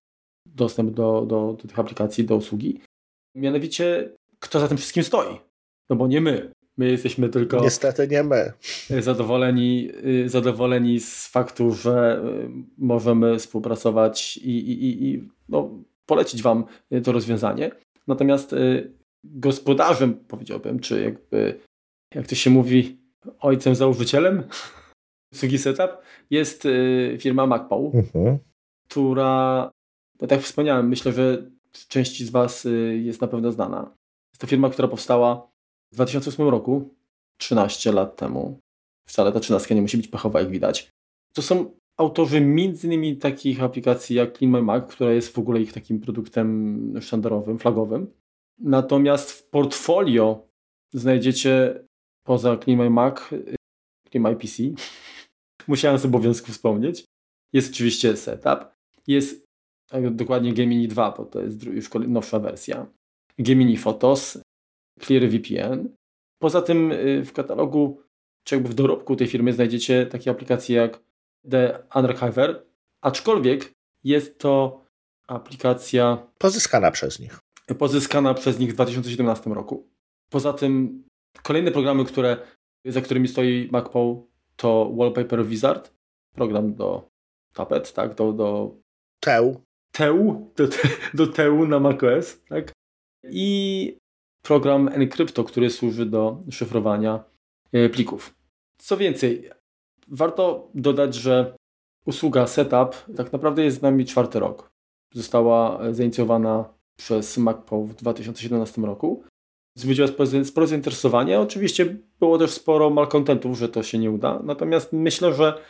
dostęp 0.45 0.91
do, 0.91 1.25
do, 1.25 1.55
do 1.61 1.67
tych 1.67 1.79
aplikacji, 1.79 2.23
do 2.23 2.35
usługi. 2.35 2.81
Mianowicie, 3.35 4.13
kto 4.39 4.59
za 4.59 4.67
tym 4.67 4.77
wszystkim 4.77 5.03
stoi? 5.03 5.39
No 5.89 5.95
bo 5.95 6.07
nie 6.07 6.21
my. 6.21 6.51
My 6.77 6.91
jesteśmy 6.91 7.29
tylko. 7.29 7.61
Niestety 7.61 8.07
nie 8.07 8.23
my. 8.23 8.53
Zadowoleni, 8.99 9.89
y, 10.05 10.29
zadowoleni 10.29 10.99
z 10.99 11.27
faktu, 11.27 11.71
że 11.71 12.21
y, 12.25 12.49
możemy 12.77 13.39
współpracować 13.39 14.37
i, 14.37 14.57
i, 14.71 15.05
i 15.07 15.29
no, 15.49 15.83
polecić 16.09 16.41
Wam 16.41 16.65
to 17.03 17.11
rozwiązanie. 17.11 17.71
Natomiast 18.07 18.53
y, 18.53 18.93
gospodarzem, 19.23 20.13
powiedziałbym, 20.13 20.79
czy 20.79 21.01
jakby, 21.01 21.59
jak 22.15 22.27
to 22.27 22.35
się 22.35 22.49
mówi, 22.49 22.99
ojcem 23.39 23.75
założycielem 23.75 24.43
usługi 25.33 25.57
Setup 25.57 25.91
jest 26.29 26.67
firma 27.19 27.47
MacPow, 27.47 27.95
mhm. 27.95 28.37
która, 28.89 29.71
tak 30.17 30.31
jak 30.31 30.41
wspomniałem, 30.41 30.89
myślę, 30.89 31.13
że 31.13 31.51
części 31.87 32.25
z 32.25 32.29
Was 32.29 32.67
jest 32.99 33.21
na 33.21 33.27
pewno 33.27 33.51
znana. 33.51 33.95
Jest 34.33 34.41
to 34.41 34.47
firma, 34.47 34.69
która 34.69 34.87
powstała 34.87 35.47
w 35.91 35.95
2008 35.95 36.47
roku, 36.47 36.95
13 37.37 37.91
lat 37.91 38.15
temu, 38.15 38.59
wcale 39.07 39.31
ta 39.31 39.39
trzynastka 39.39 39.75
nie 39.75 39.81
musi 39.81 39.97
być 39.97 40.07
pechowa, 40.07 40.39
jak 40.39 40.49
widać, 40.49 40.89
to 41.33 41.41
są 41.41 41.78
autorzy 41.99 42.37
m.in. 42.37 43.19
takich 43.19 43.63
aplikacji 43.63 44.15
jak 44.15 44.37
Clean 44.37 44.51
My 44.51 44.61
Mac, 44.61 44.91
która 44.91 45.11
jest 45.11 45.33
w 45.33 45.39
ogóle 45.39 45.61
ich 45.61 45.73
takim 45.73 45.99
produktem 45.99 46.93
sztandarowym, 47.01 47.59
flagowym. 47.59 48.07
Natomiast 48.59 49.31
w 49.31 49.49
portfolio 49.49 50.47
znajdziecie 50.93 51.83
poza 52.23 52.57
Clean 52.57 52.79
My 52.79 52.89
Mac, 52.89 53.19
Clean 54.11 54.23
My 54.23 54.35
PC, 54.35 54.63
musiałem 55.67 55.97
z 55.97 56.05
obowiązku 56.05 56.51
wspomnieć, 56.51 57.05
jest 57.53 57.73
oczywiście 57.73 58.17
Setup, 58.17 58.59
jest 59.07 59.45
dokładnie 60.11 60.53
Gemini 60.53 60.87
2, 60.87 61.11
bo 61.11 61.25
to 61.25 61.41
jest 61.41 61.63
już 61.63 61.89
nowsza 62.07 62.39
wersja. 62.39 62.87
Gemini 63.39 63.77
Photos, 63.77 64.41
ClearVPN. 65.01 65.89
Poza 66.41 66.61
tym 66.61 66.91
y, 66.91 67.25
w 67.25 67.33
katalogu, 67.33 68.01
czy 68.43 68.55
jakby 68.55 68.69
w 68.69 68.73
dorobku 68.73 69.15
tej 69.15 69.27
firmy 69.27 69.53
znajdziecie 69.53 70.05
takie 70.05 70.31
aplikacje 70.31 70.75
jak 70.75 71.08
The 71.49 71.83
Unarchiver, 71.95 72.65
aczkolwiek 73.01 73.71
jest 74.03 74.39
to 74.39 74.85
aplikacja 75.27 76.27
pozyskana 76.37 76.91
przez 76.91 77.19
nich. 77.19 77.39
Pozyskana 77.77 78.33
przez 78.33 78.59
nich 78.59 78.71
w 78.71 78.73
2017 78.73 79.49
roku. 79.49 79.87
Poza 80.29 80.53
tym 80.53 81.03
kolejne 81.43 81.71
programy, 81.71 82.05
które, 82.05 82.37
za 82.85 83.01
którymi 83.01 83.27
stoi 83.27 83.69
MacPow 83.71 84.17
to 84.55 84.91
Wallpaper 84.97 85.45
Wizard, 85.45 85.93
program 86.35 86.73
do 86.75 87.09
tapet, 87.53 87.93
tak, 87.93 88.15
do, 88.15 88.33
do 88.33 88.75
Teł. 89.19 89.61
Teł, 89.91 90.51
do, 90.55 90.67
do 91.13 91.27
Teł 91.27 91.67
na 91.67 91.79
macOS, 91.79 92.41
tak? 92.49 92.71
I 93.23 93.97
program 94.43 94.87
Encrypto, 94.87 95.43
który 95.43 95.69
służy 95.69 96.05
do 96.05 96.41
szyfrowania 96.51 97.23
e, 97.71 97.89
plików. 97.89 98.35
Co 98.77 98.97
więcej, 98.97 99.49
warto 100.11 100.69
dodać, 100.75 101.15
że 101.15 101.55
usługa 102.05 102.47
Setup 102.47 102.95
tak 103.17 103.33
naprawdę 103.33 103.63
jest 103.63 103.79
z 103.79 103.81
nami 103.81 104.05
czwarty 104.05 104.39
rok. 104.39 104.69
Została 105.13 105.79
zainicjowana 105.93 106.73
przez 106.95 107.37
MacPow 107.37 107.89
w 107.89 107.95
2017 107.95 108.81
roku. 108.81 109.23
Wzbudziła 109.75 110.07
sporo 110.45 110.67
zainteresowania. 110.67 111.41
Oczywiście 111.41 111.97
było 112.19 112.37
też 112.37 112.51
sporo 112.51 112.89
malkontentów, 112.89 113.57
że 113.57 113.69
to 113.69 113.83
się 113.83 113.97
nie 113.97 114.11
uda. 114.11 114.39
Natomiast 114.43 114.93
myślę, 114.93 115.33
że 115.33 115.61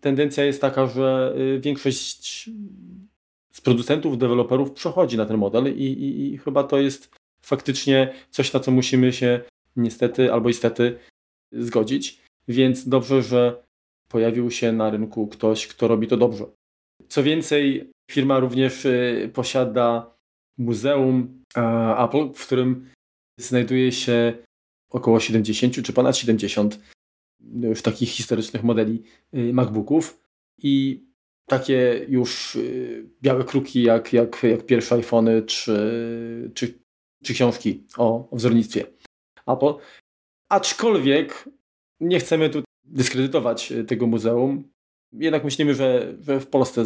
tendencja 0.00 0.44
jest 0.44 0.60
taka, 0.60 0.86
że 0.86 1.34
y, 1.38 1.60
większość 1.60 2.50
z 3.52 3.60
producentów, 3.60 4.18
deweloperów 4.18 4.72
przechodzi 4.72 5.16
na 5.16 5.26
ten 5.26 5.38
model 5.38 5.76
i, 5.76 5.84
i, 5.84 6.34
i 6.34 6.38
chyba 6.38 6.64
to 6.64 6.78
jest 6.78 7.10
faktycznie 7.42 8.14
coś, 8.30 8.52
na 8.52 8.60
co 8.60 8.70
musimy 8.70 9.12
się 9.12 9.40
niestety 9.76 10.32
albo 10.32 10.48
istety 10.48 10.98
zgodzić. 11.52 12.20
Więc 12.48 12.88
dobrze, 12.88 13.22
że 13.22 13.65
pojawił 14.08 14.50
się 14.50 14.72
na 14.72 14.90
rynku 14.90 15.28
ktoś, 15.28 15.66
kto 15.66 15.88
robi 15.88 16.08
to 16.08 16.16
dobrze. 16.16 16.44
Co 17.08 17.22
więcej, 17.22 17.90
firma 18.10 18.38
również 18.38 18.84
y, 18.84 19.30
posiada 19.34 20.16
muzeum 20.58 21.42
Apple, 21.98 22.32
w 22.34 22.46
którym 22.46 22.90
znajduje 23.38 23.92
się 23.92 24.34
około 24.90 25.20
70 25.20 25.84
czy 25.84 25.92
ponad 25.92 26.16
70 26.16 26.78
już 27.60 27.82
takich 27.82 28.08
historycznych 28.08 28.62
modeli 28.62 29.02
y, 29.34 29.52
MacBooków 29.52 30.22
i 30.58 31.04
takie 31.48 32.06
już 32.08 32.56
y, 32.56 33.08
białe 33.22 33.44
kruki 33.44 33.82
jak, 33.82 34.12
jak, 34.12 34.42
jak 34.42 34.66
pierwsze 34.66 34.94
iPhony 34.94 35.42
czy, 35.42 36.50
czy, 36.54 36.78
czy 37.24 37.34
książki 37.34 37.86
o, 37.96 38.30
o 38.30 38.36
wzornictwie 38.36 38.86
Apple. 39.46 39.74
Aczkolwiek 40.48 41.48
nie 42.00 42.18
chcemy 42.18 42.50
tu 42.50 42.62
dyskredytować 42.86 43.72
y, 43.72 43.84
tego 43.84 44.06
muzeum. 44.06 44.70
Jednak 45.12 45.44
myślimy, 45.44 45.74
że, 45.74 46.14
że 46.20 46.40
w 46.40 46.46
Polsce 46.46 46.84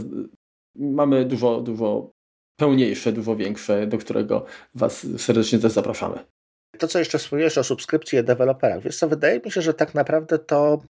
mamy 0.74 1.24
dużo, 1.24 1.60
dużo 1.60 2.10
pełniejsze, 2.56 3.12
dużo 3.12 3.36
większe, 3.36 3.86
do 3.86 3.98
którego 3.98 4.44
Was 4.74 5.06
serdecznie 5.18 5.58
też 5.58 5.72
zapraszamy. 5.72 6.18
To, 6.78 6.88
co 6.88 6.98
jeszcze 6.98 7.18
wspomniałeś 7.18 7.58
o 7.58 7.64
subskrypcji 7.64 8.18
i 8.18 8.24
deweloperach. 8.24 8.82
Wiesz 8.82 8.98
co, 8.98 9.08
wydaje 9.08 9.40
mi 9.40 9.50
się, 9.50 9.62
że 9.62 9.74
tak 9.74 9.94
naprawdę 9.94 10.38
to 10.38 10.82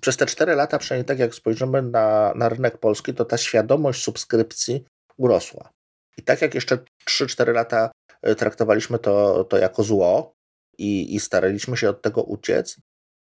przez 0.00 0.16
te 0.16 0.26
4 0.26 0.54
lata, 0.54 0.78
przynajmniej 0.78 1.04
tak 1.04 1.18
jak 1.18 1.34
spojrzymy 1.34 1.82
na, 1.82 2.32
na 2.36 2.48
rynek 2.48 2.78
polski, 2.78 3.14
to 3.14 3.24
ta 3.24 3.38
świadomość 3.38 4.04
subskrypcji 4.04 4.84
urosła. 5.16 5.70
I 6.18 6.22
tak 6.22 6.42
jak 6.42 6.54
jeszcze 6.54 6.78
3-4 7.08 7.54
lata 7.54 7.90
e, 8.22 8.34
traktowaliśmy 8.34 8.98
to, 8.98 9.44
to 9.44 9.58
jako 9.58 9.82
zło 9.82 10.34
i, 10.78 11.14
i 11.14 11.20
staraliśmy 11.20 11.76
się 11.76 11.90
od 11.90 12.02
tego 12.02 12.22
uciec, 12.22 12.76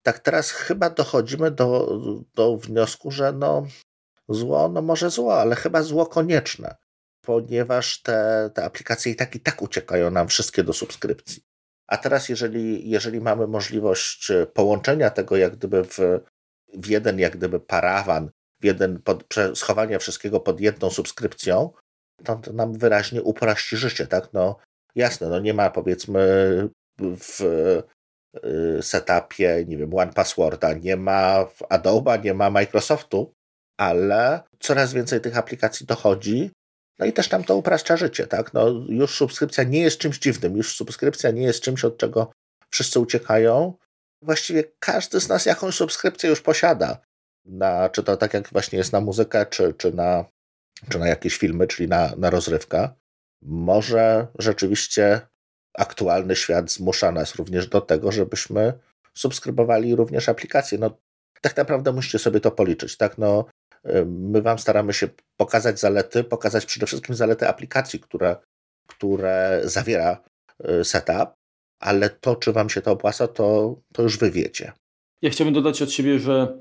tak 0.03 0.18
teraz 0.18 0.51
chyba 0.51 0.90
dochodzimy 0.90 1.51
do, 1.51 1.98
do 2.34 2.57
wniosku, 2.57 3.11
że 3.11 3.32
no 3.32 3.66
zło, 4.28 4.68
no 4.68 4.82
może 4.82 5.11
zło, 5.11 5.40
ale 5.40 5.57
chyba 5.57 5.82
zło 5.82 6.07
konieczne, 6.07 6.76
ponieważ 7.24 8.03
te, 8.03 8.51
te 8.55 8.64
aplikacje 8.64 9.12
i 9.12 9.16
tak 9.16 9.34
i 9.34 9.40
tak 9.40 9.62
uciekają 9.62 10.11
nam 10.11 10.28
wszystkie 10.28 10.64
do 10.64 10.72
subskrypcji. 10.72 11.42
A 11.86 11.96
teraz, 11.96 12.28
jeżeli, 12.28 12.90
jeżeli 12.90 13.20
mamy 13.20 13.46
możliwość 13.46 14.32
połączenia 14.55 15.11
tego 15.11 15.36
jak 15.36 15.57
gdyby 15.57 15.84
w, 15.84 15.98
w 16.74 16.86
jeden 16.86 17.18
jak 17.18 17.36
gdyby 17.36 17.61
parawan, 17.61 18.30
w 18.61 18.64
jeden 18.64 19.03
pod, 19.03 19.24
schowania 19.55 19.98
wszystkiego 19.98 20.40
pod 20.40 20.61
jedną 20.61 20.90
subskrypcją, 20.90 21.70
to, 22.24 22.36
to 22.36 22.53
nam 22.53 22.72
wyraźnie 22.72 23.22
uprości 23.22 23.76
życie, 23.76 24.07
tak? 24.07 24.32
No 24.32 24.57
jasne, 24.94 25.28
no 25.28 25.40
nie 25.40 25.55
ma 25.55 25.70
powiedzmy 25.70 26.20
w 26.98 27.42
setupie, 28.81 29.64
nie 29.68 29.76
wiem, 29.76 29.95
One 29.95 30.12
Passworda, 30.12 30.72
nie 30.72 30.97
ma 30.97 31.47
Adobe, 31.68 32.18
nie 32.18 32.35
ma 32.35 32.51
Microsoftu, 32.51 33.33
ale 33.78 34.41
coraz 34.61 34.93
więcej 34.93 35.20
tych 35.20 35.37
aplikacji 35.37 35.87
dochodzi, 35.87 36.51
no 36.99 37.07
i 37.07 37.12
też 37.12 37.31
nam 37.31 37.45
to 37.45 37.57
upraszcza 37.57 37.97
życie, 37.97 38.26
tak? 38.26 38.55
No 38.55 38.68
już 38.89 39.16
subskrypcja 39.16 39.64
nie 39.64 39.81
jest 39.81 39.99
czymś 39.99 40.18
dziwnym, 40.18 40.57
już 40.57 40.76
subskrypcja 40.76 41.31
nie 41.31 41.43
jest 41.43 41.62
czymś, 41.62 41.85
od 41.85 41.99
czego 41.99 42.33
wszyscy 42.70 43.01
uciekają, 43.01 43.74
właściwie 44.22 44.64
każdy 44.78 45.20
z 45.20 45.28
nas 45.28 45.47
jakąś 45.47 45.74
subskrypcję 45.74 46.31
już 46.31 46.41
posiada. 46.41 46.99
Na, 47.45 47.89
czy 47.89 48.03
to 48.03 48.16
tak 48.16 48.35
jak 48.35 48.49
właśnie 48.49 48.78
jest 48.78 48.93
na 48.93 49.01
muzykę, 49.01 49.47
czy, 49.47 49.74
czy, 49.74 49.93
na, 49.93 50.24
czy 50.89 50.99
na 50.99 51.09
jakieś 51.09 51.39
filmy, 51.39 51.66
czyli 51.66 51.89
na, 51.89 52.12
na 52.16 52.31
rozrywkę. 52.31 52.89
Może 53.43 54.26
rzeczywiście 54.39 55.20
aktualny 55.79 56.37
świat 56.37 56.73
zmusza 56.73 57.12
nas 57.12 57.35
również 57.35 57.66
do 57.66 57.81
tego, 57.81 58.12
żebyśmy 58.12 58.73
subskrybowali 59.14 59.97
również 59.97 60.29
aplikacje. 60.29 60.79
No, 60.79 60.99
tak 61.41 61.57
naprawdę 61.57 61.93
musicie 61.93 62.18
sobie 62.18 62.41
to 62.41 62.51
policzyć. 62.51 62.97
Tak? 62.97 63.18
No, 63.18 63.45
my 64.07 64.43
Wam 64.43 64.59
staramy 64.59 64.93
się 64.93 65.09
pokazać 65.37 65.81
zalety, 65.81 66.25
pokazać 66.25 66.66
przede 66.66 66.87
wszystkim 66.87 67.14
zalety 67.14 67.49
aplikacji, 67.49 68.01
które, 68.01 68.37
które 68.87 69.61
zawiera 69.64 70.23
y, 70.81 70.85
setup, 70.85 71.35
ale 71.81 72.11
to, 72.11 72.37
czy 72.37 72.53
Wam 72.53 72.71
się 72.71 72.83
to 72.83 72.93
opłaca, 72.93 73.29
to, 73.29 73.77
to 73.93 74.03
już 74.03 74.18
Wy 74.18 74.31
wiecie. 74.31 74.73
Ja 75.23 75.31
chciałbym 75.31 75.55
dodać 75.55 75.83
od 75.83 75.93
siebie, 75.93 76.18
że 76.18 76.59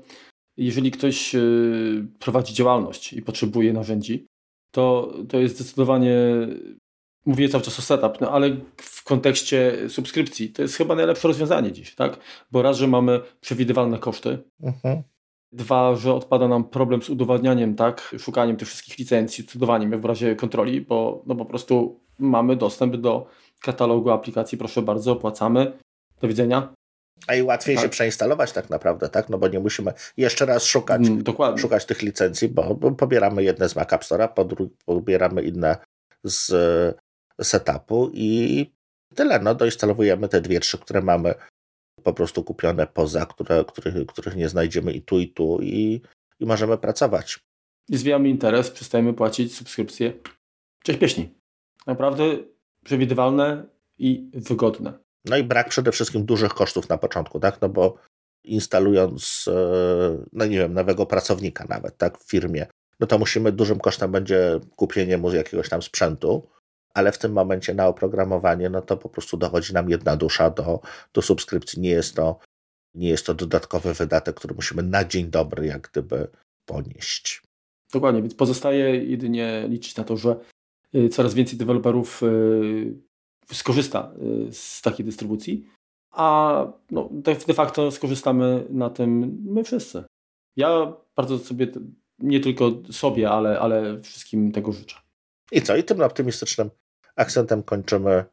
jeżeli 0.56 0.90
ktoś 0.90 1.34
y, 1.34 2.06
prowadzi 2.18 2.54
działalność 2.54 3.12
i 3.12 3.22
potrzebuje 3.22 3.72
narzędzi, 3.72 4.26
to, 4.74 5.14
to 5.28 5.38
jest 5.38 5.54
zdecydowanie, 5.54 6.16
mówię 7.26 7.48
cały 7.48 7.64
czas 7.64 7.78
o 7.78 7.82
setup, 7.82 8.20
no 8.20 8.30
ale 8.30 8.56
w 8.76 9.04
kontekście 9.04 9.88
subskrypcji 9.88 10.50
to 10.50 10.62
jest 10.62 10.76
chyba 10.76 10.94
najlepsze 10.94 11.28
rozwiązanie 11.28 11.72
dziś, 11.72 11.94
tak? 11.94 12.16
Bo 12.50 12.62
raz, 12.62 12.76
że 12.76 12.88
mamy 12.88 13.20
przewidywalne 13.40 13.98
koszty, 13.98 14.38
mhm. 14.62 15.02
Dwa, 15.52 15.96
że 15.96 16.14
odpada 16.14 16.48
nam 16.48 16.64
problem 16.64 17.02
z 17.02 17.10
udowadnianiem, 17.10 17.74
tak, 17.74 18.14
szukaniem 18.18 18.56
tych 18.56 18.68
wszystkich 18.68 18.98
licencji, 18.98 19.44
cudowaniem 19.44 20.00
w 20.00 20.04
razie 20.04 20.36
kontroli, 20.36 20.80
bo 20.80 21.22
no 21.26 21.34
po 21.34 21.44
prostu 21.44 22.00
mamy 22.18 22.56
dostęp 22.56 22.96
do 22.96 23.26
katalogu 23.62 24.10
aplikacji, 24.10 24.58
proszę 24.58 24.82
bardzo, 24.82 25.12
opłacamy. 25.12 25.72
Do 26.20 26.28
widzenia. 26.28 26.74
A 27.26 27.34
i 27.34 27.42
łatwiej 27.42 27.76
tak. 27.76 27.84
się 27.84 27.88
przeinstalować 27.88 28.52
tak 28.52 28.70
naprawdę, 28.70 29.08
tak? 29.08 29.28
No 29.28 29.38
bo 29.38 29.48
nie 29.48 29.60
musimy 29.60 29.92
jeszcze 30.16 30.46
raz 30.46 30.64
szukać, 30.64 31.08
mm, 31.08 31.24
szukać 31.58 31.86
tych 31.86 32.02
licencji, 32.02 32.48
bo, 32.48 32.74
bo 32.74 32.92
pobieramy 32.92 33.42
jedne 33.42 33.68
z 33.68 33.76
Mac 33.76 33.92
App 33.92 34.02
Store'a, 34.02 34.68
pobieramy 34.86 35.42
inne 35.42 35.76
z 36.24 36.52
setupu 37.42 38.10
i 38.14 38.70
tyle. 39.14 39.38
No 39.38 39.54
doinstalowujemy 39.54 40.28
te 40.28 40.40
dwie, 40.40 40.60
trzy, 40.60 40.78
które 40.78 41.02
mamy 41.02 41.34
po 42.02 42.12
prostu 42.12 42.44
kupione 42.44 42.86
poza, 42.86 43.26
które, 43.26 43.64
których, 43.64 44.06
których 44.06 44.36
nie 44.36 44.48
znajdziemy 44.48 44.92
i 44.92 45.02
tu, 45.02 45.18
i 45.18 45.28
tu 45.28 45.58
i, 45.62 46.00
i 46.40 46.46
możemy 46.46 46.78
pracować. 46.78 47.40
I 47.88 47.96
zwijamy 47.96 48.28
interes, 48.28 48.70
przestajemy 48.70 49.14
płacić 49.14 49.54
subskrypcje. 49.54 50.12
Cześć 50.84 50.98
pieśni. 50.98 51.34
Naprawdę 51.86 52.24
przewidywalne 52.84 53.66
i 53.98 54.30
wygodne. 54.34 54.92
No 55.24 55.36
i 55.36 55.44
brak 55.44 55.68
przede 55.68 55.92
wszystkim 55.92 56.24
dużych 56.24 56.54
kosztów 56.54 56.88
na 56.88 56.98
początku, 56.98 57.40
tak? 57.40 57.60
No 57.60 57.68
bo 57.68 57.96
instalując, 58.44 59.48
e, 59.48 60.24
no 60.32 60.46
nie 60.46 60.58
wiem, 60.58 60.74
nowego 60.74 61.06
pracownika 61.06 61.64
nawet, 61.68 61.96
tak, 61.96 62.18
w 62.18 62.30
firmie, 62.30 62.66
no 63.00 63.06
to 63.06 63.18
musimy, 63.18 63.52
dużym 63.52 63.80
kosztem 63.80 64.12
będzie 64.12 64.60
kupienie 64.76 65.18
mu 65.18 65.32
jakiegoś 65.32 65.68
tam 65.68 65.82
sprzętu, 65.82 66.48
ale 66.94 67.12
w 67.12 67.18
tym 67.18 67.32
momencie 67.32 67.74
na 67.74 67.86
oprogramowanie, 67.86 68.70
no 68.70 68.82
to 68.82 68.96
po 68.96 69.08
prostu 69.08 69.36
dochodzi 69.36 69.74
nam 69.74 69.90
jedna 69.90 70.16
dusza 70.16 70.50
do, 70.50 70.80
do 71.14 71.22
subskrypcji. 71.22 71.80
Nie 71.82 71.90
jest, 71.90 72.16
to, 72.16 72.38
nie 72.94 73.08
jest 73.08 73.26
to 73.26 73.34
dodatkowy 73.34 73.94
wydatek, 73.94 74.36
który 74.36 74.54
musimy 74.54 74.82
na 74.82 75.04
dzień 75.04 75.26
dobry 75.26 75.66
jak 75.66 75.88
gdyby 75.90 76.28
ponieść. 76.66 77.42
Dokładnie, 77.92 78.22
więc 78.22 78.34
pozostaje 78.34 79.04
jedynie 79.04 79.66
liczyć 79.68 79.96
na 79.96 80.04
to, 80.04 80.16
że 80.16 80.36
y, 80.94 81.08
coraz 81.08 81.34
więcej 81.34 81.58
deweloperów 81.58 82.22
y, 82.22 82.94
skorzysta 83.52 84.12
y, 84.48 84.52
z 84.52 84.82
takiej 84.82 85.06
dystrybucji, 85.06 85.66
a 86.10 86.66
no, 86.90 87.08
de 87.46 87.54
facto 87.54 87.90
skorzystamy 87.90 88.66
na 88.70 88.90
tym 88.90 89.38
my 89.44 89.64
wszyscy. 89.64 90.04
Ja 90.56 90.92
bardzo 91.16 91.38
sobie, 91.38 91.66
nie 92.18 92.40
tylko 92.40 92.72
sobie, 92.90 93.30
ale, 93.30 93.60
ale 93.60 94.02
wszystkim 94.02 94.52
tego 94.52 94.72
życzę. 94.72 94.96
I 95.52 95.62
co? 95.62 95.76
I 95.76 95.84
tym 95.84 96.00
optymistycznym 96.00 96.70
akcentem 97.20 97.62
kończymy, 97.62 98.24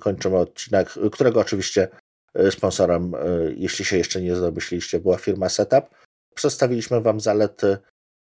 kończymy 0.00 0.36
odcinek, 0.36 0.88
którego 1.12 1.40
oczywiście 1.40 1.88
e, 2.34 2.50
sponsorem, 2.50 3.14
e, 3.14 3.18
jeśli 3.56 3.84
się 3.84 3.98
jeszcze 3.98 4.20
nie 4.20 4.36
zamyśliliście, 4.36 5.00
była 5.00 5.18
firma 5.18 5.48
Setup. 5.48 5.84
Przedstawiliśmy 6.34 7.00
Wam 7.00 7.20
zalety, 7.20 7.78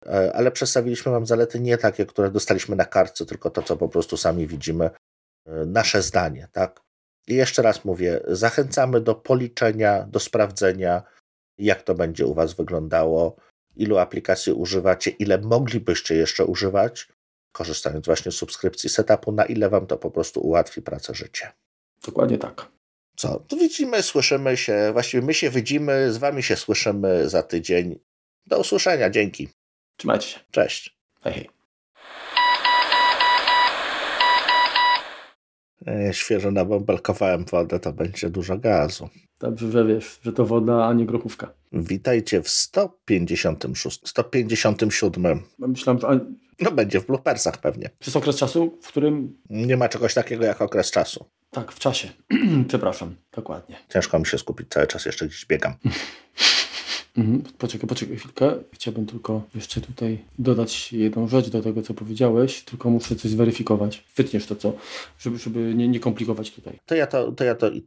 e, 0.05 0.34
ale 0.36 0.51
przedstawiliśmy 0.51 1.11
Wam 1.11 1.26
zalety 1.26 1.59
nie 1.59 1.78
takie, 1.78 2.05
które 2.05 2.32
dostaliśmy 2.32 2.76
na 2.76 2.86
kartce, 2.86 3.26
tylko 3.26 3.49
to, 3.49 3.61
co 3.61 3.78
po 3.78 3.89
prostu 3.89 4.18
sami 4.18 4.47
widzimy, 4.47 4.89
nasze 5.66 6.01
zdanie. 6.01 6.47
Tak? 6.51 6.82
I 7.28 7.36
jeszcze 7.36 7.61
raz 7.61 7.86
mówię, 7.86 8.22
zachęcamy 8.28 9.01
do 9.01 9.16
policzenia, 9.16 10.07
do 10.09 10.20
sprawdzenia, 10.20 11.03
jak 11.57 11.82
to 11.82 11.95
będzie 11.95 12.26
u 12.26 12.34
Was 12.34 12.53
wyglądało, 12.53 13.36
ilu 13.76 13.97
aplikacji 13.97 14.53
używacie, 14.53 15.11
ile 15.11 15.38
moglibyście 15.38 16.16
jeszcze 16.16 16.45
używać, 16.45 17.07
korzystając 17.54 18.06
właśnie 18.06 18.32
z 18.32 18.36
subskrypcji 18.36 18.89
setupu, 18.89 19.32
na 19.32 19.45
ile 19.45 19.70
Wam 19.70 19.88
to 19.88 19.97
po 19.97 20.12
prostu 20.12 20.39
ułatwi 20.39 20.82
pracę, 20.82 21.16
życie. 21.16 21.51
Dokładnie 22.06 22.38
tak. 22.38 22.68
Co? 23.16 23.39
Tu 23.47 23.58
widzimy, 23.58 24.04
słyszymy 24.04 24.58
się, 24.58 24.89
właściwie 24.93 25.24
my 25.24 25.34
się 25.34 25.49
widzimy, 25.49 26.14
z 26.14 26.18
Wami 26.18 26.43
się 26.43 26.56
słyszymy 26.56 27.30
za 27.30 27.43
tydzień. 27.43 27.99
Do 28.45 28.60
usłyszenia, 28.60 29.10
dzięki. 29.10 29.49
Trzymajcie 29.97 30.28
się. 30.28 30.39
Cześć. 30.51 30.97
Hej, 31.24 31.34
hej. 31.34 31.49
E, 35.88 36.14
świeżo 36.14 36.51
nabąbelkowałem 36.51 37.45
wodę, 37.45 37.80
to 37.80 37.93
będzie 37.93 38.30
dużo 38.30 38.58
gazu. 38.58 39.10
Dobrze, 39.39 39.72
że 39.72 39.86
wiesz, 39.86 40.20
że 40.24 40.34
to 40.34 40.45
woda, 40.45 40.86
a 40.86 40.93
nie 40.93 41.06
grochówka. 41.06 41.54
Witajcie 41.72 42.41
w 42.41 42.49
156, 42.49 44.01
157. 44.08 45.41
Myślałem, 45.60 46.01
że... 46.01 46.20
No 46.60 46.72
będzie 46.72 46.99
w 46.99 47.06
bloopersach 47.06 47.58
pewnie. 47.58 47.89
Przez 47.99 48.16
okres 48.16 48.36
czasu, 48.36 48.78
w 48.82 48.88
którym... 48.88 49.38
Nie 49.49 49.78
ma 49.78 49.89
czegoś 49.89 50.14
takiego 50.14 50.45
jak 50.45 50.62
okres 50.62 50.91
czasu. 50.91 51.26
Tak, 51.51 51.72
w 51.72 51.80
czasie. 51.80 52.10
Przepraszam, 52.68 53.16
dokładnie. 53.32 53.76
Ciężko 53.93 54.20
mi 54.20 54.26
się 54.26 54.38
skupić, 54.38 54.68
cały 54.70 54.88
czas 54.88 55.06
jeszcze 55.06 55.28
gdzieś 55.28 55.45
biegam. 55.45 55.74
Mhm. 57.18 57.43
Poczekaj, 57.58 57.89
poczekaj 57.89 58.18
chwilkę. 58.18 58.56
Chciałbym 58.72 59.06
tylko 59.06 59.41
jeszcze 59.56 59.82
tutaj 59.82 60.18
dodać 60.39 60.93
jedną 60.93 61.28
rzecz 61.28 61.49
do 61.49 61.62
tego, 61.62 61.82
co 61.82 61.93
powiedziałeś, 61.93 62.62
tylko 62.62 62.89
muszę 62.89 63.16
coś 63.16 63.32
zweryfikować. 63.32 64.04
Wytniesz 64.16 64.45
to, 64.45 64.56
co? 64.56 64.74
Żeby, 65.20 65.38
żeby 65.38 65.74
nie, 65.76 65.88
nie 65.88 65.99
komplikować 65.99 66.51
tutaj. 66.51 66.80
To 66.86 66.95
ja 66.95 67.08
to, 67.08 67.32
to, 67.32 67.43
ja 67.43 67.56
to 67.56 67.70
i, 67.70 67.84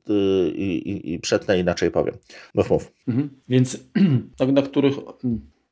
i, 0.56 0.90
i, 0.90 1.12
i 1.12 1.18
przetnę 1.18 1.58
inaczej 1.58 1.90
powiem. 1.90 2.14
Mów, 2.54 2.70
mów. 2.70 2.92
Mhm. 3.08 3.30
Więc 3.48 3.78
na, 4.40 4.46
na 4.46 4.62
których... 4.62 4.94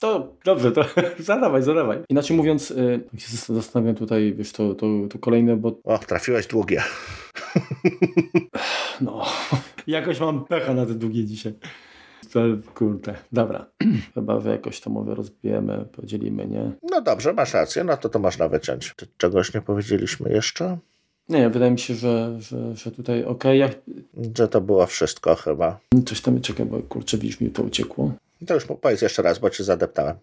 To 0.04 0.36
dobrze, 0.44 0.72
to 0.72 0.84
zadawaj, 1.18 1.62
zadawaj. 1.62 1.98
Inaczej 2.08 2.36
mówiąc, 2.36 2.70
y, 2.70 3.00
jak 3.12 3.22
się 3.22 3.54
zastanawiam 3.54 3.94
tutaj, 3.94 4.34
wiesz, 4.36 4.52
to, 4.52 4.74
to, 4.74 4.86
to 5.10 5.18
kolejne, 5.18 5.56
bo... 5.56 5.78
O, 5.84 5.98
trafiłeś 5.98 6.46
długie. 6.46 6.82
No, 9.00 9.26
jakoś 9.86 10.20
mam 10.20 10.44
pecha 10.44 10.74
na 10.74 10.86
te 10.86 10.94
długie 10.94 11.24
dzisiaj. 11.24 11.52
To, 12.32 12.40
kurde, 12.74 13.14
dobra. 13.32 13.66
Chyba, 14.14 14.40
jakoś 14.50 14.80
to 14.80 14.90
może 14.90 15.14
rozbijemy, 15.14 15.84
podzielimy, 15.92 16.46
nie? 16.46 16.70
No 16.90 17.00
dobrze, 17.00 17.32
masz 17.32 17.54
rację, 17.54 17.84
no 17.84 17.96
to 17.96 18.08
to 18.08 18.18
można 18.18 18.48
wyciąć. 18.48 18.92
Czy 18.96 19.06
czegoś 19.16 19.54
nie 19.54 19.60
powiedzieliśmy 19.60 20.30
jeszcze? 20.30 20.78
Nie, 21.28 21.50
wydaje 21.50 21.70
mi 21.70 21.78
się, 21.78 21.94
że, 21.94 22.36
że, 22.40 22.76
że 22.76 22.90
tutaj 22.90 23.24
okej. 23.24 23.62
Okay, 23.62 23.80
Że 24.36 24.48
to 24.48 24.60
było 24.60 24.86
wszystko 24.86 25.34
chyba. 25.34 25.78
Coś 26.06 26.20
tam, 26.20 26.40
czekaj, 26.40 26.66
bo 26.66 26.82
kurczę, 26.82 27.18
widzisz 27.18 27.40
mi 27.40 27.50
to 27.50 27.62
uciekło. 27.62 28.12
To 28.46 28.54
już 28.54 28.66
powiedz 28.82 29.02
jeszcze 29.02 29.22
raz, 29.22 29.38
bo 29.38 29.50
cię 29.50 29.64
zadeptałem. 29.64 30.18